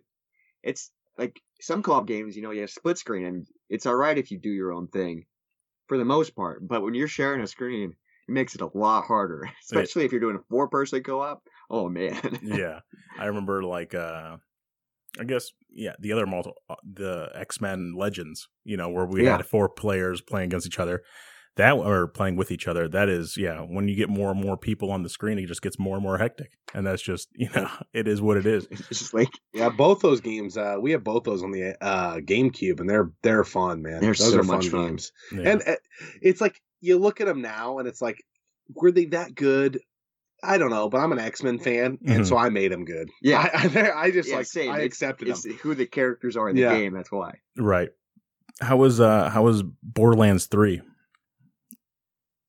It's 0.63 0.91
like 1.17 1.41
some 1.61 1.83
co-op 1.83 2.07
games, 2.07 2.35
you 2.35 2.41
know, 2.43 2.51
you 2.51 2.61
have 2.61 2.69
split 2.69 2.97
screen, 2.97 3.25
and 3.25 3.47
it's 3.69 3.85
all 3.85 3.95
right 3.95 4.17
if 4.17 4.31
you 4.31 4.39
do 4.39 4.49
your 4.51 4.71
own 4.71 4.87
thing, 4.87 5.25
for 5.87 5.97
the 5.97 6.05
most 6.05 6.35
part. 6.35 6.67
But 6.67 6.83
when 6.83 6.93
you're 6.93 7.07
sharing 7.07 7.41
a 7.41 7.47
screen, 7.47 7.95
it 8.27 8.31
makes 8.31 8.55
it 8.55 8.61
a 8.61 8.77
lot 8.77 9.05
harder, 9.05 9.49
especially 9.63 10.05
if 10.05 10.11
you're 10.11 10.21
doing 10.21 10.37
a 10.37 10.45
four-person 10.49 11.03
co-op. 11.03 11.43
Oh 11.69 11.89
man, 11.89 12.39
yeah. 12.41 12.79
I 13.19 13.25
remember 13.25 13.63
like, 13.63 13.93
uh 13.93 14.37
I 15.19 15.23
guess, 15.23 15.49
yeah, 15.71 15.93
the 15.99 16.11
other 16.13 16.25
multi, 16.27 16.51
uh, 16.69 16.75
the 16.83 17.29
X 17.33 17.59
Men 17.59 17.93
Legends, 17.97 18.47
you 18.63 18.77
know, 18.77 18.89
where 18.89 19.05
we 19.05 19.23
Yeah. 19.23 19.37
had 19.37 19.45
four 19.47 19.67
players 19.67 20.21
playing 20.21 20.47
against 20.47 20.67
each 20.67 20.79
other. 20.79 21.01
That 21.55 21.71
or 21.73 22.07
playing 22.07 22.35
with 22.35 22.51
each 22.51 22.67
other. 22.67 22.87
That 22.87 23.09
is, 23.09 23.35
yeah. 23.35 23.61
When 23.61 23.87
you 23.87 23.95
get 23.95 24.09
more 24.09 24.29
and 24.29 24.39
more 24.39 24.57
people 24.57 24.91
on 24.91 25.01
the 25.01 25.09
screen, 25.09 25.39
it 25.39 25.47
just 25.47 25.63
gets 25.63 25.79
more 25.79 25.95
and 25.95 26.03
more 26.03 26.19
hectic, 26.19 26.51
and 26.75 26.85
that's 26.85 27.01
just, 27.01 27.29
you 27.33 27.49
know, 27.55 27.67
it 27.93 28.07
is 28.07 28.21
what 28.21 28.37
it 28.37 28.45
is. 28.45 28.67
it's 28.71 28.87
just 28.89 29.13
like 29.15 29.29
Yeah, 29.53 29.69
both 29.69 30.01
those 30.01 30.21
games. 30.21 30.55
Uh, 30.55 30.75
we 30.79 30.91
have 30.91 31.03
both 31.03 31.23
those 31.23 31.41
on 31.41 31.49
the 31.51 31.75
uh, 31.83 32.17
GameCube, 32.17 32.79
and 32.79 32.87
they're 32.87 33.11
they're 33.23 33.43
fun, 33.43 33.81
man. 33.81 34.01
They're 34.01 34.13
those 34.13 34.33
so 34.33 34.39
are 34.39 34.43
much 34.43 34.67
fun. 34.67 34.87
games. 34.89 35.11
Yeah. 35.33 35.49
And 35.49 35.63
uh, 35.65 35.75
it's 36.21 36.41
like 36.41 36.61
you 36.79 36.99
look 36.99 37.21
at 37.21 37.25
them 37.27 37.41
now, 37.41 37.79
and 37.79 37.87
it's 37.87 38.03
like, 38.03 38.23
were 38.75 38.91
they 38.91 39.05
that 39.05 39.33
good? 39.33 39.79
I 40.47 40.57
don't 40.57 40.69
know, 40.69 40.89
but 40.89 40.99
I'm 40.99 41.11
an 41.11 41.19
X 41.19 41.43
Men 41.43 41.59
fan, 41.59 41.97
Mhm. 41.97 42.15
and 42.15 42.27
so 42.27 42.37
I 42.37 42.49
made 42.49 42.71
them 42.71 42.85
good. 42.85 43.09
Yeah. 43.21 43.39
I, 43.53 43.67
I, 43.79 44.01
I 44.05 44.11
just 44.11 44.29
Yeah, 44.29 44.37
like 44.37 44.45
same. 44.45 44.71
I 44.71 44.75
It's- 44.77 44.85
accepted 44.87 45.27
it's 45.27 45.43
them. 45.43 45.53
who 45.61 45.75
the 45.75 45.85
characters 45.85 46.37
are 46.37 46.49
in 46.49 46.55
the 46.55 46.61
Yeah. 46.63 46.73
game. 46.77 46.93
That's 46.93 47.11
why. 47.11 47.39
right. 47.57 47.89
How 48.61 48.77
was 48.77 48.99
uh 48.99 49.29
how 49.29 49.43
was 49.43 49.61
Borderlands 49.83 50.45
three? 50.47 50.81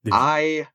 You- 0.05 0.13
I 0.13 0.69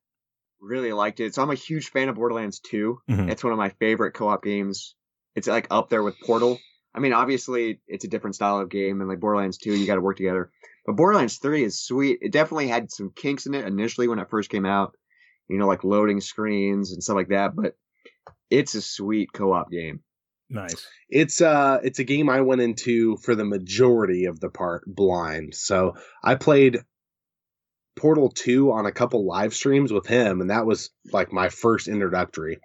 really 0.60 0.94
liked 0.94 1.20
it. 1.20 1.34
So 1.36 1.42
I'm 1.42 1.50
a 1.50 1.56
huge 1.56 1.90
fan 1.90 2.10
of 2.10 2.16
Borderlands 2.16 2.60
2. 2.60 3.00
Mhm. 3.10 3.30
It's 3.32 3.44
one 3.44 3.52
of 3.54 3.58
my 3.60 3.70
favorite 3.70 4.14
co-op 4.14 4.44
games. 4.44 4.96
It's 5.36 5.48
like 5.48 5.68
up 5.72 5.90
there 5.90 6.04
with 6.04 6.20
Portal. 6.22 6.60
I 6.94 7.00
mean, 7.00 7.14
obviously 7.14 7.82
it's 7.88 8.06
a 8.06 8.08
different 8.08 8.36
style 8.36 8.60
of 8.60 8.70
game, 8.70 9.00
and 9.02 9.10
like 9.10 9.20
Borderlands 9.20 9.58
2, 9.58 9.74
you 9.74 9.88
got 9.88 9.96
to 9.96 10.02
work 10.02 10.18
together. 10.18 10.52
But 10.86 10.96
Borderlands 10.96 11.38
3 11.38 11.64
is 11.64 11.82
sweet. 11.82 12.20
It 12.22 12.32
definitely 12.32 12.68
had 12.68 12.92
some 12.92 13.12
kinks 13.16 13.46
in 13.48 13.56
it 13.56 13.66
initially 13.66 14.08
when 14.08 14.20
it 14.20 14.30
first 14.30 14.50
came 14.50 14.66
out, 14.66 14.96
you 15.48 15.58
know, 15.58 15.68
like 15.68 15.84
loading 15.84 16.22
screens 16.22 16.92
and 16.92 17.04
stuff 17.04 17.16
like 17.16 17.30
that. 17.30 17.56
But 17.56 17.76
it's 18.50 18.76
a 18.76 18.82
sweet 18.82 19.34
co-op 19.34 19.72
game. 19.72 20.02
Nice. 20.50 20.88
It's 21.10 21.42
uh 21.42 21.80
it's 21.84 22.00
a 22.00 22.04
game 22.04 22.30
I 22.30 22.42
went 22.42 22.62
into 22.62 23.18
for 23.18 23.34
the 23.34 23.46
majority 23.46 24.26
of 24.26 24.40
the 24.40 24.50
part 24.50 24.84
blind. 24.86 25.56
So 25.56 25.96
I 26.24 26.36
played 26.36 26.80
Portal 27.96 28.30
2 28.30 28.72
on 28.72 28.86
a 28.86 28.92
couple 28.92 29.26
live 29.26 29.54
streams 29.54 29.92
with 29.92 30.06
him 30.06 30.42
and 30.42 30.50
that 30.50 30.66
was 30.66 30.92
like 31.12 31.32
my 31.32 31.50
first 31.50 31.88
introductory. 31.88 32.60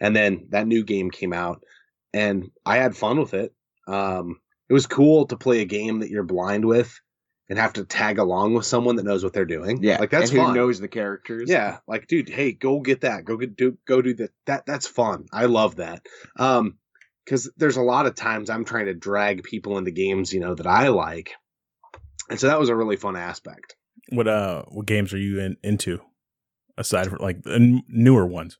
And 0.00 0.16
then 0.16 0.46
that 0.50 0.66
new 0.66 0.84
game 0.84 1.10
came 1.10 1.32
out 1.32 1.62
and 2.14 2.50
I 2.64 2.76
had 2.76 2.96
fun 2.96 3.18
with 3.18 3.34
it. 3.34 3.52
Um 3.86 4.40
it 4.70 4.72
was 4.72 4.86
cool 4.86 5.26
to 5.26 5.36
play 5.36 5.60
a 5.60 5.66
game 5.66 6.00
that 6.00 6.10
you're 6.10 6.22
blind 6.22 6.64
with 6.64 6.98
and 7.48 7.58
have 7.58 7.74
to 7.74 7.84
tag 7.84 8.18
along 8.18 8.54
with 8.54 8.64
someone 8.64 8.96
that 8.96 9.04
knows 9.04 9.22
what 9.22 9.32
they're 9.32 9.44
doing. 9.44 9.82
Yeah, 9.82 9.98
Like 9.98 10.10
that's 10.10 10.30
and 10.30 10.38
who 10.38 10.44
fun. 10.46 10.54
knows 10.54 10.80
the 10.80 10.88
characters. 10.88 11.50
Yeah, 11.50 11.78
like 11.86 12.06
dude, 12.06 12.28
hey, 12.28 12.52
go 12.52 12.80
get 12.80 13.02
that. 13.02 13.24
Go 13.24 13.36
get 13.36 13.56
do 13.56 13.76
go 13.86 14.00
do 14.02 14.14
that. 14.14 14.30
That 14.46 14.66
that's 14.66 14.86
fun. 14.86 15.26
I 15.32 15.46
love 15.46 15.76
that. 15.76 16.06
Um 16.38 16.78
cuz 17.26 17.50
there's 17.56 17.76
a 17.76 17.82
lot 17.82 18.06
of 18.06 18.14
times 18.14 18.50
I'm 18.50 18.64
trying 18.64 18.86
to 18.86 18.94
drag 18.94 19.42
people 19.42 19.78
into 19.78 19.90
games, 19.90 20.32
you 20.32 20.40
know, 20.40 20.54
that 20.54 20.66
I 20.66 20.88
like. 20.88 21.32
And 22.30 22.40
so 22.40 22.46
that 22.46 22.58
was 22.58 22.70
a 22.70 22.76
really 22.76 22.96
fun 22.96 23.16
aspect. 23.16 23.76
What 24.08 24.28
uh, 24.28 24.64
what 24.68 24.86
games 24.86 25.12
are 25.12 25.18
you 25.18 25.40
in, 25.40 25.56
into 25.62 26.00
aside 26.78 27.08
from 27.08 27.18
like 27.20 27.42
the 27.42 27.54
n- 27.54 27.82
newer 27.88 28.26
ones? 28.26 28.58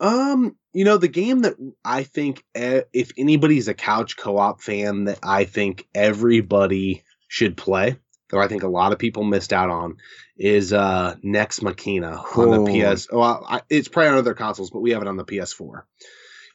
Um, 0.00 0.56
you 0.72 0.84
know, 0.84 0.96
the 0.96 1.08
game 1.08 1.40
that 1.40 1.56
I 1.84 2.04
think 2.04 2.44
eh, 2.54 2.82
if 2.92 3.10
anybody's 3.18 3.66
a 3.68 3.74
couch 3.74 4.16
co-op 4.16 4.60
fan 4.60 5.04
that 5.04 5.18
I 5.22 5.44
think 5.44 5.88
everybody 5.94 7.02
should 7.28 7.56
play, 7.56 7.96
that 8.30 8.38
I 8.38 8.48
think 8.48 8.62
a 8.64 8.68
lot 8.68 8.92
of 8.92 8.98
people 8.98 9.22
missed 9.22 9.52
out 9.52 9.70
on, 9.70 9.96
is 10.36 10.72
uh 10.72 11.14
Nex 11.22 11.62
Machina 11.62 12.16
on 12.36 12.50
the 12.50 12.60
Oh. 12.60 12.94
PS. 12.94 13.06
Well, 13.12 13.44
I, 13.48 13.62
it's 13.70 13.88
probably 13.88 14.10
on 14.10 14.18
other 14.18 14.34
consoles, 14.34 14.70
but 14.70 14.80
we 14.80 14.90
have 14.90 15.02
it 15.02 15.08
on 15.08 15.16
the 15.16 15.24
PS4. 15.24 15.82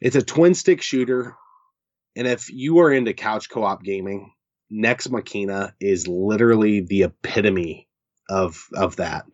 It's 0.01 0.15
a 0.15 0.21
twin 0.21 0.53
stick 0.53 0.81
shooter, 0.81 1.35
and 2.15 2.27
if 2.27 2.51
you 2.51 2.79
are 2.79 2.91
into 2.91 3.13
couch 3.13 3.49
co-op 3.49 3.83
gaming, 3.83 4.33
Nex 4.69 5.09
Machina 5.09 5.73
is 5.79 6.07
literally 6.07 6.81
the 6.81 7.03
epitome 7.03 7.87
of 8.29 8.67
of 8.73 8.95
that. 8.97 9.25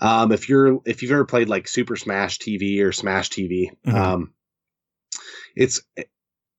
Um, 0.00 0.32
if 0.32 0.48
you're 0.48 0.80
if 0.84 1.02
you've 1.02 1.12
ever 1.12 1.24
played 1.24 1.48
like 1.48 1.68
Super 1.68 1.96
Smash 1.96 2.38
TV 2.38 2.80
or 2.82 2.92
Smash 2.92 3.28
TV, 3.30 3.70
Mhm. 3.86 3.94
um, 3.94 4.32
it's 5.54 5.80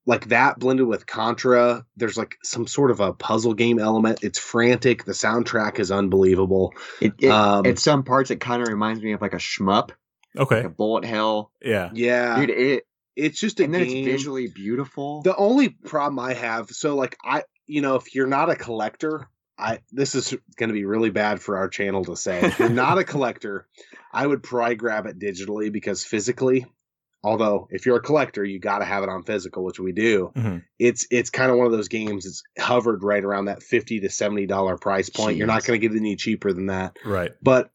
like 0.07 0.29
that 0.29 0.57
blended 0.57 0.87
with 0.87 1.05
Contra. 1.05 1.85
There's 1.97 2.17
like 2.17 2.37
some 2.43 2.65
sort 2.65 2.89
of 2.89 2.99
a 3.01 3.13
puzzle 3.13 3.53
game 3.53 3.77
element. 3.77 4.23
It's 4.23 4.39
frantic. 4.39 5.03
The 5.05 5.11
soundtrack 5.11 5.77
is 5.79 5.91
unbelievable. 5.91 6.73
It, 7.01 7.13
it, 7.19 7.29
Um, 7.29 7.65
at 7.67 7.77
some 7.77 8.03
parts, 8.03 8.31
it 8.31 8.39
kind 8.39 8.63
of 8.63 8.69
reminds 8.69 9.03
me 9.03 9.11
of 9.11 9.21
like 9.21 9.33
a 9.33 9.37
shmup, 9.37 9.91
Okay, 10.35 10.55
like 10.57 10.65
a 10.65 10.69
bullet 10.69 11.05
hell. 11.05 11.51
yeah, 11.61 11.91
Yeah, 11.93 12.39
Dude, 12.39 12.49
it 12.49 12.83
it's 13.15 13.39
just 13.39 13.59
a 13.59 13.63
and 13.65 13.73
then 13.73 13.83
game. 13.85 13.97
it's 13.97 14.05
visually 14.05 14.47
beautiful. 14.47 15.21
The 15.23 15.35
only 15.35 15.69
problem 15.69 16.19
I 16.19 16.33
have, 16.33 16.69
so 16.69 16.95
like 16.95 17.17
I, 17.23 17.43
you 17.65 17.81
know, 17.81 17.95
if 17.95 18.15
you're 18.15 18.27
not 18.27 18.49
a 18.49 18.55
collector, 18.55 19.27
I 19.59 19.79
this 19.91 20.13
is 20.15 20.35
going 20.55 20.69
to 20.69 20.73
be 20.73 20.85
really 20.85 21.09
bad 21.09 21.41
for 21.41 21.57
our 21.57 21.67
channel 21.67 22.05
to 22.05 22.15
say. 22.15 22.41
If 22.45 22.59
you're 22.59 22.69
not 22.69 22.97
a 22.99 23.03
collector, 23.13 23.67
I 24.13 24.25
would 24.25 24.41
probably 24.43 24.75
grab 24.75 25.05
it 25.07 25.19
digitally 25.19 25.71
because 25.71 26.05
physically, 26.05 26.65
although 27.27 27.67
if 27.71 27.85
you're 27.85 27.97
a 27.97 28.01
collector, 28.01 28.43
you 28.43 28.59
got 28.59 28.79
to 28.79 28.85
have 28.85 29.03
it 29.03 29.09
on 29.09 29.23
physical, 29.23 29.63
which 29.63 29.79
we 29.79 29.91
do. 29.91 30.31
Mhm. 30.35 30.63
It's 30.79 31.05
it's 31.11 31.29
kind 31.29 31.51
of 31.51 31.57
one 31.57 31.65
of 31.65 31.71
those 31.73 31.89
games. 31.89 32.25
It's 32.25 32.43
hovered 32.57 33.03
right 33.03 33.23
around 33.23 33.45
that 33.45 33.61
fifty 33.61 33.99
to 33.99 34.09
seventy 34.09 34.45
dollar 34.45 34.77
price 34.77 35.09
point. 35.09 35.37
You're 35.37 35.47
not 35.47 35.65
going 35.65 35.79
to 35.79 35.87
get 35.87 35.93
it 35.95 35.99
any 35.99 36.15
cheaper 36.15 36.53
than 36.53 36.67
that 36.67 36.97
right. 37.05 37.31
but 37.41 37.69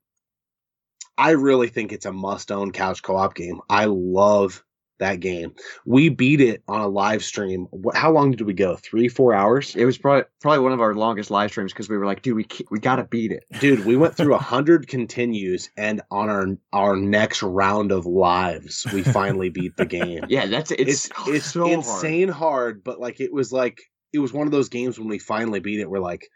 I 1.18 1.32
really 1.32 1.68
think 1.68 1.92
it's 1.92 2.06
a 2.06 2.12
must 2.12 2.50
own 2.50 2.72
couch 2.72 3.02
co 3.02 3.16
op 3.16 3.34
game. 3.34 3.60
I 3.68 3.84
love 3.84 4.64
that 5.02 5.20
game. 5.20 5.54
We 5.84 6.08
beat 6.08 6.40
it 6.40 6.62
on 6.66 6.80
a 6.80 6.88
live 6.88 7.22
stream. 7.22 7.66
How 7.94 8.10
long 8.10 8.30
did 8.32 8.40
we 8.42 8.52
go? 8.54 8.76
Three, 8.76 9.08
four 9.08 9.34
hours? 9.34 9.76
it 9.76 9.84
was 9.84 9.98
probably 9.98 10.24
probably 10.40 10.60
one 10.60 10.72
of 10.72 10.80
our 10.80 10.94
longest 10.94 11.30
live 11.30 11.50
streams 11.50 11.72
because 11.72 11.88
we 11.88 11.96
were 11.98 12.06
like, 12.06 12.22
dude, 12.22 12.36
we 12.36 12.46
we 12.70 12.78
gotta 12.80 13.04
beat 13.04 13.30
it. 13.32 13.44
Dude, 13.60 13.84
we 13.84 13.96
went 13.96 14.16
through 14.16 14.34
a 14.34 14.38
hundred 14.38 14.88
continues 14.88 15.70
and 15.76 16.00
on 16.10 16.28
our 16.28 16.46
our 16.72 16.96
next 16.96 17.42
round 17.42 17.92
of 17.92 18.06
lives, 18.06 18.86
we 18.92 19.02
finally 19.02 19.50
beat 19.50 19.76
the 19.76 19.86
game. 19.86 20.24
Yeah, 20.28 20.46
that's 20.46 20.70
it's 20.70 21.06
It's 21.06 21.28
it's 21.28 21.46
so 21.52 21.60
hard. 21.64 21.72
insane 21.74 22.28
hard. 22.28 22.82
but 22.84 22.98
like 23.00 23.20
it 23.20 23.32
was 23.32 23.52
like 23.52 23.78
it 24.12 24.18
was 24.18 24.32
one 24.32 24.46
of 24.46 24.52
those 24.52 24.68
games 24.68 24.98
when 24.98 25.08
we 25.08 25.18
finally 25.18 25.60
beat 25.60 25.80
it, 25.80 25.88
we're 25.90 25.98
like, 26.00 26.26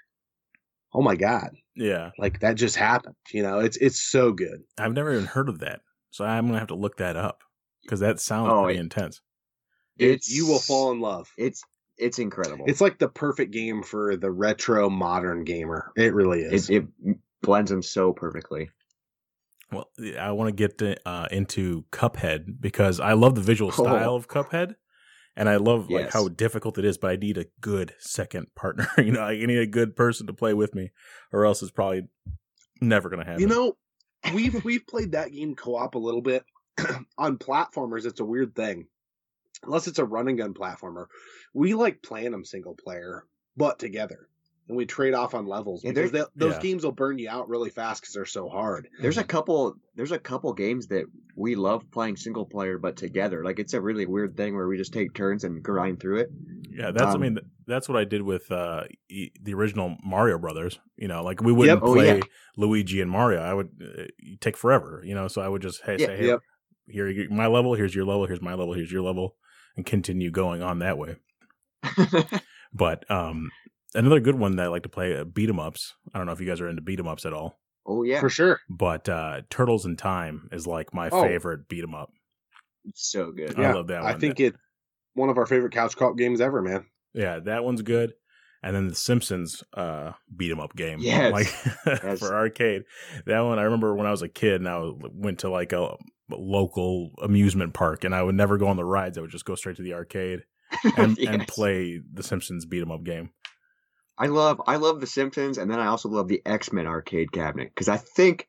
oh 0.95 1.03
my 1.03 1.17
God. 1.17 1.51
Yeah, 1.79 2.11
Like 2.19 2.41
that 2.41 2.57
just 2.57 2.77
happened. 2.77 3.17
You 3.33 3.43
know, 3.43 3.59
it's 3.59 3.77
it's 3.77 4.01
so 4.03 4.33
good. 4.33 4.63
I've 4.79 4.95
never 4.95 5.13
even 5.13 5.27
heard 5.27 5.51
of 5.51 5.59
that, 5.61 5.81
so 6.11 6.25
I'm 6.25 6.47
gonna 6.47 6.59
have 6.59 6.69
to 6.69 6.75
look 6.75 6.97
that 6.99 7.17
up 7.17 7.41
because 7.87 8.01
that 8.01 8.21
sounds 8.21 8.51
Oh, 8.53 8.65
pretty 8.65 8.79
it- 8.79 8.83
intense. 8.83 9.21
It's 9.99 10.29
you 10.31 10.47
will 10.47 10.59
fall 10.59 10.93
in 10.93 11.01
love. 11.01 11.29
It's 11.39 11.63
it's 11.97 12.19
incredible. 12.19 12.67
It's 12.69 12.83
like 12.83 12.99
the 12.99 13.09
perfect 13.09 13.53
game 13.53 13.83
for 13.83 14.17
the 14.17 14.31
retro 14.31 14.91
modern 14.91 15.45
gamer. 15.45 15.91
It 15.97 16.13
really 16.13 16.43
is. 16.43 16.69
it, 16.69 16.85
it 17.05 17.17
blends 17.41 17.71
them 17.71 17.83
so 17.83 18.13
perfectly. 18.13 18.69
Well, 19.73 19.91
I 20.21 20.31
want 20.33 20.49
to 20.49 20.55
get 20.55 20.79
to, 20.79 20.97
uh, 21.09 21.27
into 21.31 21.85
Cuphead 21.91 22.61
because 22.61 23.01
I 23.01 23.15
love 23.15 23.35
the 23.35 23.41
visual 23.41 23.71
Oh. 23.79 23.85
style 23.85 24.15
of 24.15 24.29
Cuphead, 24.29 24.75
and 25.35 25.49
I 25.49 25.57
love 25.57 25.89
like 25.91 26.05
Yes. 26.05 26.13
how 26.13 26.29
difficult 26.29 26.77
it 26.79 26.85
is. 26.85 26.99
But 26.99 27.13
I 27.13 27.17
need 27.17 27.39
a 27.39 27.47
good 27.63 27.95
second 27.99 28.49
partner. 28.55 28.87
you 28.99 29.13
know, 29.13 29.23
I 29.23 29.35
need 29.47 29.59
a 29.59 29.67
good 29.67 29.97
person 29.97 30.27
to 30.27 30.35
play 30.35 30.53
with 30.53 30.75
me, 30.75 30.91
or 31.33 31.47
else 31.47 31.63
it's 31.63 31.71
probably 31.73 32.03
never 32.83 33.09
gonna 33.09 33.25
happen. 33.25 33.41
you 33.41 33.47
know, 33.49 33.77
we've 34.35 34.63
we've 34.65 34.87
played 34.87 35.13
that 35.13 35.33
game 35.33 35.55
co-op 35.57 35.95
a 35.95 35.99
little 35.99 36.23
bit 36.23 36.45
on 37.19 37.39
platformers. 37.39 38.07
It's 38.07 38.21
a 38.21 38.25
weird 38.25 38.55
thing, 38.55 38.87
unless 39.65 39.87
it's 39.87 39.99
a 39.99 40.05
run 40.05 40.29
and 40.29 40.39
gun 40.39 40.55
platformer. 40.55 41.07
We 41.55 41.75
like 41.75 42.03
playing 42.03 42.33
them 42.33 42.45
single 42.45 42.75
player, 42.75 43.25
but 43.57 43.79
together, 43.79 44.29
and 44.69 44.77
we 44.77 44.85
trade 44.87 45.15
off 45.15 45.35
on 45.35 45.47
levels 45.47 45.83
Yeah, 45.85 45.93
because 45.93 46.13
they, 46.13 46.23
those 46.35 46.55
yeah. 46.55 46.61
games 46.61 46.85
will 46.85 46.93
burn 46.93 47.19
you 47.19 47.29
out 47.31 47.49
really 47.49 47.71
fast 47.71 48.03
because 48.03 48.15
they're 48.15 48.27
so 48.27 48.49
hard. 48.49 48.89
There's 49.01 49.19
a 49.19 49.25
couple 49.25 49.77
there's 49.95 50.13
a 50.13 50.19
couple 50.19 50.53
games 50.53 50.89
that 50.89 51.07
we 51.35 51.55
love 51.55 51.91
playing 51.91 52.17
single 52.17 52.45
player 52.45 52.79
but 52.79 52.97
together. 52.97 53.43
Like 53.45 53.59
it's 53.59 53.75
a 53.75 53.81
really 53.81 54.07
weird 54.07 54.37
thing 54.37 54.55
where 54.55 54.67
we 54.69 54.77
just 54.77 54.93
take 54.93 55.15
turns 55.15 55.45
and 55.45 55.63
grind 55.63 56.01
through 56.01 56.21
it. 56.21 56.31
yeah, 56.71 56.91
that's 56.91 57.13
I 57.13 57.15
um, 57.15 57.21
mean 57.23 57.39
that's 57.67 57.89
what 57.89 57.97
I 57.99 58.05
did 58.05 58.23
with 58.23 58.51
uh, 58.53 58.85
e- 59.09 59.31
the 59.43 59.55
original 59.55 59.97
Mario 60.05 60.39
Brothers. 60.39 60.79
You 60.97 61.09
know, 61.09 61.23
like 61.23 61.41
we 61.41 61.53
wouldn't 61.53 61.83
Oh, 61.83 61.95
play 61.95 62.19
yeah. 62.19 62.23
Luigi 62.57 63.01
and 63.01 63.11
Mario. 63.11 63.41
I 63.41 63.55
would 63.55 63.71
uh, 63.83 64.03
take 64.41 64.57
forever. 64.57 65.03
You 65.05 65.15
know, 65.15 65.29
so 65.29 65.41
I 65.41 65.49
would 65.49 65.63
just 65.63 65.83
hey, 65.85 65.97
Yeah, 65.99 66.07
say 66.07 66.17
hey, 66.17 66.27
yep. 66.29 66.41
Here 66.89 67.09
you- 67.09 67.29
my 67.31 67.47
level, 67.47 67.75
here's 67.75 67.95
your 67.95 68.05
level, 68.05 68.27
here's 68.27 68.43
my 68.43 68.55
level, 68.55 68.75
here's 68.75 68.93
your 68.93 69.03
level, 69.03 69.37
and 69.77 69.85
continue 69.87 70.31
going 70.31 70.63
on 70.63 70.79
that 70.81 70.99
way. 70.99 71.17
But 72.73 73.11
um, 73.11 73.51
another 73.95 74.21
good 74.21 74.35
one 74.35 74.57
that 74.57 74.65
I 74.65 74.69
like 74.69 74.83
to 74.83 74.89
play 74.91 75.17
uh, 75.17 75.25
beat 75.25 75.49
'em 75.49 75.59
ups. 75.61 75.95
I 76.13 76.19
don't 76.19 76.27
know 76.27 76.33
if 76.33 76.41
you 76.41 76.47
guys 76.47 76.61
are 76.61 76.69
into 76.69 76.83
beat 76.83 76.99
'em 76.99 77.09
ups 77.09 77.25
at 77.25 77.33
all, 77.33 77.59
oh 77.87 78.03
yeah. 78.03 78.21
For 78.21 78.29
sure. 78.29 78.61
but 78.69 79.09
uh, 79.09 79.43
Turtles 79.49 79.87
in 79.87 79.97
Time 79.97 80.49
is 80.53 80.67
like 80.67 80.93
my 80.93 81.09
Oh. 81.11 81.23
favorite 81.23 81.69
beat 81.69 81.85
'em 81.85 81.95
up. 81.95 82.11
It's 82.85 83.11
so 83.11 83.31
good. 83.33 83.59
I 83.59 83.63
Yeah, 83.63 83.75
love 83.75 83.87
that 83.87 84.03
I 84.03 84.11
one. 84.13 84.21
think 84.21 84.41
it 84.41 84.57
one 85.15 85.31
of 85.31 85.39
our 85.39 85.47
favorite 85.47 85.73
couch 85.73 85.97
co-op 85.97 86.19
games 86.19 86.41
ever, 86.43 86.61
man. 86.61 86.85
Yeah, 87.15 87.39
that 87.41 87.65
one's 87.65 87.81
good. 87.83 88.13
And 88.63 88.75
then 88.77 88.89
the 88.89 88.95
Simpsons 88.95 89.63
uh, 89.75 90.13
beat 90.37 90.51
'em 90.51 90.61
up 90.61 90.77
game, 90.77 90.99
Yes. 91.01 91.33
like 91.33 91.47
Yes. 92.05 92.19
for 92.19 92.35
arcade. 92.35 92.83
That 93.25 93.41
one 93.41 93.59
I 93.59 93.63
remember 93.63 93.95
when 93.95 94.07
I 94.07 94.11
was 94.11 94.23
a 94.23 94.29
kid, 94.29 94.57
and 94.61 94.69
I 94.69 94.91
went 95.13 95.39
to 95.41 95.49
like 95.49 95.73
a 95.73 95.97
local 96.31 97.11
amusement 97.23 97.75
park, 97.75 98.05
and 98.05 98.15
I 98.15 98.23
would 98.23 98.35
never 98.35 98.59
go 98.59 98.67
on 98.69 98.77
the 98.77 98.85
rides. 98.85 99.17
I 99.19 99.21
would 99.21 99.31
just 99.31 99.45
go 99.45 99.55
straight 99.55 99.77
to 99.77 99.83
the 99.83 99.95
arcade 99.95 100.41
and, 100.97 101.19
and 101.19 101.47
play 101.47 102.01
the 102.13 102.23
Simpsons 102.23 102.65
beat 102.67 102.83
'em 102.83 102.91
up 102.91 103.05
game. 103.05 103.31
I 104.19 104.27
love 104.27 104.63
I 104.67 104.77
love 104.77 105.01
the 105.01 105.07
Simpsons 105.07 105.59
and 105.59 105.71
then 105.71 105.79
I 105.79 105.87
also 105.87 106.09
love 106.09 106.27
the 106.29 106.41
X 106.47 106.73
Men 106.73 106.87
arcade 106.87 107.33
cabinet 107.33 107.69
because 107.69 107.89
I 107.89 107.99
think 107.99 108.49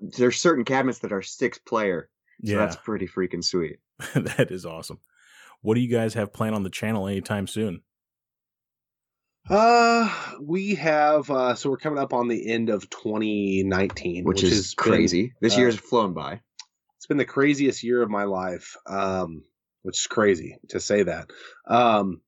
there's 0.00 0.40
certain 0.40 0.64
cabinets 0.64 1.00
that 1.00 1.12
are 1.12 1.22
six 1.22 1.58
player. 1.58 2.08
So 2.44 2.52
Yeah, 2.52 2.58
that's 2.58 2.76
pretty 2.76 3.06
freaking 3.06 3.44
sweet. 3.44 3.76
that 4.14 4.50
is 4.50 4.64
awesome. 4.66 4.98
What 5.60 5.74
do 5.74 5.80
you 5.82 5.88
guys 5.94 6.14
have 6.14 6.32
planned 6.32 6.54
on 6.54 6.62
the 6.62 6.70
channel 6.70 7.06
anytime 7.06 7.46
soon? 7.46 7.82
Uh, 9.48 10.10
we 10.40 10.74
have 10.76 11.30
uh, 11.30 11.54
so 11.54 11.68
we're 11.68 11.76
coming 11.76 11.98
up 11.98 12.14
on 12.14 12.28
the 12.28 12.50
end 12.50 12.70
of 12.70 12.88
2019, 12.88 14.24
Which, 14.24 14.36
which, 14.36 14.42
is 14.44 14.50
has 14.56 14.74
been- 14.74 14.92
crazy. 14.92 15.32
this 15.40 15.54
uh, 15.56 15.60
year's 15.60 15.76
flown 15.76 16.14
by. 16.14 16.40
It's 17.04 17.08
been 17.08 17.18
the 17.18 17.24
craziest 17.24 17.82
year 17.82 18.02
of 18.02 18.10
my 18.10 18.24
life. 18.24 18.76
Um, 18.86 19.42
which 19.84 19.98
is 19.98 20.06
crazy 20.06 20.58
to 20.70 20.80
say 20.80 21.02
that. 21.02 21.30
Um, 21.68 22.22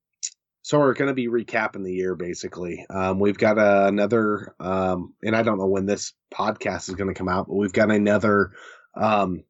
so 0.60 0.78
we're 0.78 0.92
going 0.92 1.08
to 1.08 1.14
be 1.14 1.28
recapping 1.28 1.84
the 1.84 1.92
year 1.92 2.14
basically. 2.14 2.84
Um, 2.90 3.18
we've 3.18 3.38
got 3.38 3.58
uh, 3.58 3.86
another, 3.88 4.54
um, 4.60 5.14
and 5.22 5.34
I 5.34 5.42
don't 5.42 5.56
know 5.58 5.66
when 5.66 5.86
this 5.86 6.12
podcast 6.32 6.90
is 6.90 6.96
going 6.96 7.08
to 7.08 7.18
come 7.18 7.30
out, 7.30 7.46
but 7.48 7.56
we've 7.56 7.72
got 7.72 7.90
another 7.90 8.52
um, 8.94 9.44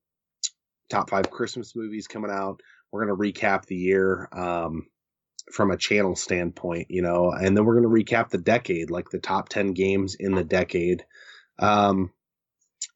top 0.89 1.11
five 1.11 1.29
Christmas 1.29 1.75
movies 1.75 2.07
coming 2.07 2.31
out. 2.31 2.61
We're 2.93 3.07
going 3.07 3.17
to 3.17 3.41
recap 3.41 3.67
the 3.67 3.77
year 3.77 4.29
um, 4.31 4.87
from 5.53 5.73
a 5.73 5.77
channel 5.77 6.15
standpoint, 6.15 6.87
you 6.91 7.03
know, 7.03 7.33
and 7.33 7.57
then 7.57 7.65
we're 7.65 7.81
going 7.81 7.93
to 7.93 8.05
recap 8.05 8.29
the 8.29 8.39
decade, 8.39 8.91
like 8.91 9.11
the 9.11 9.19
top 9.19 9.49
10 9.49 9.73
games 9.73 10.15
in 10.15 10.33
the 10.33 10.45
decade. 10.45 11.05
Um, 11.59 12.13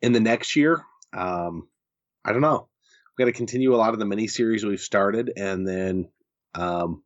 in 0.02 0.12
the 0.12 0.20
next 0.20 0.54
year, 0.54 0.84
um, 1.12 1.66
I 2.24 2.32
don't 2.32 2.40
know. 2.42 2.68
We're 3.18 3.24
going 3.24 3.32
to 3.32 3.36
continue 3.36 3.74
a 3.74 3.76
lot 3.76 3.92
of 3.92 3.98
the 3.98 4.04
mini 4.06 4.26
series 4.28 4.64
we've 4.64 4.80
started, 4.80 5.32
and 5.36 5.66
then, 5.66 6.08
um, 6.54 7.02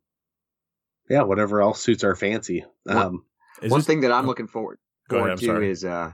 yeah, 1.09 1.23
whatever 1.23 1.61
else 1.61 1.81
suits 1.81 2.03
our 2.03 2.15
fancy. 2.15 2.65
Um, 2.87 3.25
Is 3.61 3.71
One 3.71 3.79
this- 3.79 3.87
thing 3.87 4.01
that 4.01 4.11
I'm 4.11 4.25
oh, 4.25 4.27
looking 4.27 4.47
forward, 4.47 4.79
Go 5.09 5.17
ahead, 5.17 5.39
forward 5.39 5.39
to 5.39 5.45
sorry. 5.45 5.69
is 5.71 5.85
uh, 5.85 6.11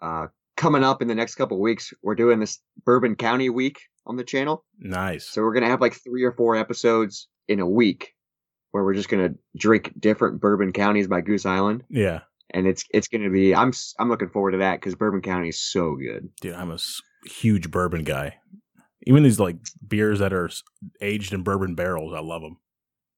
uh, 0.00 0.26
coming 0.56 0.84
up 0.84 1.02
in 1.02 1.08
the 1.08 1.14
next 1.14 1.34
couple 1.36 1.60
weeks. 1.60 1.92
We're 2.02 2.14
doing 2.14 2.40
this 2.40 2.60
Bourbon 2.84 3.16
County 3.16 3.48
week 3.50 3.80
on 4.06 4.16
the 4.16 4.24
channel, 4.24 4.64
nice. 4.78 5.28
so 5.28 5.42
we're 5.42 5.52
gonna 5.54 5.68
have 5.68 5.80
like 5.80 5.94
three 5.94 6.24
or 6.24 6.32
four 6.32 6.56
episodes 6.56 7.28
in 7.46 7.60
a 7.60 7.68
week 7.68 8.14
where 8.70 8.82
we're 8.84 8.94
just 8.94 9.08
gonna 9.10 9.30
drink 9.56 9.92
different 9.98 10.40
bourbon 10.40 10.72
counties 10.72 11.06
by 11.06 11.20
Goose 11.20 11.44
Island, 11.46 11.84
yeah, 11.90 12.20
and 12.50 12.66
it's 12.66 12.84
it's 12.94 13.08
gonna 13.08 13.28
be 13.30 13.54
I'm 13.54 13.72
I'm 13.98 14.08
looking 14.08 14.30
forward 14.30 14.52
to 14.52 14.58
that 14.58 14.80
because 14.80 14.94
Bourbon 14.94 15.20
County 15.22 15.48
is 15.50 15.60
so 15.60 15.94
good. 15.96 16.28
dude, 16.40 16.54
I'm 16.54 16.70
a 16.70 16.74
s- 16.74 17.02
huge 17.24 17.70
bourbon 17.70 18.04
guy. 18.04 18.36
Even 19.06 19.22
these 19.22 19.40
like 19.40 19.56
beers 19.86 20.18
that 20.18 20.32
are 20.32 20.50
aged 21.00 21.32
in 21.32 21.42
bourbon 21.42 21.74
barrels, 21.74 22.12
I 22.14 22.20
love 22.20 22.42
them. 22.42 22.58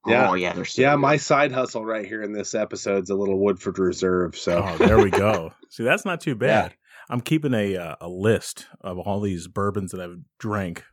Yeah. 0.06 0.30
Oh 0.30 0.34
yeah, 0.34 0.52
they're 0.54 0.64
so 0.64 0.82
yeah, 0.82 0.94
good. 0.94 1.00
my 1.00 1.16
side 1.16 1.52
hustle 1.52 1.84
right 1.84 2.06
here 2.06 2.22
in 2.22 2.32
this 2.32 2.54
episode's 2.54 3.10
a 3.10 3.14
little 3.14 3.38
Woodford 3.38 3.78
Reserve. 3.78 4.36
So 4.36 4.64
Oh, 4.66 4.76
there 4.78 4.98
we 4.98 5.10
go. 5.10 5.52
See, 5.70 5.84
that's 5.84 6.04
not 6.04 6.20
too 6.20 6.34
bad. 6.34 6.74
I'm 7.08 7.20
keeping 7.20 7.54
a 7.54 7.76
uh, 7.76 7.96
a 8.00 8.08
list 8.08 8.66
of 8.80 8.98
all 8.98 9.20
these 9.20 9.48
bourbons 9.48 9.90
that 9.92 10.00
I've 10.00 10.18
drank 10.38 10.84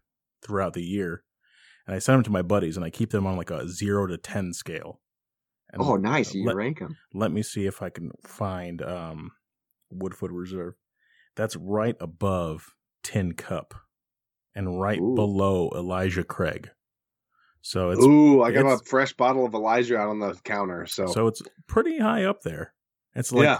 throughout 0.43 0.73
the 0.73 0.83
year, 0.83 1.23
and 1.85 1.95
I 1.95 1.99
send 1.99 2.17
them 2.17 2.23
to 2.23 2.31
my 2.31 2.41
buddies, 2.41 2.75
and 2.75 2.85
I 2.85 2.89
keep 2.89 3.11
them 3.11 3.27
on 3.27 3.37
like 3.37 3.51
a 3.51 3.67
zero 3.69 4.07
to 4.07 4.17
ten 4.17 4.51
scale. 4.53 4.99
And 5.71 5.81
Oh, 5.81 5.95
nice. 5.95 6.33
You 6.33 6.45
let, 6.45 6.55
rank 6.55 6.79
them. 6.79 6.97
let 7.13 7.31
me 7.31 7.43
see 7.43 7.65
if 7.65 7.81
I 7.81 7.89
can 7.89 8.11
find 8.25 8.81
um, 8.81 9.31
Woodford 9.91 10.31
Reserve. 10.31 10.73
That's 11.35 11.55
right 11.55 11.95
above 11.99 12.73
Tin 13.07 13.31
Cup, 13.31 13.73
and 14.53 14.81
right 14.81 14.99
Ooh. 14.99 15.15
below 15.15 15.71
Elijah 15.73 16.25
Craig. 16.25 16.69
So 17.61 17.91
it's 17.91 18.03
Ooh, 18.03 18.41
I 18.43 18.51
got 18.51 18.65
a 18.65 18.83
fresh 18.83 19.13
bottle 19.13 19.45
of 19.45 19.53
Elijah 19.53 19.95
out 19.97 20.09
on 20.09 20.19
the 20.19 20.33
counter. 20.43 20.85
So, 20.85 21.05
so 21.07 21.27
it's 21.27 21.41
pretty 21.67 21.99
high 21.99 22.25
up 22.25 22.41
there. 22.41 22.73
It's 23.15 23.31
like 23.31 23.45
yeah, 23.45 23.59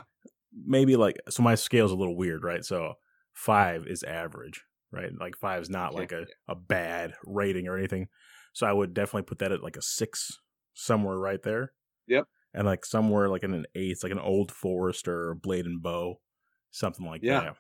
maybe 0.66 0.98
like 0.98 1.16
so 1.30 1.44
my 1.44 1.56
scale's 1.56 1.92
a 1.94 1.96
little 1.96 2.18
weird, 2.18 2.44
right? 2.44 2.66
So 2.66 2.96
five 3.34 3.88
is 3.88 4.04
average, 4.04 4.66
right? 4.92 5.12
Like 5.18 5.38
five 5.38 5.62
is 5.62 5.70
not 5.70 5.92
Okay. 5.94 6.00
like 6.02 6.12
a, 6.12 6.26
a 6.50 6.56
bad 6.56 7.14
rating 7.26 7.70
or 7.70 7.78
anything. 7.78 8.10
So 8.52 8.68
I 8.68 8.74
would 8.74 8.94
definitely 8.94 9.28
put 9.28 9.40
that 9.40 9.54
at 9.54 9.64
like 9.64 9.78
a 9.78 9.82
six 9.82 10.40
somewhere 10.74 11.18
right 11.18 11.42
there. 11.42 11.72
Yep. 12.08 12.26
And 12.54 12.66
like 12.68 12.84
somewhere 12.84 13.30
like 13.30 13.44
in 13.44 13.54
an 13.54 13.66
eight, 13.76 14.04
like 14.04 14.12
an 14.12 14.20
old 14.20 14.52
Forester 14.52 15.30
or 15.30 15.36
Blade 15.36 15.66
and 15.66 15.82
Bow, 15.82 16.20
something 16.72 17.06
like 17.06 17.22
Yeah. 17.24 17.40
that. 17.42 17.56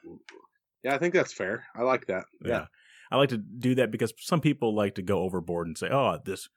Yeah, 0.88 0.95
I 0.95 0.97
think 0.97 1.13
that's 1.13 1.34
fair. 1.34 1.65
I 1.76 1.84
like 1.84 2.08
that. 2.08 2.26
Yeah, 2.43 2.65
I 3.12 3.17
like 3.17 3.30
to 3.30 3.38
do 3.38 3.76
that 3.76 3.91
because 3.91 4.13
some 4.19 4.41
people 4.41 4.73
like 4.76 4.95
to 4.95 5.02
go 5.02 5.19
overboard 5.19 5.67
and 5.67 5.78
say, 5.78 5.89
"Oh, 5.91 6.17
this, 6.23 6.47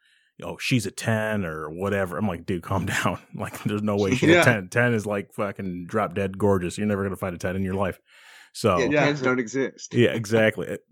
oh, 0.43 0.57
she's 0.59 0.87
a 0.87 0.91
ten 0.91 1.45
or 1.45 1.69
whatever." 1.71 2.17
I'm 2.17 2.29
like, 2.29 2.47
dude, 2.47 2.63
calm 2.63 2.87
down. 3.05 3.19
Like, 3.35 3.63
there's 3.65 3.83
no 3.83 3.97
way 3.97 4.15
she's 4.15 4.31
Yeah. 4.31 4.43
a 4.43 4.45
ten. 4.45 4.69
Ten 4.69 4.95
is 4.95 5.07
like 5.07 5.33
fucking 5.35 5.87
drop 5.87 6.15
dead 6.15 6.39
gorgeous. 6.39 6.79
You're 6.79 6.87
never 6.87 7.03
gonna 7.03 7.17
find 7.17 7.35
a 7.35 7.39
ten 7.39 7.57
in 7.57 7.63
your 7.63 7.75
life. 7.75 7.99
So 8.53 8.79
Yeah, 8.79 8.87
Yeah. 8.91 9.05
tens 9.07 9.21
don't 9.23 9.39
exist. 9.41 9.95
yeah, 9.95 10.11
exactly. 10.11 10.67
It- 10.69 10.85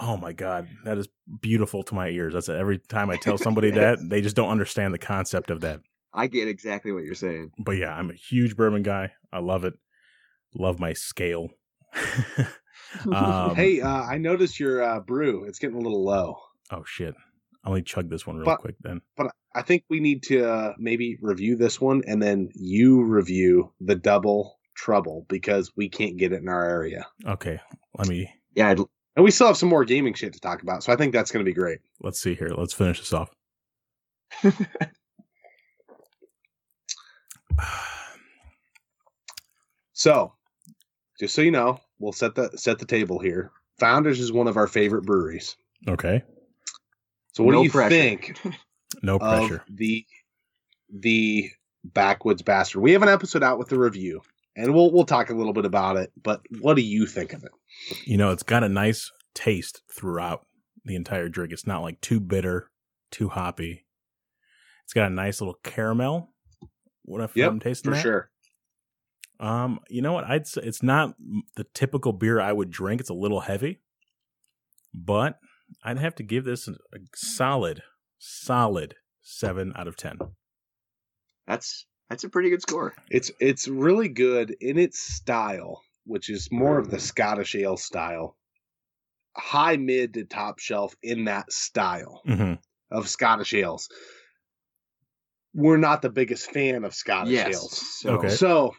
oh 0.00 0.16
my 0.16 0.32
god, 0.32 0.68
that 0.84 0.96
is 0.98 1.08
beautiful 1.40 1.82
to 1.82 1.94
my 1.94 2.08
ears. 2.08 2.32
That's 2.34 2.48
every 2.48 2.78
time 2.78 3.10
I 3.10 3.16
tell 3.16 3.36
somebody 3.38 3.70
that 3.72 3.98
they 4.08 4.20
just 4.20 4.36
don't 4.36 4.50
understand 4.50 4.94
the 4.94 4.98
concept 4.98 5.50
of 5.50 5.60
that. 5.62 5.80
I 6.14 6.26
get 6.28 6.48
exactly 6.48 6.90
what 6.92 7.02
you're 7.04 7.14
saying. 7.14 7.50
But 7.58 7.72
yeah, 7.72 7.92
I'm 7.94 8.10
a 8.10 8.14
huge 8.14 8.56
bourbon 8.56 8.82
guy. 8.82 9.12
I 9.32 9.40
love 9.40 9.64
it. 9.64 9.74
Love 10.54 10.80
my 10.80 10.92
scale. 10.94 11.48
um, 13.12 13.54
hey, 13.54 13.80
uh, 13.80 13.88
I 14.02 14.18
noticed 14.18 14.58
your 14.58 14.82
uh, 14.82 15.00
brew. 15.00 15.44
It's 15.44 15.58
getting 15.58 15.76
a 15.76 15.80
little 15.80 16.04
low, 16.04 16.38
oh 16.70 16.84
shit. 16.86 17.14
I'll 17.64 17.70
only 17.72 17.82
chug 17.82 18.08
this 18.08 18.26
one 18.26 18.36
real 18.36 18.44
But- 18.46 18.60
quick 18.60 18.76
then. 18.80 19.00
but 19.16 19.32
I 19.54 19.62
think 19.62 19.82
we 19.90 19.98
need 20.00 20.22
to 20.24 20.48
uh, 20.48 20.74
maybe 20.78 21.18
review 21.20 21.56
this 21.56 21.80
one 21.80 22.02
and 22.06 22.22
then 22.22 22.50
you 22.54 23.02
review 23.02 23.72
the 23.80 23.96
double 23.96 24.58
trouble 24.76 25.26
because 25.28 25.72
we 25.76 25.88
can't 25.88 26.16
get 26.16 26.32
it 26.32 26.40
in 26.42 26.48
our 26.48 26.64
area. 26.64 27.06
Okay, 27.26 27.58
let 27.98 28.06
me 28.08 28.32
Yeah, 28.54 28.68
I'd, 28.68 28.78
And 28.78 29.24
we 29.24 29.30
still 29.32 29.48
have 29.48 29.56
some 29.56 29.68
more 29.68 29.84
gaming 29.84 30.14
shit 30.14 30.34
to 30.34 30.40
talk 30.40 30.62
about. 30.62 30.84
So 30.84 30.92
I 30.92 30.96
think 30.96 31.12
that's 31.12 31.32
going 31.32 31.44
to 31.44 31.48
be 31.48 31.54
great. 31.54 31.80
let's 32.00 32.20
see 32.20 32.34
here. 32.36 32.50
Let's 32.56 32.72
finish 32.74 33.00
this 33.00 33.12
off. 33.12 33.30
So, 39.92 40.34
just 41.18 41.34
so 41.34 41.42
you 41.42 41.50
know, 41.50 41.80
we'll 41.98 42.12
set 42.12 42.34
the 42.34 42.50
set 42.56 42.78
the 42.78 42.86
table 42.86 43.18
here. 43.18 43.50
Founders 43.78 44.20
is 44.20 44.32
one 44.32 44.48
of 44.48 44.56
our 44.56 44.66
favorite 44.66 45.02
breweries. 45.04 45.56
Okay, 45.86 46.22
So 47.34 47.44
what 47.44 47.52
No 47.52 47.58
do 47.60 47.64
you 47.64 47.70
pressure. 47.70 47.90
think 47.90 48.40
no 49.02 49.16
of 49.16 49.20
pressure. 49.20 49.64
the 49.70 50.04
the 50.92 51.50
backwoods 51.84 52.42
bastard? 52.42 52.82
We 52.82 52.92
have 52.92 53.02
an 53.02 53.08
episode 53.08 53.42
out 53.42 53.58
with 53.58 53.68
the 53.68 53.78
review, 53.78 54.22
and 54.56 54.74
we'll 54.74 54.90
we'll 54.92 55.04
talk 55.04 55.30
a 55.30 55.34
little 55.34 55.52
bit 55.52 55.64
about 55.64 55.96
it. 55.96 56.10
But 56.22 56.40
what 56.60 56.74
do 56.74 56.82
you 56.82 57.06
think 57.06 57.32
of 57.32 57.44
it? 57.44 57.52
You 58.04 58.16
know, 58.16 58.30
it's 58.30 58.42
got 58.42 58.64
a 58.64 58.68
nice 58.68 59.10
taste 59.34 59.82
throughout 59.92 60.46
the 60.84 60.96
entire 60.96 61.28
drink. 61.28 61.52
It's 61.52 61.66
not 61.66 61.82
like 61.82 62.00
too 62.00 62.18
bitter, 62.18 62.70
too 63.12 63.28
hoppy. 63.28 63.84
It's 64.84 64.94
got 64.94 65.06
a 65.10 65.14
nice 65.14 65.40
little 65.40 65.58
caramel. 65.62 66.32
What 67.04 67.20
if 67.22 67.36
Yep, 67.36 67.50
I'm 67.50 67.60
tasting 67.60 67.90
For 67.92 67.94
that? 67.96 68.02
sure. 68.02 68.30
Um, 69.40 69.80
you 69.88 70.02
know 70.02 70.12
what? 70.12 70.24
I'd 70.24 70.46
say 70.46 70.62
it's 70.64 70.82
not 70.82 71.14
the 71.56 71.64
typical 71.74 72.12
beer 72.12 72.40
I 72.40 72.52
would 72.52 72.70
drink. 72.70 73.00
It's 73.00 73.10
a 73.10 73.14
little 73.14 73.40
heavy, 73.40 73.80
but 74.92 75.38
I'd 75.84 75.98
have 75.98 76.14
to 76.16 76.22
give 76.22 76.44
this 76.44 76.66
a, 76.66 76.72
a 76.72 76.98
solid, 77.14 77.82
solid 78.18 78.96
seven 79.22 79.72
out 79.76 79.86
of 79.88 79.96
ten. 79.96 80.18
that's 81.46 81.86
that's 82.10 82.24
a 82.24 82.28
pretty 82.28 82.50
good 82.50 82.62
score. 82.62 82.94
It's 83.10 83.30
it's 83.38 83.68
really 83.68 84.08
good 84.08 84.56
in 84.60 84.78
its 84.78 84.98
style, 84.98 85.82
which 86.04 86.30
is 86.30 86.48
more 86.50 86.78
of 86.78 86.90
the 86.90 86.98
Scottish 86.98 87.54
ale 87.54 87.76
style. 87.76 88.36
High 89.36 89.76
mid 89.76 90.14
to 90.14 90.24
top 90.24 90.58
shelf 90.58 90.96
in 91.02 91.26
that 91.26 91.52
style 91.52 92.22
Mm-hmm. 92.26 92.54
of 92.90 93.08
Scottish 93.08 93.54
ales. 93.54 93.88
We're 95.54 95.76
not 95.76 96.02
the 96.02 96.10
biggest 96.10 96.50
fan 96.50 96.84
of 96.84 96.94
Scottish 96.94 97.32
yes. 97.34 97.54
ales. 97.54 97.82
So, 98.00 98.10
Okay. 98.16 98.28
So, 98.30 98.74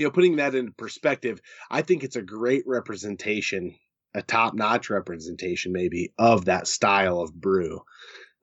you 0.00 0.06
know, 0.06 0.10
putting 0.10 0.36
that 0.36 0.54
into 0.54 0.72
perspective, 0.72 1.42
I 1.70 1.82
think 1.82 2.04
it's 2.04 2.16
a 2.16 2.22
great 2.22 2.64
representation, 2.66 3.76
a 4.14 4.22
top 4.22 4.54
notch 4.54 4.88
representation, 4.88 5.72
maybe, 5.72 6.14
of 6.18 6.46
that 6.46 6.66
style 6.66 7.20
of 7.20 7.34
brew. 7.34 7.82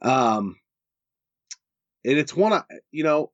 Um, 0.04 0.58
and 2.06 2.20
it's 2.20 2.36
one, 2.36 2.54
of 2.54 2.64
you 2.92 3.04
know, 3.04 3.32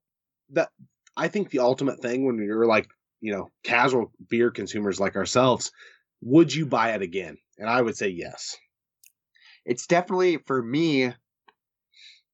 that 0.52 0.70
I 1.18 1.28
think 1.28 1.50
the 1.50 1.60
ultimate 1.60 2.02
thing 2.02 2.26
when 2.26 2.38
you're 2.38 2.66
like, 2.66 2.90
you 3.20 3.34
know, 3.34 3.52
casual 3.64 4.14
beer 4.30 4.52
consumers 4.52 5.02
like 5.02 5.18
ourselves, 5.18 5.74
would 6.22 6.56
you 6.56 6.66
buy 6.66 6.92
it 6.92 7.02
again? 7.02 7.38
And 7.58 7.70
I 7.70 7.82
would 7.82 7.98
say 7.98 8.08
yes. 8.08 8.56
it's 9.66 9.88
definitely 9.88 10.38
for 10.38 10.64
me 10.64 11.14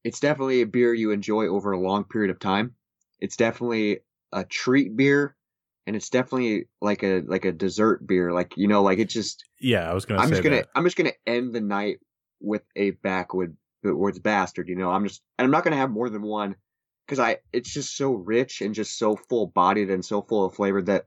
it's 0.04 0.19
definitely 0.19 0.62
a 0.62 0.67
beer 0.67 0.93
you 0.93 1.12
enjoy 1.12 1.47
over 1.47 1.71
a 1.71 1.80
long 1.80 2.04
period 2.04 2.30
of 2.30 2.39
time 2.39 2.75
it's 3.19 3.38
definitely 3.38 3.99
a 4.32 4.43
treat 4.43 4.95
beer 4.95 5.36
and 5.88 5.96
it's 5.96 6.10
definitely 6.10 6.68
like 6.82 7.04
a 7.04 7.22
like 7.26 7.46
a 7.46 7.52
dessert 7.52 8.06
beer 8.06 8.32
like 8.32 8.54
you 8.58 8.68
know 8.68 8.84
like 8.84 9.00
it 9.00 9.10
just 9.10 9.46
Yeah, 9.60 9.89
I 9.89 9.94
was 9.94 10.06
gonna 10.06 10.20
i'm 10.22 10.28
say 10.28 10.32
just 10.32 10.44
gonna 10.44 10.56
that. 10.58 10.70
i'm 10.76 10.84
just 10.84 10.98
gonna 10.98 11.13
end 11.26 11.54
the 11.54 11.62
night 11.62 12.00
with 12.39 12.63
a 12.76 12.92
backwood 12.92 13.56
words 13.84 14.20
bastard 14.20 14.68
you 14.68 14.76
know 14.76 14.92
i'm 14.92 15.06
just 15.08 15.22
and 15.38 15.46
i'm 15.46 15.52
not 15.52 15.63
gonna 15.63 15.76
have 15.78 15.89
more 15.92 16.10
than 16.10 16.22
one 16.22 16.56
because 17.06 17.20
i 17.20 17.38
it's 17.54 17.74
just 17.74 17.96
so 17.96 18.12
rich 18.13 18.62
and 18.62 18.76
just 18.76 18.98
so 18.98 19.15
full 19.15 19.48
bodied 19.48 19.89
and 19.89 20.04
so 20.04 20.22
full 20.22 20.46
of 20.46 20.54
flavor 20.54 20.82
that 20.82 21.06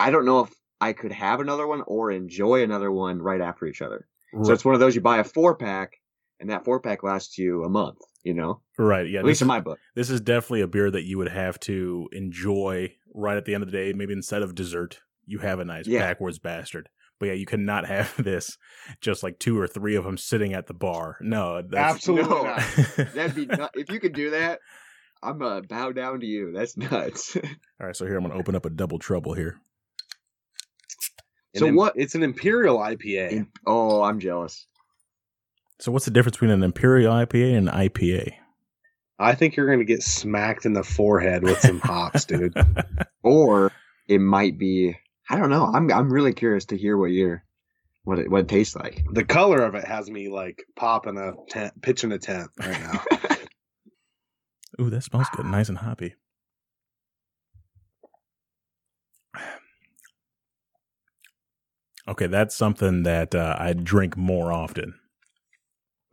i 0.00 0.10
don't 0.10 0.24
know 0.24 0.40
if 0.40 0.50
i 0.80 0.92
could 0.92 1.12
have 1.12 1.40
another 1.40 1.66
one 1.66 1.82
or 1.86 2.10
enjoy 2.10 2.62
another 2.62 2.90
one 2.90 3.20
right 3.20 3.40
after 3.40 3.66
each 3.66 3.82
other 3.82 4.06
so 4.42 4.52
it's 4.52 4.64
one 4.64 4.74
of 4.74 4.80
those 4.80 4.94
you 4.94 5.00
buy 5.00 5.18
a 5.18 5.24
four 5.24 5.56
pack, 5.56 5.94
and 6.38 6.50
that 6.50 6.64
four 6.64 6.80
pack 6.80 7.02
lasts 7.02 7.38
you 7.38 7.64
a 7.64 7.68
month. 7.70 7.96
You 8.24 8.34
know, 8.34 8.60
right. 8.78 9.08
Yeah, 9.08 9.20
at 9.20 9.24
least 9.24 9.42
in 9.42 9.48
my 9.48 9.60
book. 9.60 9.78
this 9.94 10.10
is 10.10 10.20
definitely 10.20 10.60
a 10.62 10.66
beer 10.66 10.90
that 10.90 11.04
you 11.04 11.18
would 11.18 11.28
have 11.30 11.58
to 11.60 12.08
enjoy 12.12 12.92
right 13.14 13.36
at 13.36 13.44
the 13.44 13.54
end 13.54 13.62
of 13.62 13.70
the 13.70 13.76
day. 13.76 13.92
Maybe 13.92 14.12
instead 14.12 14.42
of 14.42 14.54
dessert, 14.54 15.00
you 15.24 15.38
have 15.38 15.60
a 15.60 15.64
nice 15.64 15.86
Yeah. 15.86 16.00
backwards 16.00 16.38
bastard. 16.38 16.88
But 17.20 17.26
yeah, 17.26 17.32
you 17.34 17.46
cannot 17.46 17.86
have 17.88 18.12
this 18.22 18.58
just 19.00 19.22
like 19.22 19.38
two 19.38 19.58
or 19.58 19.66
three 19.66 19.94
of 19.94 20.04
them 20.04 20.18
sitting 20.18 20.52
at 20.52 20.66
the 20.66 20.74
bar. 20.74 21.16
No, 21.20 21.62
that's 21.62 21.94
Absolutely 21.96 22.28
no. 22.30 22.42
not. 22.42 22.60
That'd 23.14 23.34
be 23.34 23.46
nut- 23.46 23.70
if 23.74 23.90
you 23.90 24.00
could 24.00 24.14
do 24.14 24.30
that. 24.30 24.60
I'm 25.22 25.38
gonna 25.38 25.62
bow 25.62 25.92
down 25.92 26.20
to 26.20 26.26
you. 26.26 26.52
That's 26.52 26.76
nuts. 26.76 27.36
All 27.80 27.86
right, 27.86 27.96
so 27.96 28.04
here 28.06 28.16
I'm 28.16 28.22
going 28.24 28.32
to 28.34 28.38
open 28.38 28.54
up 28.56 28.66
a 28.66 28.70
double 28.70 28.98
trouble 28.98 29.34
here. 29.34 29.58
So 31.56 31.66
im- 31.66 31.74
what- 31.76 31.94
It's 31.96 32.14
an 32.14 32.22
imperial 32.22 32.78
IPA. 32.78 33.32
And- 33.32 33.46
oh, 33.66 34.02
I'm 34.02 34.20
jealous. 34.20 34.66
So 35.80 35.92
what's 35.92 36.04
the 36.04 36.10
difference 36.10 36.36
between 36.36 36.50
an 36.50 36.62
Imperial 36.62 37.12
IPA 37.12 37.56
and 37.56 37.68
an 37.68 37.74
IPA? 37.74 38.32
I 39.18 39.34
think 39.34 39.56
you're 39.56 39.66
going 39.66 39.78
to 39.78 39.84
get 39.84 40.02
smacked 40.02 40.64
in 40.64 40.72
the 40.72 40.82
forehead 40.82 41.42
with 41.42 41.58
some 41.58 41.80
hops, 41.80 42.24
dude. 42.24 42.54
Or 43.24 43.72
it 44.06 44.20
might 44.20 44.58
be. 44.58 44.96
I 45.28 45.36
don't 45.36 45.50
know. 45.50 45.64
I'm 45.64 45.92
I'm 45.92 46.10
really 46.10 46.32
curious 46.32 46.66
to 46.66 46.78
hear 46.78 46.96
what 46.96 47.10
your 47.10 47.44
what 48.04 48.20
it 48.20 48.30
what 48.30 48.42
it 48.42 48.48
tastes 48.48 48.74
like. 48.76 49.04
The 49.12 49.24
color 49.24 49.62
of 49.62 49.74
it 49.74 49.84
has 49.84 50.08
me 50.08 50.28
like 50.28 50.64
popping 50.76 51.18
a 51.18 51.32
tent, 51.50 51.82
pitching 51.82 52.12
a 52.12 52.18
tent 52.18 52.48
right 52.58 52.80
now. 52.80 53.02
Ooh, 54.80 54.88
that 54.88 55.02
smells 55.02 55.26
good. 55.34 55.46
Nice 55.46 55.68
and 55.68 55.78
hoppy. 55.78 56.14
Okay, 62.06 62.26
that's 62.26 62.56
something 62.56 63.02
that 63.02 63.34
uh, 63.34 63.54
I 63.58 63.74
drink 63.74 64.16
more 64.16 64.50
often. 64.50 64.94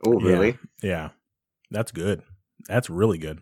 Oh, 0.06 0.20
really? 0.20 0.58
Yeah, 0.82 1.10
that's 1.70 1.92
good. 1.92 2.22
That's 2.68 2.88
really 2.90 3.18
good. 3.18 3.40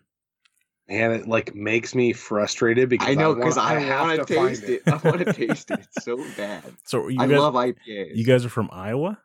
and 0.89 1.13
it 1.15 1.27
like 1.27 1.55
makes 1.55 1.95
me 1.95 2.13
frustrated 2.13 2.89
because 2.89 3.09
I 3.09 3.15
know 3.15 3.31
wanna- 3.31 3.41
because 3.41 3.57
I, 3.59 3.79
have 3.81 4.07
want 4.09 4.29
to 4.29 4.35
find 4.35 4.49
taste 4.51 4.65
it. 4.69 4.83
I 4.87 4.97
want 5.09 5.19
to 5.21 5.33
taste 5.47 5.71
it 5.71 5.87
so 6.01 6.17
bad. 6.37 6.63
So 6.85 7.09
you 7.09 7.17
I 7.21 7.27
guys, 7.27 7.39
love 7.39 7.55
IPAs. 7.55 8.15
you 8.17 8.25
guys 8.25 8.45
are 8.45 8.51
from 8.51 8.69
Iowa? 8.73 9.19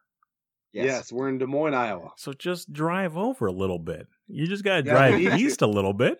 Yes. 0.71 1.11
we're 1.11 1.27
in 1.29 1.39
Des 1.39 1.47
Moines, 1.47 1.73
Iowa. 1.73 2.11
So 2.17 2.31
just 2.31 2.71
drive 2.71 3.17
over 3.17 3.47
a 3.47 3.51
little 3.51 3.79
bit. 3.79 4.07
You 4.27 4.45
just 4.47 4.63
got 4.63 4.77
to 4.81 4.85
Yeah, 4.85 4.91
drive 4.93 5.13
we 5.15 5.23
need 5.25 5.29
to. 5.31 5.35
east 5.37 5.61
a 5.63 5.67
little 5.67 5.93
bit, 5.93 6.19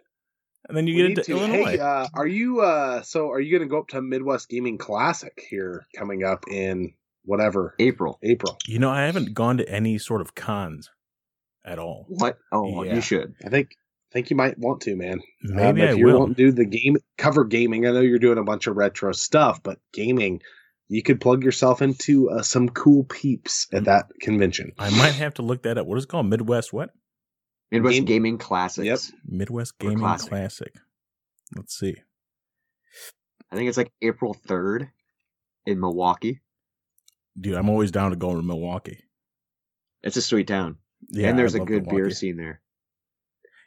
and 0.68 0.76
then 0.76 0.88
you 0.88 0.96
We 0.96 1.02
get 1.02 1.10
into 1.12 1.24
to. 1.24 1.32
Illinois. 1.34 1.64
Hey, 1.72 1.80
uh, 1.80 2.08
are 2.16 2.28
you 2.28 2.60
uh 2.62 3.02
so 3.04 3.30
are 3.30 3.40
you 3.40 3.58
gonna 3.58 3.70
go 3.70 3.80
up 3.80 3.88
to 3.90 4.02
Midwest 4.02 4.50
Gaming 4.50 4.78
Classic 4.80 5.40
here 5.50 5.86
coming 5.96 6.24
up 6.24 6.46
in 6.50 6.94
whatever 7.24 7.76
April. 7.80 8.18
April? 8.24 8.58
you 8.68 8.80
know, 8.80 8.90
I 8.90 9.04
haven't 9.06 9.34
gone 9.36 9.58
to 9.58 9.70
any 9.70 9.98
sort 10.00 10.20
of 10.22 10.34
cons 10.36 10.90
at 11.70 11.80
all. 11.80 12.06
What? 12.10 12.38
Oh, 12.52 12.84
Yeah. 12.84 12.96
you 12.96 13.02
should. 13.02 13.36
I 13.46 13.50
think 13.50 13.76
I 14.12 14.12
think 14.14 14.32
you 14.32 14.36
might 14.36 14.58
want 14.58 14.82
to, 14.82 14.96
man. 14.96 15.22
Maybe 15.44 15.82
Um, 15.84 15.88
I 15.88 15.92
if 15.92 15.98
you 16.00 16.06
will. 16.08 16.20
want 16.20 16.36
to 16.36 16.44
do 16.44 16.52
the 16.52 16.66
game 16.66 16.98
cover 17.18 17.46
gaming, 17.46 17.86
I 17.86 17.92
know 17.92 18.02
you're 18.02 18.18
doing 18.18 18.40
a 18.40 18.44
bunch 18.44 18.66
of 18.66 18.76
retro 18.76 19.12
stuff, 19.12 19.62
but 19.62 19.78
gaming, 19.94 20.42
you 20.88 21.04
could 21.04 21.22
plug 21.22 21.44
yourself 21.44 21.84
into 21.84 22.28
uh, 22.32 22.42
some 22.42 22.70
cool 22.70 23.04
peeps 23.04 23.68
Mm. 23.72 23.78
at 23.78 23.84
that 23.86 24.06
convention. 24.20 24.72
I 24.80 24.90
might 24.90 25.14
have 25.14 25.36
to 25.36 25.44
look 25.44 25.62
that 25.64 25.78
up. 25.78 25.86
What 25.86 26.00
is 26.00 26.06
it 26.06 26.08
called? 26.08 26.26
Midwest 26.26 26.74
what? 26.74 26.90
Midwest 27.72 27.98
Game- 27.98 28.06
Gaming 28.06 28.38
Classics. 28.40 28.86
Yep. 29.12 29.20
Midwest 29.28 29.78
Gaming 29.78 30.00
Classic. 30.00 30.30
Classic. 30.30 30.74
Let's 31.56 31.78
see. 31.78 31.96
I 33.52 33.56
think 33.56 33.70
it's 33.70 33.78
like 33.78 33.92
April 34.02 34.34
3rd 34.48 34.90
in 35.68 35.80
Milwaukee. 35.80 36.42
Dude, 37.40 37.54
I'm 37.56 37.70
always 37.70 37.92
down 37.92 38.10
to 38.10 38.18
go 38.18 38.36
to 38.36 38.42
Milwaukee. 38.42 39.04
It's 40.02 40.18
a 40.18 40.22
sweet 40.24 40.48
town. 40.48 40.78
Yeah, 41.12 41.30
and 41.30 41.39
there's 41.39 41.56
I 41.56 41.60
a 41.60 41.65
good 41.65 41.88
beer 41.88 42.10
scene 42.12 42.38
there. 42.38 42.62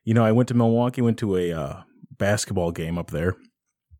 You 0.05 0.15
know, 0.15 0.25
I 0.25 0.33
went 0.33 0.49
to 0.49 0.55
Milwaukee, 0.55 1.01
went 1.01 1.19
to 1.19 1.37
a 1.37 1.53
uh, 1.53 1.83
basketball 2.19 2.73
game 2.73 2.99
up 2.99 3.11
there 3.11 3.37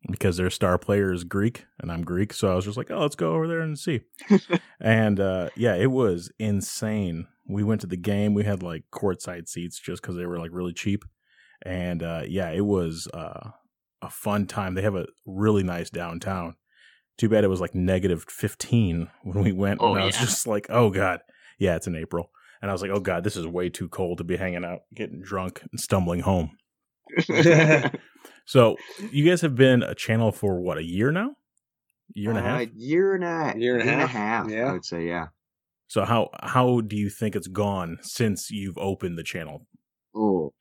because 0.09 0.37
their 0.37 0.49
star 0.49 0.77
player 0.77 1.13
is 1.13 1.23
Greek 1.23 1.65
and 1.79 1.91
I'm 1.91 2.03
Greek. 2.03 2.33
So 2.33 2.51
I 2.51 2.55
was 2.55 2.65
just 2.65 2.77
like, 2.77 2.91
oh, 2.91 2.99
let's 2.99 3.15
go 3.15 3.33
over 3.33 3.47
there 3.47 3.61
and 3.61 3.77
see. 3.79 4.01
and 4.81 5.19
uh, 5.19 5.49
yeah, 5.55 5.75
it 5.75 5.91
was 5.91 6.31
insane. 6.39 7.27
We 7.47 7.63
went 7.63 7.81
to 7.81 7.87
the 7.87 7.97
game. 7.97 8.33
We 8.33 8.43
had 8.43 8.63
like 8.63 8.83
courtside 8.91 9.47
seats 9.47 9.79
just 9.79 10.01
because 10.01 10.15
they 10.15 10.25
were 10.25 10.39
like 10.39 10.51
really 10.53 10.73
cheap. 10.73 11.03
And 11.65 12.03
uh, 12.03 12.23
yeah, 12.27 12.49
it 12.49 12.65
was 12.65 13.07
uh, 13.13 13.51
a 14.01 14.09
fun 14.09 14.45
time. 14.45 14.75
They 14.75 14.81
have 14.81 14.95
a 14.95 15.07
really 15.25 15.63
nice 15.63 15.89
downtown. 15.89 16.55
Too 17.17 17.29
bad 17.29 17.43
it 17.43 17.49
was 17.49 17.61
like 17.61 17.75
negative 17.75 18.25
15 18.27 19.09
when 19.23 19.43
we 19.43 19.51
went. 19.51 19.79
Oh, 19.81 19.93
and 19.93 20.01
I 20.01 20.05
was 20.05 20.15
yeah. 20.15 20.21
just 20.21 20.47
like, 20.47 20.67
oh, 20.69 20.89
God. 20.89 21.19
Yeah, 21.59 21.75
it's 21.75 21.87
in 21.87 21.95
April. 21.95 22.31
And 22.63 22.71
I 22.71 22.73
was 22.73 22.81
like, 22.81 22.91
oh, 22.91 23.01
God, 23.01 23.25
this 23.25 23.35
is 23.35 23.45
way 23.45 23.69
too 23.69 23.89
cold 23.89 24.19
to 24.19 24.23
be 24.23 24.37
hanging 24.37 24.63
out, 24.63 24.79
getting 24.95 25.21
drunk, 25.21 25.61
and 25.69 25.79
stumbling 25.79 26.21
home. 26.21 26.57
So 28.45 28.75
you 29.11 29.27
guys 29.27 29.41
have 29.41 29.55
been 29.55 29.83
a 29.83 29.95
channel 29.95 30.31
for 30.31 30.59
what, 30.59 30.77
a 30.77 30.83
year 30.83 31.11
now? 31.11 31.35
Year 32.13 32.31
and 32.31 32.39
a 32.39 32.41
half? 32.41 32.61
Uh, 32.61 32.65
year 32.75 33.15
and 33.15 33.23
a 33.23 33.53
Year 33.57 33.79
and 33.79 33.89
a 33.89 33.91
half, 33.91 34.09
half. 34.09 34.49
yeah. 34.49 34.69
I 34.69 34.73
would 34.73 34.85
say, 34.85 35.07
yeah. 35.07 35.27
So 35.87 36.05
how 36.05 36.29
how 36.41 36.81
do 36.81 36.95
you 36.95 37.09
think 37.09 37.35
it's 37.35 37.47
gone 37.47 37.99
since 38.01 38.49
you've 38.51 38.77
opened 38.77 39.17
the 39.17 39.23
channel? 39.23 39.67
Oh, 40.15 40.53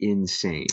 insane. 0.00 0.66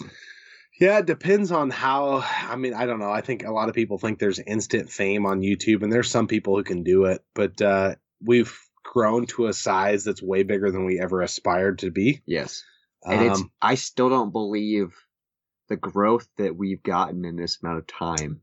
Yeah, 0.80 1.00
it 1.00 1.06
depends 1.06 1.52
on 1.52 1.70
how. 1.70 2.24
I 2.48 2.56
mean, 2.56 2.74
I 2.74 2.86
don't 2.86 3.00
know. 3.00 3.12
I 3.12 3.22
think 3.22 3.44
a 3.44 3.52
lot 3.52 3.70
of 3.70 3.76
people 3.76 3.98
think 3.98 4.20
there's 4.20 4.40
instant 4.40 4.90
fame 4.90 5.26
on 5.26 5.42
YouTube, 5.42 5.84
and 5.84 5.92
there's 5.92 6.10
some 6.10 6.28
people 6.28 6.56
who 6.56 6.64
can 6.64 6.84
do 6.84 7.06
it, 7.06 7.24
but 7.34 7.62
uh, 7.62 7.96
we've 8.24 8.58
grown 8.96 9.26
to 9.26 9.48
a 9.48 9.54
size 9.54 10.06
that's 10.06 10.22
way 10.24 10.44
bigger 10.44 10.72
than 10.72 10.86
we 10.86 11.00
ever 11.02 11.22
aspired 11.22 11.80
to 11.80 11.92
be. 11.92 12.22
Yes. 12.26 12.64
And 13.04 13.26
it's, 13.26 13.42
Um, 13.42 13.52
I 13.62 13.76
still 13.76 14.10
don't 14.10 14.32
believe 14.32 14.96
the 15.68 15.76
growth 15.76 16.28
that 16.38 16.56
we've 16.56 16.82
gotten 16.82 17.26
in 17.26 17.36
this 17.36 17.58
amount 17.62 17.80
of 17.80 17.88
time. 17.88 18.42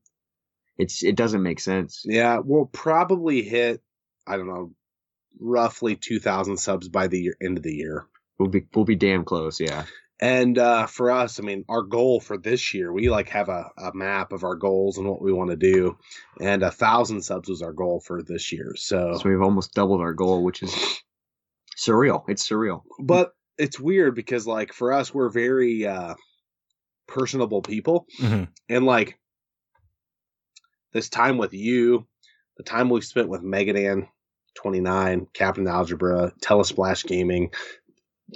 It's, 0.77 1.03
it 1.03 1.17
doesn't 1.17 1.43
make 1.43 1.59
sense. 1.59 2.03
yeah, 2.05 2.39
we'll 2.45 2.67
probably 2.67 3.43
hit. 3.43 3.83
I 4.27 4.37
don't 4.37 4.47
know, 4.49 4.73
roughly 5.41 5.97
2,000 5.97 6.59
subs 6.59 6.89
by 6.89 7.07
the 7.07 7.21
year, 7.21 7.37
end 7.43 7.57
of 7.57 7.65
the 7.65 7.75
year. 7.75 8.07
We'll 8.39 8.51
be, 8.51 8.67
we'll 8.75 8.85
be 8.85 8.95
damn 8.97 9.25
close. 9.25 9.59
Yeah. 9.59 9.85
And 10.23 10.57
uh, 10.57 10.87
for 10.87 11.11
us, 11.11 11.41
I 11.41 11.43
mean, 11.43 11.65
our 11.69 11.83
goal 11.83 12.21
for 12.21 12.39
this 12.39 12.73
year, 12.73 12.93
we 12.93 13.11
like 13.11 13.29
have 13.31 13.49
a, 13.49 13.69
a 13.77 13.91
map 13.93 14.33
of 14.33 14.45
our 14.45 14.55
goals 14.55 14.97
and 14.97 15.09
what 15.09 15.21
we 15.21 15.33
want 15.33 15.51
to 15.51 15.57
do. 15.57 15.99
And 16.41 16.63
a 16.63 16.71
thousand 16.71 17.23
subs 17.23 17.49
was 17.49 17.61
our 17.61 17.73
goal 17.73 18.01
for 18.01 18.23
this 18.23 18.53
year. 18.53 18.73
So, 18.77 19.19
So 19.19 19.29
we've 19.29 19.43
almost 19.43 19.75
doubled 19.75 20.01
our 20.01 20.15
goal, 20.15 20.45
which 20.45 20.63
is 20.63 20.73
surreal. 21.77 22.23
It's 22.29 22.49
surreal. 22.49 22.83
but 23.01 23.33
it's 23.59 23.81
weird 23.81 24.15
because 24.15 24.47
like 24.47 24.73
for 24.73 24.93
us, 24.93 25.13
we're 25.13 25.29
very 25.29 25.87
uh, 25.87 26.15
personable 27.09 27.61
people. 27.61 28.07
Mhm. 28.21 28.49
And 28.69 28.87
like 28.87 29.19
this 30.93 31.09
time 31.09 31.37
with 31.37 31.53
you, 31.53 32.07
the 32.59 32.63
time 32.63 32.91
we've 32.91 33.05
spent 33.05 33.29
with 33.29 33.43
Megadan 33.43 34.07
29, 34.55 35.27
Captain 35.33 35.67
Algebra, 35.67 36.33
Telesplash 36.43 37.05
Gaming, 37.07 37.51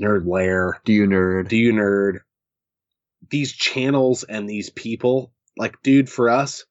Nerd 0.01 0.27
Lair, 0.27 0.81
Do 0.85 0.93
you 0.93 1.07
nerd? 1.07 1.49
Do 1.49 1.57
You 1.57 1.73
Nerd, 1.73 2.19
these 3.31 3.53
channels 3.53 4.25
and 4.25 4.49
these 4.49 4.71
people, 4.71 5.33
like, 5.57 5.81
dude, 5.83 6.09
for 6.11 6.29
us, 6.29 6.65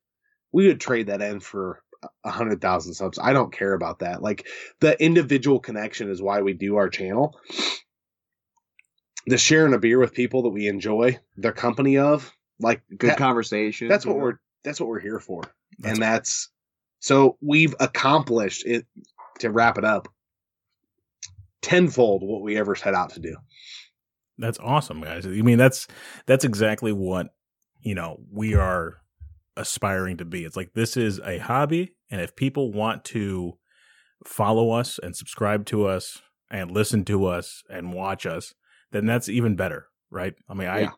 we 0.51 0.67
would 0.67 0.79
trade 0.79 1.07
that 1.07 1.21
in 1.21 1.39
for 1.39 1.81
a 2.23 2.29
hundred 2.29 2.61
thousand 2.61 2.93
subs. 2.93 3.17
I 3.21 3.33
don't 3.33 3.51
care 3.51 3.73
about 3.73 3.99
that. 3.99 4.21
Like, 4.21 4.47
the 4.79 5.01
individual 5.03 5.59
connection 5.59 6.09
is 6.09 6.21
why 6.21 6.41
we 6.41 6.53
do 6.53 6.75
our 6.75 6.87
channel. 6.89 7.37
The 9.27 9.37
sharing 9.39 9.73
a 9.73 9.79
beer 9.79 9.97
with 9.97 10.13
people 10.13 10.43
that 10.43 10.49
we 10.49 10.67
enjoy 10.67 11.17
their 11.35 11.51
company 11.51 11.97
of, 11.97 12.31
like, 12.59 12.83
Good 12.95 13.11
that- 13.11 13.17
conversation. 13.17 13.87
that's 13.87 14.05
what 14.05 14.17
know? 14.17 14.23
we're 14.23 14.39
that's 14.63 14.79
what 14.79 14.87
we're 14.89 14.99
here 14.99 15.19
for 15.19 15.41
That's- 15.79 15.93
and 15.93 16.01
that's 16.01 16.49
so 16.99 17.37
we've 17.41 17.75
accomplished 17.79 18.65
it 18.65 18.85
to 19.39 19.49
wrap 19.51 19.77
it 19.77 19.83
up 19.85 20.07
tenfold 21.65 22.21
what 22.23 22.41
we 22.41 22.57
ever 22.57 22.75
set 22.75 22.93
out 22.93 23.09
to 23.11 23.19
do 23.19 23.35
That's 24.37 24.59
awesome, 24.59 25.01
guys. 25.01 25.25
I 25.25 25.29
mean, 25.29 25.57
that's 25.57 25.87
that's 26.27 26.45
exactly 26.45 26.91
what 26.91 27.27
you 27.81 27.95
know 27.95 28.17
we 28.31 28.53
are 28.55 28.97
aspiring 29.57 30.17
to 30.17 30.25
be. 30.25 30.43
It's 30.43 30.55
like 30.57 30.73
this 30.73 30.97
is 30.97 31.19
a 31.19 31.37
hobby, 31.37 31.95
and 32.11 32.21
if 32.21 32.35
people 32.35 32.71
want 32.71 33.03
to 33.05 33.53
follow 34.25 34.71
us 34.71 34.99
and 35.01 35.15
subscribe 35.15 35.65
to 35.67 35.85
us 35.87 36.21
and 36.51 36.71
listen 36.71 37.05
to 37.05 37.25
us 37.25 37.63
and 37.69 37.93
watch 37.93 38.25
us, 38.25 38.53
then 38.91 39.05
that's 39.05 39.29
even 39.29 39.55
better, 39.55 39.87
right? 40.11 40.33
I 40.49 40.53
mean, 40.53 40.67
I 40.67 40.79
Yeah. 40.81 40.91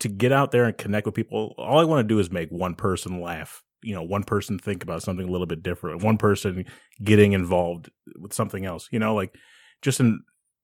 to 0.00 0.08
get 0.08 0.32
out 0.32 0.50
there 0.50 0.64
and 0.64 0.76
connect 0.76 1.06
with 1.06 1.14
people. 1.14 1.54
All 1.58 1.78
I 1.78 1.84
want 1.84 2.06
to 2.06 2.14
do 2.14 2.18
is 2.20 2.30
make 2.30 2.50
one 2.50 2.74
person 2.74 3.20
laugh. 3.20 3.62
You 3.82 3.94
know, 3.94 4.02
one 4.02 4.24
person 4.24 4.58
think 4.58 4.82
about 4.82 5.02
something 5.02 5.28
a 5.28 5.30
little 5.30 5.46
bit 5.46 5.62
different. 5.62 6.02
One 6.02 6.18
person 6.18 6.64
getting 7.02 7.32
involved 7.32 7.90
with 8.18 8.32
something 8.32 8.64
else. 8.64 8.88
You 8.90 8.98
know, 8.98 9.14
like 9.14 9.34
just 9.82 10.00
in 10.00 10.20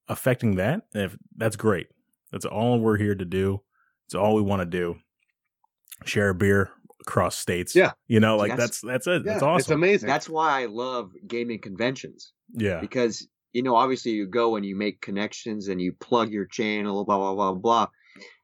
affecting 0.09 0.57
that. 0.57 0.83
If 0.95 1.17
that's 1.37 1.57
great. 1.57 1.89
That's 2.33 2.45
all 2.45 2.81
we're 2.81 2.97
here 2.99 3.15
to 3.15 3.25
do. 3.25 3.61
It's 4.07 4.15
all 4.15 4.35
we 4.35 4.43
want 4.43 4.61
to 4.61 4.67
do. 4.67 4.97
Share 6.05 6.31
a 6.31 6.35
beer 6.35 6.71
across 7.01 7.39
states. 7.39 7.75
Yeah. 7.75 7.93
You 8.09 8.21
know, 8.21 8.37
like 8.37 8.49
Yes. 8.51 8.59
that's 8.59 8.81
that's 8.81 9.07
it. 9.07 9.23
yeah 9.25 9.33
that's 9.33 9.37
it's 9.37 9.43
awesome. 9.43 9.75
amazing 9.83 10.09
That's 10.09 10.29
why 10.29 10.63
I 10.63 10.67
love 10.67 11.13
gaming 11.27 11.61
conventions. 11.61 12.33
yeah. 12.53 12.81
because 12.81 13.27
you 13.53 13.63
know 13.63 13.77
obviously 13.77 14.13
you 14.13 14.27
go 14.27 14.57
and 14.57 14.67
you 14.67 14.75
make 14.77 15.01
connections 15.01 15.69
and 15.69 15.81
you 15.81 15.93
plug 16.01 16.31
your 16.33 16.45
channel 16.47 17.05
blah 17.05 17.17
blah 17.19 17.35
blah 17.35 17.55
blah 17.55 17.87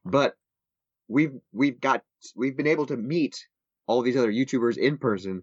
but 0.05 0.35
we've 1.09 1.33
we've 1.53 1.81
got 1.81 2.03
we've 2.37 2.57
been 2.57 2.69
able 2.69 2.87
to 2.87 2.97
meet 2.97 3.45
all 3.89 4.03
these 4.03 4.17
other 4.17 4.31
youtubers 4.33 4.77
in 4.79 4.99
person 4.99 5.43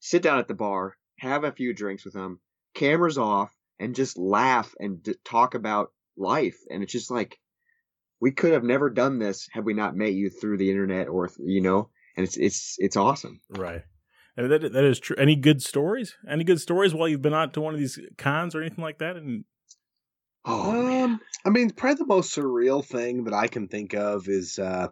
sit 0.00 0.20
down 0.22 0.38
at 0.38 0.48
the 0.48 0.54
bar 0.54 0.96
have 1.18 1.44
a 1.44 1.52
few 1.52 1.72
drinks 1.72 2.04
with 2.04 2.12
them 2.12 2.38
cameras 2.74 3.16
off 3.16 3.55
and 3.78 3.94
just 3.94 4.18
laugh 4.18 4.74
and 4.78 5.02
d- 5.02 5.14
talk 5.24 5.54
about 5.54 5.92
life 6.16 6.58
and 6.70 6.82
it's 6.82 6.92
just 6.92 7.10
like 7.10 7.38
we 8.20 8.32
could 8.32 8.52
have 8.52 8.64
never 8.64 8.88
done 8.88 9.18
this 9.18 9.48
had 9.52 9.64
we 9.64 9.74
not 9.74 9.96
met 9.96 10.12
you 10.12 10.30
through 10.30 10.56
the 10.56 10.70
internet 10.70 11.08
or 11.08 11.28
th- 11.28 11.38
you 11.44 11.60
know 11.60 11.90
and 12.16 12.26
it's 12.26 12.36
it's 12.36 12.76
it's 12.78 12.96
awesome 12.96 13.40
Right. 13.50 13.82
And 14.38 14.52
that 14.52 14.72
that 14.72 14.84
is 14.84 15.00
true. 15.00 15.16
Any 15.16 15.34
good 15.34 15.62
stories? 15.62 16.14
Any 16.28 16.44
good 16.44 16.60
stories 16.60 16.92
while 16.92 17.08
you've 17.08 17.22
been 17.22 17.32
out 17.32 17.54
to 17.54 17.62
one 17.62 17.72
of 17.72 17.80
these 17.80 17.98
cons 18.18 18.54
or 18.54 18.60
anything 18.60 18.84
like 18.84 18.98
that? 18.98 19.16
And 19.16 19.44
oh 20.46 21.02
um 21.02 21.20
i 21.44 21.50
mean 21.50 21.70
probably 21.70 21.96
the 21.96 22.06
most 22.06 22.34
surreal 22.34 22.84
thing 22.84 23.24
that 23.24 23.34
i 23.34 23.48
can 23.48 23.68
think 23.68 23.94
of 23.94 24.28
is 24.28 24.58
uh 24.58 24.88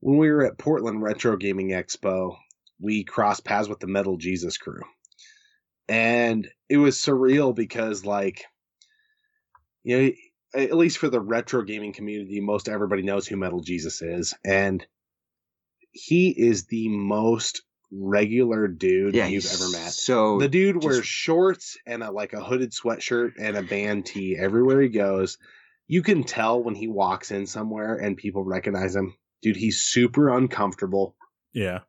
when 0.00 0.18
we 0.18 0.30
were 0.30 0.44
at 0.44 0.58
portland 0.58 1.02
retro 1.02 1.36
gaming 1.36 1.70
expo 1.70 2.36
we 2.78 3.02
crossed 3.02 3.44
paths 3.44 3.68
with 3.68 3.80
the 3.80 3.86
metal 3.86 4.16
jesus 4.16 4.58
crew 4.58 4.82
and 5.88 6.48
it 6.68 6.76
was 6.78 6.96
surreal 6.96 7.54
because 7.54 8.04
like 8.04 8.44
you 9.82 9.98
know 10.02 10.10
at 10.54 10.76
least 10.76 10.98
for 10.98 11.08
the 11.08 11.20
retro 11.20 11.62
gaming 11.62 11.92
community 11.92 12.40
most 12.40 12.68
everybody 12.68 13.02
knows 13.02 13.26
who 13.26 13.36
metal 13.36 13.60
jesus 13.60 14.00
is 14.02 14.34
and 14.44 14.86
he 15.92 16.30
is 16.30 16.66
the 16.66 16.88
most 16.88 17.62
regular 17.92 18.66
dude 18.68 19.14
yeah 19.14 19.26
you've 19.26 19.46
ever 19.46 19.68
met. 19.70 19.92
so 19.92 20.38
the 20.38 20.48
dude 20.48 20.76
just- 20.76 20.84
wears 20.86 21.06
shorts 21.06 21.76
and 21.86 22.02
a, 22.02 22.10
like 22.10 22.32
a 22.32 22.42
hooded 22.42 22.72
sweatshirt 22.72 23.32
and 23.38 23.56
a 23.56 23.62
band 23.62 24.06
tee 24.06 24.36
everywhere 24.38 24.80
he 24.80 24.88
goes. 24.88 25.38
You 25.88 26.02
can 26.02 26.24
tell 26.24 26.60
when 26.60 26.74
he 26.74 26.88
walks 26.88 27.30
in 27.30 27.46
somewhere 27.46 27.94
and 27.94 28.16
people 28.16 28.42
recognize 28.44 28.96
him. 28.96 29.14
Dude 29.40 29.54
he's 29.56 29.78
super 29.82 30.28
uncomfortable. 30.36 31.14
Yeah. 31.54 31.80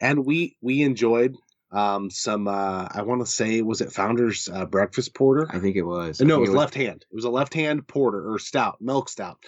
and 0.00 0.26
we 0.26 0.56
we 0.60 0.82
enjoyed 0.82 1.34
um, 1.72 2.10
some 2.10 2.46
uh, 2.48 2.86
I 2.90 3.02
want 3.02 3.20
to 3.22 3.26
say 3.26 3.62
was 3.62 3.80
it 3.80 3.92
Founders 3.92 4.48
uh, 4.52 4.66
Breakfast 4.66 5.14
Porter? 5.14 5.46
I 5.50 5.58
think 5.58 5.76
it 5.76 5.82
was. 5.82 6.20
no, 6.20 6.34
I 6.34 6.38
it 6.38 6.40
was 6.42 6.50
left 6.50 6.74
hand. 6.74 7.04
It 7.10 7.14
was 7.14 7.24
a 7.24 7.30
left 7.30 7.54
hand 7.54 7.86
porter 7.88 8.30
or 8.32 8.38
stout, 8.38 8.76
milk 8.80 9.08
stout. 9.08 9.38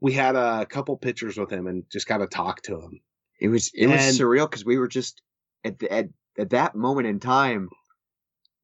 We 0.00 0.12
had 0.12 0.34
a 0.34 0.66
couple 0.66 0.96
pictures 0.96 1.36
with 1.38 1.50
him 1.50 1.66
and 1.68 1.84
just 1.90 2.08
got 2.08 2.18
to 2.18 2.26
talk 2.26 2.62
to 2.62 2.80
him. 2.80 3.00
It 3.40 3.48
was 3.48 3.70
it 3.74 3.86
was 3.86 4.00
surreal 4.18 4.50
because 4.50 4.64
we 4.64 4.78
were 4.78 4.88
just 4.88 5.22
at, 5.64 5.78
the, 5.78 5.92
at 5.92 6.08
at 6.38 6.50
that 6.50 6.74
moment 6.74 7.06
in 7.06 7.20
time, 7.20 7.68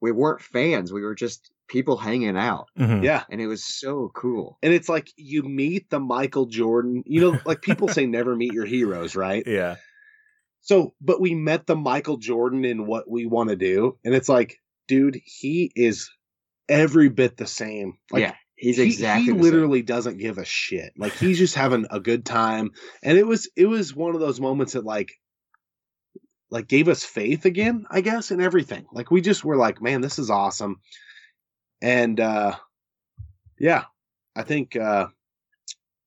we 0.00 0.12
weren't 0.12 0.40
fans. 0.40 0.92
We 0.92 1.02
were 1.02 1.14
just 1.14 1.50
people 1.68 1.96
hanging 1.98 2.36
out, 2.36 2.66
Mhm. 2.78 3.02
Yeah. 3.04 3.24
and 3.28 3.40
it 3.42 3.46
was 3.46 3.62
so 3.62 4.10
cool. 4.14 4.56
And 4.62 4.72
it's 4.72 4.88
like 4.88 5.10
you 5.16 5.42
meet 5.42 5.90
the 5.90 6.00
Michael 6.00 6.46
Jordan, 6.46 7.02
you 7.06 7.20
know, 7.20 7.38
like 7.44 7.60
people 7.62 7.88
say 7.88 8.06
never 8.06 8.34
meet 8.34 8.52
your 8.54 8.64
heroes, 8.64 9.14
right? 9.14 9.42
Yeah. 9.46 9.76
So, 10.68 10.92
but 11.00 11.18
we 11.18 11.34
met 11.34 11.66
the 11.66 11.76
Michael 11.76 12.18
Jordan 12.18 12.66
in 12.66 12.86
what 12.86 13.08
we 13.08 13.24
want 13.24 13.48
to 13.48 13.56
do. 13.56 13.96
And 14.04 14.14
it's 14.14 14.28
like, 14.28 14.60
dude, 14.86 15.18
he 15.24 15.72
is 15.74 16.10
every 16.68 17.08
bit 17.08 17.38
the 17.38 17.46
same. 17.46 17.96
Like, 18.12 18.20
yeah, 18.20 18.34
he's 18.54 18.76
he, 18.76 18.82
exactly 18.82 19.32
he 19.32 19.32
literally 19.32 19.80
doesn't 19.80 20.18
give 20.18 20.36
a 20.36 20.44
shit. 20.44 20.92
Like 20.98 21.14
he's 21.14 21.38
just 21.38 21.54
having 21.54 21.86
a 21.90 22.00
good 22.00 22.26
time. 22.26 22.72
And 23.02 23.16
it 23.16 23.26
was 23.26 23.48
it 23.56 23.64
was 23.64 23.96
one 23.96 24.14
of 24.14 24.20
those 24.20 24.42
moments 24.42 24.74
that 24.74 24.84
like 24.84 25.12
like 26.50 26.68
gave 26.68 26.88
us 26.88 27.02
faith 27.02 27.46
again, 27.46 27.86
I 27.90 28.02
guess, 28.02 28.30
in 28.30 28.42
everything. 28.42 28.84
Like 28.92 29.10
we 29.10 29.22
just 29.22 29.46
were 29.46 29.56
like, 29.56 29.80
man, 29.80 30.02
this 30.02 30.18
is 30.18 30.28
awesome. 30.28 30.82
And 31.80 32.20
uh 32.20 32.56
yeah, 33.58 33.84
I 34.36 34.42
think 34.42 34.76
uh 34.76 35.06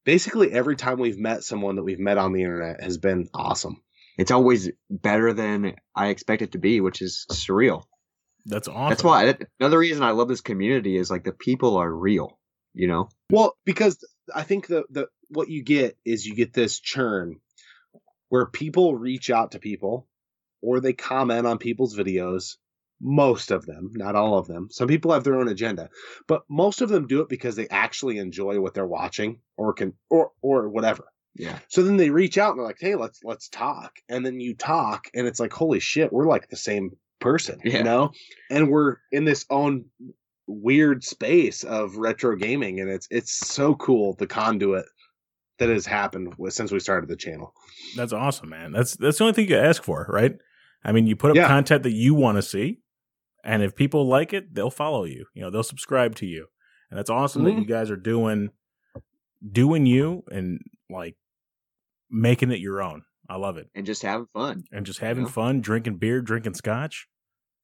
basically 0.05 0.51
every 0.51 0.75
time 0.75 0.99
we've 0.99 1.17
met 1.17 1.43
someone 1.43 1.77
that 1.77 1.83
we've 1.83 1.99
met 1.99 2.19
on 2.19 2.31
the 2.31 2.43
internet 2.43 2.83
has 2.83 2.99
been 2.99 3.27
awesome. 3.33 3.81
It's 4.21 4.31
always 4.31 4.69
better 4.89 5.33
than 5.33 5.73
I 5.95 6.09
expect 6.09 6.43
it 6.43 6.51
to 6.51 6.59
be, 6.59 6.79
which 6.79 7.01
is 7.01 7.25
surreal. 7.31 7.83
That's 8.45 8.67
awesome. 8.67 8.89
That's 8.89 9.03
why 9.03 9.25
that, 9.25 9.47
another 9.59 9.79
reason 9.79 10.03
I 10.03 10.11
love 10.11 10.27
this 10.27 10.41
community 10.41 10.95
is 10.95 11.09
like 11.09 11.23
the 11.23 11.31
people 11.31 11.77
are 11.77 11.91
real. 11.91 12.37
You 12.73 12.87
know, 12.87 13.09
Well, 13.29 13.57
because 13.65 13.97
I 14.33 14.43
think 14.43 14.67
the 14.67 14.83
the 14.89 15.07
what 15.29 15.49
you 15.49 15.63
get 15.63 15.97
is 16.05 16.25
you 16.25 16.35
get 16.35 16.53
this 16.53 16.79
churn 16.79 17.39
where 18.29 18.45
people 18.45 18.95
reach 18.95 19.29
out 19.29 19.51
to 19.51 19.59
people 19.59 20.07
or 20.61 20.79
they 20.79 20.93
comment 20.93 21.47
on 21.47 21.57
people's 21.57 21.97
videos. 21.97 22.57
Most 23.03 23.49
of 23.49 23.65
them, 23.65 23.89
not 23.95 24.15
all 24.15 24.37
of 24.37 24.45
them. 24.45 24.67
Some 24.69 24.87
people 24.87 25.11
have 25.11 25.23
their 25.23 25.39
own 25.39 25.47
agenda, 25.47 25.89
but 26.27 26.43
most 26.47 26.81
of 26.81 26.89
them 26.89 27.07
do 27.07 27.21
it 27.21 27.29
because 27.29 27.55
they 27.55 27.67
actually 27.67 28.19
enjoy 28.19 28.59
what 28.59 28.75
they're 28.75 28.85
watching 28.85 29.39
or 29.57 29.73
can 29.73 29.93
or 30.09 30.31
or 30.43 30.69
whatever. 30.69 31.05
Yeah, 31.35 31.59
So 31.69 31.81
then 31.83 31.97
they 31.97 32.09
reach 32.09 32.37
out 32.37 32.51
and 32.51 32.59
they're 32.59 32.65
like, 32.65 32.77
"Hey, 32.79 32.95
let's 32.95 33.19
let's 33.23 33.47
talk." 33.49 33.93
And 34.09 34.25
then 34.25 34.39
you 34.39 34.53
talk 34.55 35.05
and 35.13 35.25
it's 35.27 35.39
like, 35.39 35.53
"Holy 35.53 35.79
shit, 35.79 36.11
we're 36.11 36.27
like 36.27 36.49
the 36.49 36.57
same 36.57 36.91
person." 37.19 37.59
Yeah. 37.63 37.77
You 37.79 37.83
know? 37.83 38.11
And 38.49 38.69
we're 38.69 38.97
in 39.11 39.25
this 39.25 39.45
own 39.49 39.85
weird 40.47 41.03
space 41.03 41.63
of 41.63 41.95
retro 41.95 42.35
gaming 42.35 42.79
and 42.81 42.89
it's 42.89 43.07
it's 43.11 43.31
so 43.31 43.75
cool 43.75 44.15
the 44.19 44.27
conduit 44.27 44.85
that 45.59 45.69
has 45.69 45.85
happened 45.85 46.33
with, 46.37 46.53
since 46.53 46.71
we 46.71 46.79
started 46.79 47.07
the 47.09 47.15
channel. 47.15 47.53
That's 47.95 48.11
awesome, 48.13 48.49
man. 48.49 48.71
That's 48.71 48.95
that's 48.97 49.17
the 49.19 49.23
only 49.25 49.33
thing 49.33 49.47
you 49.47 49.57
ask 49.57 49.83
for, 49.83 50.07
right? 50.09 50.35
I 50.83 50.91
mean, 50.91 51.05
you 51.07 51.15
put 51.15 51.29
up 51.31 51.37
Yeah. 51.37 51.47
content 51.47 51.83
that 51.83 51.91
you 51.91 52.13
want 52.15 52.37
to 52.37 52.41
see, 52.41 52.79
and 53.45 53.61
if 53.63 53.75
people 53.75 54.07
like 54.07 54.33
it, 54.33 54.53
they'll 54.55 54.71
follow 54.71 55.03
you. 55.05 55.25
You 55.35 55.43
know, 55.43 55.49
they'll 55.51 55.61
subscribe 55.63 56.15
to 56.15 56.25
you, 56.25 56.47
and 56.89 56.97
that's 56.97 57.09
awesome 57.11 57.43
that 57.43 57.51
Mhm. 57.53 57.59
you 57.59 57.65
guys 57.65 57.89
are 57.91 57.95
doing 57.95 58.49
doing 59.51 59.85
you 59.85 60.23
and 60.31 60.59
like 60.89 61.15
making 62.11 62.51
it 62.51 62.59
your 62.59 62.81
own. 62.81 63.03
I 63.29 63.37
love 63.37 63.57
it, 63.57 63.69
and 63.73 63.85
just 63.85 64.01
having 64.01 64.27
fun. 64.33 64.65
and 64.71 64.85
just 64.85 64.99
having 64.99 65.23
Yeah. 65.23 65.31
fun, 65.31 65.61
drinking 65.61 65.97
beer, 65.97 66.21
drinking 66.21 66.55
scotch, 66.55 67.07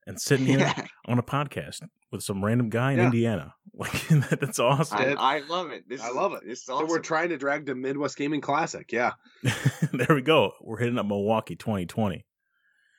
and 0.05 0.19
sitting 0.21 0.45
here 0.47 0.59
Yeah, 0.59 0.85
on 1.05 1.19
a 1.19 1.23
podcast 1.23 1.81
with 2.11 2.23
some 2.23 2.43
random 2.45 2.69
guy 2.69 2.93
in 2.93 2.99
Yeah. 2.99 3.05
Indiana. 3.05 3.53
Like 3.79 4.07
that's 4.39 4.57
awesome. 4.57 4.97
I, 4.97 5.13
I 5.13 5.39
love 5.41 5.69
it. 5.69 5.83
This 5.87 6.01
I 6.01 6.07
is- 6.09 6.15
love 6.15 6.33
it. 6.33 6.39
This 6.43 6.59
is 6.59 6.65
So 6.65 6.83
we're 6.87 6.97
trying 6.97 7.29
to 7.29 7.37
drag 7.37 7.67
the 7.67 7.75
Midwest 7.75 8.17
Gaming 8.17 8.41
Classic. 8.41 8.91
Yeah. 8.91 9.11
there 9.93 10.15
we 10.15 10.23
go. 10.23 10.53
We're 10.61 10.79
hitting 10.79 10.97
up 10.97 11.05
Milwaukee 11.05 11.55
2020. 11.55 12.25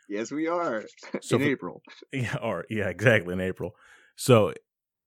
yes, 0.08 0.30
we 0.30 0.46
are 0.46 0.84
So 1.20 1.34
in 1.36 1.42
for- 1.42 1.48
April. 1.48 1.82
Yeah, 2.12 2.36
or 2.40 2.64
yeah, 2.70 2.88
exactly 2.90 3.32
in 3.32 3.40
April. 3.40 3.72
So 4.14 4.52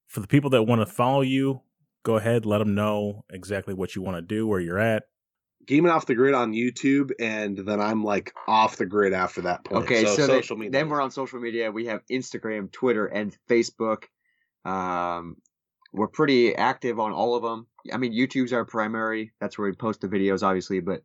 for 0.07 0.19
the 0.19 0.27
people 0.27 0.49
that 0.49 0.63
want 0.63 0.81
to 0.81 0.85
follow 0.85 1.21
you, 1.21 1.61
go 2.03 2.17
ahead, 2.17 2.45
let 2.45 2.57
them 2.57 2.75
know 2.75 3.23
exactly 3.29 3.73
what 3.73 3.95
you 3.95 4.01
want 4.01 4.17
to 4.17 4.21
do, 4.21 4.45
where 4.45 4.59
you're 4.59 4.77
at. 4.79 5.03
Gaming 5.65 5.91
off 5.91 6.05
the 6.05 6.15
grid 6.15 6.33
on 6.33 6.53
YouTube, 6.53 7.11
and 7.19 7.57
then 7.57 7.79
I'm 7.79 8.03
like 8.03 8.33
off 8.47 8.77
the 8.77 8.85
grid 8.85 9.13
after 9.13 9.41
that 9.41 9.63
point. 9.63 9.83
Okay, 9.83 10.05
so, 10.05 10.15
then- 10.15 10.27
social 10.27 10.57
media. 10.57 10.71
then 10.71 10.89
we're 10.89 11.01
on 11.01 11.11
social 11.11 11.39
media. 11.39 11.71
We 11.71 11.85
have 11.85 12.01
Instagram, 12.11 12.71
Twitter, 12.71 13.05
and 13.05 13.35
Facebook. 13.49 14.03
Um, 14.65 15.37
we're 15.93 16.07
pretty 16.07 16.55
active 16.55 16.99
on 16.99 17.11
all 17.11 17.35
of 17.35 17.43
them. 17.43 17.67
I 17.91 17.97
mean, 17.97 18.13
YouTube's 18.13 18.53
our 18.53 18.65
primary. 18.65 19.33
That's 19.39 19.57
where 19.57 19.69
we 19.69 19.75
post 19.75 20.01
the 20.01 20.07
videos, 20.07 20.43
obviously, 20.43 20.79
but 20.79 21.01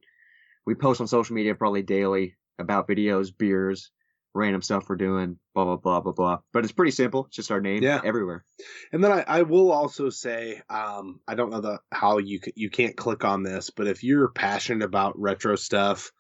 we 0.65 0.75
post 0.75 1.01
on 1.01 1.07
social 1.07 1.35
media 1.35 1.55
probably 1.55 1.83
daily 1.83 2.37
about 2.59 2.89
videos, 2.89 3.37
beers, 3.37 3.91
random 4.37 4.63
stuff 4.63 4.89
we're 4.89 4.97
doing, 4.97 5.39
blah 5.55 5.65
blah 5.65 5.77
blah 5.77 6.01
blah 6.01 6.13
blah. 6.13 6.39
But 6.53 6.65
it's 6.65 6.73
pretty 6.73 6.93
simple. 6.93 7.27
It's 7.27 7.37
just 7.37 7.51
our 7.51 7.61
name. 7.61 7.83
Yeah. 7.83 8.01
everywhere. 8.05 8.45
And 8.93 9.03
then 9.03 9.11
I, 9.13 9.25
I 9.27 9.43
will 9.43 9.73
also 9.73 10.11
say, 10.11 10.61
um, 10.69 11.21
I 11.27 11.35
don't 11.35 11.51
know 11.51 11.61
the 11.61 11.81
how 11.93 12.19
you 12.19 12.41
you 12.55 12.71
can't 12.71 12.97
click 12.97 13.25
on 13.25 13.43
this, 13.43 13.71
but 13.71 13.89
if 13.89 14.05
you're 14.05 14.29
passionate 14.29 14.85
about 14.85 15.19
retro 15.19 15.57
stuff, 15.57 16.13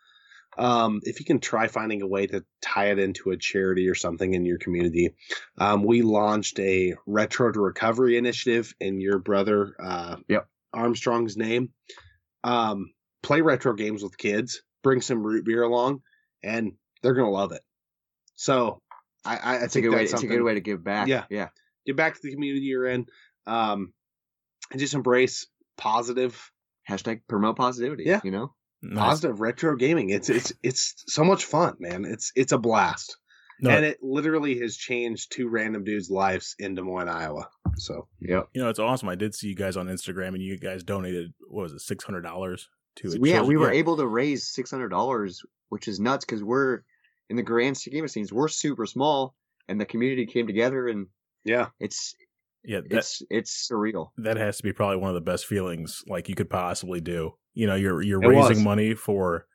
um, 0.58 1.00
if 1.04 1.20
you 1.20 1.26
can 1.26 1.38
try 1.38 1.68
finding 1.68 2.02
a 2.02 2.06
way 2.06 2.26
to 2.26 2.44
tie 2.62 2.90
it 2.90 2.98
into 2.98 3.30
a 3.30 3.36
charity 3.36 3.88
or 3.88 3.94
something 3.94 4.32
in 4.34 4.44
your 4.46 4.58
community, 4.58 5.14
um, 5.58 5.84
we 5.84 6.02
launched 6.02 6.58
a 6.58 6.94
retro 7.06 7.52
to 7.52 7.60
recovery 7.60 8.16
initiative 8.16 8.74
in 8.80 9.00
your 9.00 9.18
brother 9.18 9.74
uh, 9.78 10.16
Yep. 10.28 10.48
Armstrong's 10.72 11.36
name. 11.36 11.70
Um, 12.44 12.92
play 13.22 13.40
retro 13.40 13.74
games 13.74 14.02
with 14.02 14.16
kids, 14.16 14.62
bring 14.82 15.00
some 15.00 15.22
root 15.22 15.44
beer 15.44 15.62
along, 15.62 16.02
and 16.42 16.72
they're 17.02 17.14
gonna 17.14 17.30
love 17.30 17.52
it. 17.52 17.62
So 18.36 18.80
I, 19.24 19.36
I, 19.36 19.38
I 19.38 19.54
It's 19.56 19.64
a 19.64 19.68
think 19.80 19.84
good 19.86 19.90
way. 19.92 19.98
that's 20.02 20.12
It's 20.14 20.22
a 20.22 20.26
good 20.26 20.42
way 20.42 20.54
to 20.54 20.60
give 20.60 20.84
back. 20.84 21.08
Yeah. 21.08 21.24
yeah. 21.30 21.48
get 21.86 21.96
back 21.96 22.14
to 22.14 22.20
the 22.22 22.32
community 22.32 22.66
you're 22.66 22.86
in 22.86 23.06
um 23.46 23.92
and 24.70 24.80
just 24.80 24.94
embrace 24.94 25.46
positive 25.76 26.50
Hashtag 26.88 27.22
promote 27.28 27.56
positivity. 27.56 28.04
Yeah. 28.06 28.20
you 28.22 28.30
know. 28.30 28.54
Nice. 28.82 29.04
positive 29.04 29.40
retro 29.40 29.74
gaming 29.74 30.10
it's 30.10 30.28
it's 30.28 30.52
it's 30.62 31.02
so 31.08 31.24
much 31.24 31.44
fun 31.46 31.74
man 31.80 32.04
it's 32.04 32.30
it's 32.36 32.52
a 32.52 32.58
blast 32.58 33.16
No, 33.58 33.70
and 33.70 33.84
it 33.86 33.98
literally 34.02 34.60
has 34.60 34.76
changed 34.76 35.32
two 35.32 35.48
random 35.48 35.82
dudes 35.82 36.10
lives 36.10 36.54
in 36.58 36.74
des 36.74 36.82
moines 36.82 37.08
iowa 37.08 37.48
so 37.78 38.06
yeah, 38.20 38.42
you 38.54 38.62
know, 38.62 38.70
it's 38.70 38.78
awesome. 38.78 39.08
I 39.10 39.16
did 39.16 39.34
see 39.34 39.48
you 39.48 39.54
guys 39.54 39.76
on 39.76 39.86
Instagram, 39.86 40.28
and 40.28 40.40
you 40.42 40.58
guys 40.58 40.82
donated 40.82 41.34
what 41.48 41.64
was 41.64 41.72
it, 41.74 41.80
six 41.80 42.04
hundred 42.04 42.22
dollars 42.22 42.68
to 42.96 43.08
it. 43.10 43.20
yeah, 43.22 43.42
we 43.42 43.58
were 43.58 43.70
able 43.70 43.98
to 43.98 44.06
raise 44.06 44.46
six 44.48 44.70
hundred 44.70 44.88
dollars, 44.88 45.42
which 45.68 45.86
is 45.86 46.00
nuts 46.00 46.24
because 46.24 46.42
we're 46.42 46.80
in 47.28 47.36
the 47.36 47.42
grand 47.42 47.76
scheme 47.76 48.04
of 48.04 48.10
things, 48.10 48.32
we're 48.32 48.48
super 48.48 48.86
small, 48.86 49.34
and 49.68 49.80
the 49.80 49.84
community 49.86 50.26
came 50.26 50.46
together, 50.46 50.86
and 50.88 51.06
yeah 51.44 51.68
it's 51.80 52.14
Yeah, 52.64 52.80
that 52.80 52.92
it's 52.92 53.22
it's 53.30 53.68
surreal. 53.70 54.10
that 54.18 54.36
has 54.36 54.56
to 54.58 54.62
be 54.62 54.72
probably 54.72 54.96
one 54.96 55.10
of 55.10 55.14
the 55.14 55.20
best 55.20 55.46
feelings 55.46 56.02
like 56.06 56.28
you 56.28 56.34
could 56.34 56.50
possibly 56.50 57.00
do. 57.00 57.34
You 57.54 57.66
know, 57.66 57.74
you're 57.74 58.02
you're 58.02 58.20
It 58.20 58.26
was. 58.26 58.48
raising 58.48 58.64
money 58.64 58.94
for 58.94 59.46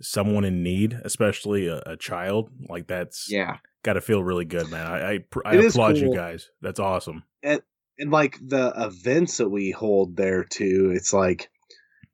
someone 0.00 0.44
in 0.44 0.62
need, 0.62 0.98
especially 1.04 1.68
a, 1.68 1.82
a 1.86 1.96
child. 1.96 2.50
Like 2.68 2.86
that's 2.88 3.30
Yeah, 3.30 3.58
got 3.82 3.94
to 3.94 4.00
feel 4.00 4.22
really 4.22 4.44
good, 4.44 4.70
man. 4.70 4.86
I 4.86 5.12
I, 5.12 5.18
I 5.44 5.54
It 5.54 5.64
is 5.64 5.74
applaud 5.74 5.96
you 5.98 6.10
guys. 6.14 6.50
That's 6.62 6.80
awesome. 6.80 7.24
And, 7.42 7.60
and 7.98 8.10
like 8.10 8.38
the 8.40 8.72
events 8.76 9.36
that 9.36 9.48
we 9.48 9.70
hold 9.70 10.16
there 10.16 10.42
too 10.44 10.92
it's 10.96 11.12
like 11.12 11.48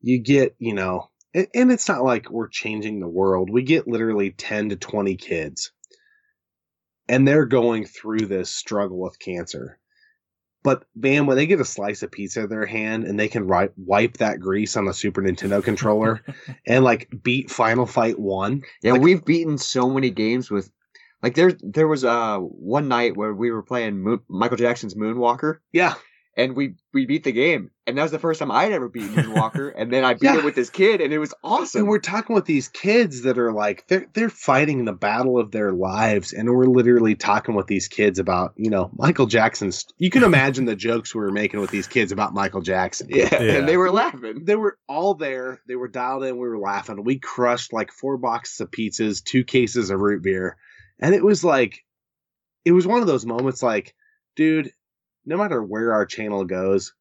you 0.03 0.19
get 0.19 0.57
you 0.59 0.75
know 0.75 1.09
and, 1.35 1.47
and 1.55 1.73
it's 1.73 1.89
not 1.89 2.05
like 2.05 2.31
we're 2.31 2.49
changing 2.49 3.01
the 3.01 3.09
world. 3.09 3.51
We 3.51 3.63
get 3.63 3.89
literally 3.89 4.31
10 4.31 4.71
to 4.71 4.77
20 4.77 5.17
kids 5.17 5.73
and 7.09 7.27
they're 7.27 7.47
going 7.47 7.85
through 7.87 8.27
this 8.27 8.51
struggle 8.51 8.99
with 9.01 9.19
cancer. 9.19 9.79
But 10.63 10.85
man 10.95 11.27
when 11.27 11.37
they 11.37 11.47
get 11.47 11.61
a 11.61 11.65
slice 11.65 12.03
of 12.03 12.11
pizza 12.13 12.43
in 12.43 12.49
their 12.51 12.67
hand 12.67 13.05
and 13.05 13.19
they 13.19 13.29
can 13.29 13.49
ri- 13.49 13.71
wipe 13.77 14.19
that 14.19 14.41
grease 14.41 14.77
on 14.77 14.85
the 14.85 14.93
super 14.93 15.23
nintendo 15.23 15.65
controller 15.65 16.23
and 16.67 16.85
like 16.85 17.09
beat 17.23 17.51
final 17.51 17.87
fight 17.87 18.19
1 18.19 18.63
yeah. 18.83 18.93
Like- 18.93 19.01
we've 19.01 19.25
beaten 19.25 19.57
so 19.59 19.89
many 19.89 20.11
games 20.11 20.51
with, 20.51 20.71
like 21.23 21.35
there 21.35 21.53
there 21.63 21.89
was 21.89 22.05
uh 22.05 22.39
one 22.39 22.89
night 22.89 23.17
where 23.17 23.33
we 23.33 23.51
were 23.51 23.63
playing 23.63 23.99
Moon, 23.99 24.21
Michael 24.29 24.57
Jackson's 24.57 24.95
Moonwalker, 24.95 25.59
yeah 25.73 25.95
and 26.37 26.55
we 26.55 26.75
we 26.95 27.07
beat 27.07 27.25
the 27.25 27.33
game, 27.33 27.71
and 27.87 27.99
that 27.99 28.03
was 28.03 28.13
the 28.13 28.19
first 28.19 28.39
time 28.39 28.51
I'd 28.53 28.71
ever 28.73 28.89
beaten 28.89 29.15
Moonwalker, 29.15 29.73
and 29.77 29.93
then 29.93 30.05
I 30.05 30.15
beat 30.15 30.23
Yeah. 30.25 30.39
it 30.39 30.45
with 30.45 30.55
this 30.55 30.71
kid, 30.71 31.01
and 31.01 31.13
it 31.13 31.19
was 31.19 31.35
awesome. 31.43 31.81
And 31.81 31.89
we're 31.89 31.99
talking 31.99 32.35
with 32.35 32.45
these 32.45 32.69
kids 32.69 33.23
that 33.23 33.37
are 33.37 33.53
like 33.53 33.87
they're 33.89 34.07
they're 34.15 34.29
fighting 34.31 34.85
the 34.85 34.93
battle 34.93 35.39
of 35.39 35.51
their 35.51 35.73
lives, 35.73 36.33
and 36.33 36.49
we're 36.49 36.67
literally 36.67 37.17
talking 37.17 37.55
with 37.57 37.67
these 37.67 37.89
kids 37.89 38.19
about 38.21 38.53
you 38.57 38.71
know 38.71 38.91
Michael 38.97 39.27
Jackson's. 39.27 39.85
You 39.99 40.09
can 40.11 40.23
imagine 40.23 40.67
the 40.67 40.77
jokes 40.77 41.15
we 41.15 41.21
were 41.21 41.33
making 41.33 41.61
with 41.61 41.71
these 41.71 41.89
kids 41.89 42.13
about 42.13 42.33
Michael 42.33 42.63
Jackson. 42.63 43.09
yeah, 43.11 43.29
Yeah. 43.43 43.53
and 43.59 43.69
they 43.69 43.77
were 43.77 43.91
laughing. 43.91 44.45
They 44.45 44.57
were 44.57 44.79
all 44.89 45.15
there. 45.15 45.61
They 45.67 45.75
were 45.77 45.89
dialed 45.89 46.25
in. 46.25 46.35
We 46.39 46.49
were 46.49 46.59
laughing. 46.59 47.03
We 47.05 47.19
crushed 47.19 47.73
like 47.73 47.91
four 47.93 48.17
boxes 48.19 48.61
of 48.61 48.71
pizzas, 48.71 49.23
two 49.25 49.43
cases 49.45 49.91
of 49.91 49.99
root 50.01 50.23
beer, 50.23 50.57
And 51.01 51.15
it 51.15 51.25
was 51.25 51.43
like, 51.43 51.85
it 52.65 52.73
was 52.73 52.87
one 52.87 53.01
of 53.01 53.07
those 53.09 53.27
moments 53.27 53.63
like, 53.63 53.95
dude, 54.37 54.71
no 55.25 55.37
matter 55.37 55.63
where 55.63 55.93
our 55.93 56.07
channel 56.07 56.45
goes, 56.45 56.95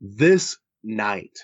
this 0.00 0.58
night, 0.84 1.38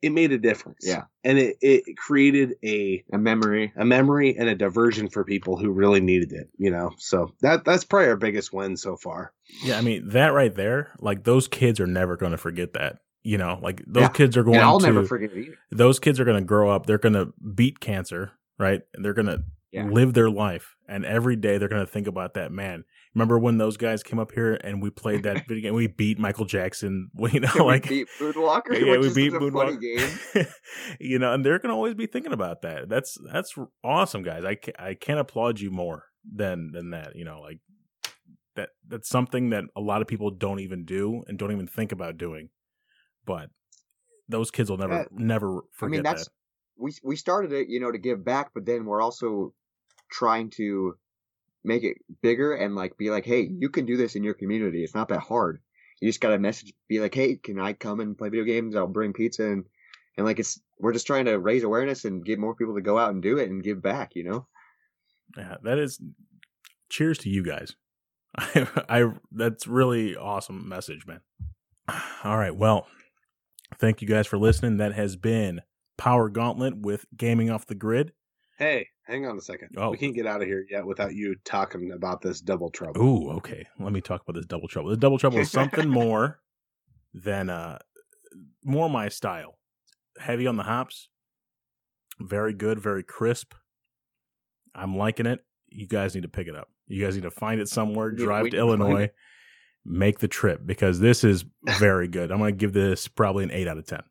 it 0.00 0.10
made 0.10 0.30
a 0.32 0.38
difference. 0.38 0.84
Yeah. 0.86 1.04
And 1.24 1.38
it, 1.38 1.56
it 1.60 1.96
created 1.96 2.54
a, 2.64 3.04
A 3.12 3.18
memory. 3.18 3.72
a 3.76 3.84
memory 3.84 4.36
and 4.38 4.48
a 4.48 4.54
diversion 4.54 5.08
for 5.08 5.24
people 5.24 5.56
who 5.56 5.70
really 5.70 6.00
needed 6.00 6.32
it, 6.32 6.48
you 6.56 6.70
know? 6.70 6.92
So 6.98 7.34
that, 7.40 7.64
that's 7.64 7.84
probably 7.84 8.08
our 8.08 8.16
biggest 8.16 8.52
win 8.52 8.76
so 8.76 8.96
far. 8.96 9.32
Yeah, 9.64 9.76
I 9.78 9.80
mean 9.80 10.10
that 10.10 10.28
right 10.28 10.54
there, 10.54 10.92
like 11.00 11.24
those 11.24 11.48
kids 11.48 11.80
are 11.80 11.86
never 11.86 12.16
going 12.16 12.32
to 12.32 12.38
forget 12.38 12.74
that. 12.74 12.98
You 13.24 13.38
know, 13.38 13.58
like 13.60 13.82
those 13.86 14.02
Yeah. 14.02 14.08
kids 14.10 14.36
are 14.36 14.44
going 14.44 14.56
And 14.56 14.64
I'll 14.64 14.78
to 14.78 14.86
never 14.86 15.04
forget 15.04 15.32
it 15.32 15.38
either. 15.38 15.58
those 15.72 15.98
kids 15.98 16.20
are 16.20 16.24
going 16.24 16.38
to 16.40 16.44
grow 16.46 16.70
up. 16.70 16.86
They're 16.86 16.98
going 16.98 17.14
to 17.14 17.32
beat 17.54 17.80
cancer, 17.80 18.32
right? 18.58 18.82
And 18.94 19.04
they're 19.04 19.14
going 19.14 19.26
to 19.26 19.42
Yeah. 19.72 19.86
live 19.88 20.14
their 20.14 20.30
life, 20.30 20.76
and 20.88 21.04
every 21.04 21.34
day 21.36 21.58
they're 21.58 21.68
going 21.68 21.84
to 21.84 21.90
think 21.92 22.06
about 22.06 22.34
that 22.34 22.52
man. 22.52 22.84
Remember 23.18 23.36
when 23.36 23.58
those 23.58 23.76
guys 23.76 24.04
came 24.04 24.20
up 24.20 24.30
here 24.30 24.54
and 24.62 24.80
we 24.80 24.90
played 24.90 25.24
that 25.24 25.44
video 25.48 25.70
game? 25.70 25.74
We 25.74 25.88
beat 25.88 26.20
Michael 26.20 26.44
Jackson. 26.44 27.10
We, 27.18 27.32
you 27.32 27.40
know, 27.40 27.50
Yeah, 27.56 27.64
we 27.64 27.80
beat 27.80 28.08
Moonwalker, 28.20 28.80
yeah, 28.80 28.98
we 28.98 29.12
beat 29.12 29.32
Moonwalker. 29.32 30.48
you 31.00 31.18
know, 31.18 31.32
and 31.32 31.44
they're 31.44 31.58
going 31.58 31.70
to 31.70 31.74
always 31.74 31.94
be 31.94 32.06
thinking 32.06 32.32
about 32.32 32.62
that. 32.62 32.88
That's 32.88 33.18
that's 33.32 33.56
awesome, 33.82 34.22
guys. 34.22 34.44
I 34.44 34.54
ca- 34.54 34.78
I 34.78 34.94
can't 34.94 35.18
applaud 35.18 35.58
you 35.58 35.72
more 35.72 36.04
than 36.24 36.70
than 36.70 36.90
that. 36.90 37.16
You 37.16 37.24
know, 37.24 37.40
like 37.40 37.58
that 38.54 38.68
that's 38.86 39.08
something 39.08 39.50
that 39.50 39.64
a 39.74 39.80
lot 39.80 40.00
of 40.00 40.06
people 40.06 40.30
don't 40.30 40.60
even 40.60 40.84
do 40.84 41.24
and 41.26 41.36
don't 41.36 41.50
even 41.50 41.66
think 41.66 41.90
about 41.90 42.18
doing. 42.18 42.50
But 43.26 43.50
those 44.28 44.52
kids 44.52 44.70
will 44.70 44.78
never 44.78 45.08
never 45.10 45.58
I 45.58 45.60
forget 45.72 45.90
mean, 45.90 46.02
that's 46.04 46.26
that. 46.26 46.32
we 46.76 46.92
we 47.02 47.16
started 47.16 47.52
it, 47.52 47.68
you 47.68 47.80
know, 47.80 47.90
to 47.90 47.98
give 47.98 48.24
back, 48.24 48.50
but 48.54 48.64
then 48.64 48.84
we're 48.84 49.02
also 49.02 49.54
trying 50.08 50.50
to 50.50 50.94
make 51.64 51.82
it 51.82 51.98
bigger 52.22 52.54
and 52.54 52.74
like 52.74 52.96
be 52.96 53.10
like, 53.10 53.24
hey, 53.24 53.48
you 53.50 53.68
can 53.68 53.86
do 53.86 53.96
this 53.96 54.16
in 54.16 54.24
your 54.24 54.34
community. 54.34 54.84
It's 54.84 54.94
not 54.94 55.08
that 55.08 55.20
hard. 55.20 55.60
You 56.00 56.08
just 56.08 56.20
got 56.20 56.30
to 56.30 56.38
message, 56.38 56.72
be 56.88 57.00
like, 57.00 57.14
hey, 57.14 57.36
can 57.36 57.58
I 57.58 57.72
come 57.72 58.00
and 58.00 58.16
play 58.16 58.28
video 58.28 58.44
games? 58.44 58.76
I'll 58.76 58.86
bring 58.86 59.12
pizza 59.12 59.44
and 59.44 59.64
and 60.16 60.26
like 60.26 60.38
it's 60.38 60.60
we're 60.78 60.92
just 60.92 61.06
trying 61.06 61.26
to 61.26 61.38
raise 61.38 61.62
awareness 61.62 62.04
and 62.04 62.24
get 62.24 62.38
more 62.38 62.54
people 62.54 62.74
to 62.74 62.80
go 62.80 62.98
out 62.98 63.12
and 63.12 63.22
do 63.22 63.38
it 63.38 63.48
and 63.48 63.62
give 63.62 63.82
back. 63.82 64.14
You 64.14 64.24
know, 64.24 64.46
Yeah, 65.36 65.56
that 65.62 65.78
is. 65.78 66.00
Cheers 66.90 67.18
to 67.18 67.30
you 67.30 67.44
guys. 67.44 67.76
I, 68.38 68.66
I 68.88 69.12
that's 69.32 69.66
really 69.66 70.16
awesome 70.16 70.68
message, 70.68 71.06
man. 71.06 71.20
All 72.24 72.36
right, 72.36 72.54
well, 72.54 72.86
thank 73.78 74.02
you 74.02 74.08
guys 74.08 74.26
for 74.26 74.38
listening. 74.38 74.78
That 74.78 74.94
has 74.94 75.16
been 75.16 75.62
Power 75.96 76.28
Gauntlet 76.28 76.76
with 76.78 77.06
Gaming 77.16 77.50
Off 77.50 77.66
the 77.66 77.74
Grid. 77.74 78.12
Hey, 78.58 78.88
hang 79.06 79.24
on 79.24 79.38
a 79.38 79.40
second. 79.40 79.70
Oh. 79.76 79.90
We 79.90 79.98
can't 79.98 80.14
get 80.14 80.26
out 80.26 80.42
of 80.42 80.48
here 80.48 80.66
yet 80.68 80.84
without 80.84 81.14
you 81.14 81.36
talking 81.44 81.92
about 81.92 82.20
this 82.20 82.40
double 82.40 82.70
trouble. 82.70 83.00
Ooh, 83.00 83.30
okay. 83.36 83.66
Let 83.78 83.92
me 83.92 84.00
talk 84.00 84.22
about 84.22 84.34
this 84.34 84.46
double 84.46 84.66
trouble. 84.66 84.90
This 84.90 84.98
double 84.98 85.18
trouble 85.18 85.38
is 85.38 85.50
something 85.50 85.88
more 85.88 86.40
than 87.14 87.50
uh 87.50 87.78
more 88.64 88.90
my 88.90 89.08
style. 89.08 89.58
Heavy 90.18 90.46
on 90.48 90.56
the 90.56 90.64
hops. 90.64 91.08
Very 92.20 92.52
good, 92.52 92.80
very 92.80 93.04
crisp. 93.04 93.54
I'm 94.74 94.96
liking 94.96 95.26
it. 95.26 95.40
You 95.68 95.86
guys 95.86 96.14
need 96.14 96.22
to 96.22 96.28
pick 96.28 96.48
it 96.48 96.56
up. 96.56 96.68
You 96.88 97.04
guys 97.04 97.14
need 97.14 97.22
to 97.22 97.30
find 97.30 97.60
it 97.60 97.68
somewhere, 97.68 98.10
Yeah, 98.10 98.24
drive 98.24 98.50
to 98.50 98.56
Illinois, 98.56 99.10
make 99.84 100.18
the 100.18 100.28
trip 100.28 100.62
because 100.66 100.98
this 100.98 101.22
is 101.22 101.44
very 101.78 102.08
good. 102.08 102.32
I'm 102.32 102.38
going 102.38 102.54
to 102.54 102.56
give 102.56 102.72
this 102.72 103.06
probably 103.06 103.44
an 103.44 103.52
8 103.52 103.68
out 103.68 103.78
of 103.78 103.86
10. 103.86 104.02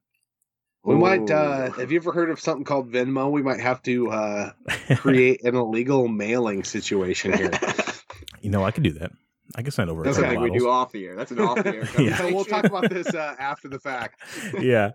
We 0.87 0.95
might. 0.95 1.29
uh 1.29 1.71
Have 1.71 1.91
you 1.91 1.97
ever 1.97 2.13
heard 2.13 2.29
of 2.29 2.39
something 2.39 2.63
called 2.63 2.89
Venmo? 2.89 3.29
We 3.29 3.41
might 3.41 3.59
have 3.59 3.83
to 3.83 4.09
uh 4.09 4.51
create 4.95 5.43
an 5.43 5.55
illegal 5.55 6.07
mailing 6.07 6.63
situation 6.63 7.33
here. 7.33 7.51
you 8.41 8.49
know, 8.49 8.63
I 8.63 8.71
could 8.71 8.83
do 8.83 8.93
that. 8.93 9.11
I 9.55 9.63
can 9.63 9.71
send 9.71 9.89
over 9.89 10.01
a 10.01 10.03
That's 10.05 10.17
couple 10.17 10.33
something 10.35 10.51
we 10.53 10.57
do 10.57 10.69
off 10.69 10.93
the 10.93 11.05
air. 11.05 11.15
That's 11.17 11.31
an 11.31 11.39
off 11.39 11.61
the 11.61 11.75
air. 11.75 11.89
Yeah. 11.99 12.17
So 12.17 12.33
we'll 12.33 12.45
talk 12.45 12.63
about 12.63 12.89
this 12.89 13.13
uh, 13.13 13.35
after 13.37 13.67
the 13.67 13.79
fact. 13.79 14.21
yeah, 14.59 14.91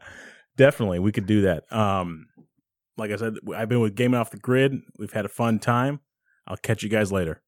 definitely. 0.57 0.99
We 0.99 1.13
could 1.13 1.27
do 1.27 1.43
that. 1.43 1.71
Um, 1.71 2.27
like 2.97 3.11
I 3.11 3.17
said, 3.17 3.35
I've 3.55 3.69
been 3.69 3.81
with 3.81 3.95
Gaming 3.95 4.19
Off 4.19 4.31
the 4.31 4.39
Grid. 4.39 4.81
We've 4.99 5.13
had 5.13 5.25
a 5.27 5.31
fun 5.31 5.59
time. 5.59 6.01
I'll 6.47 6.57
catch 6.57 6.83
you 6.83 6.89
guys 6.89 7.13
later. 7.13 7.43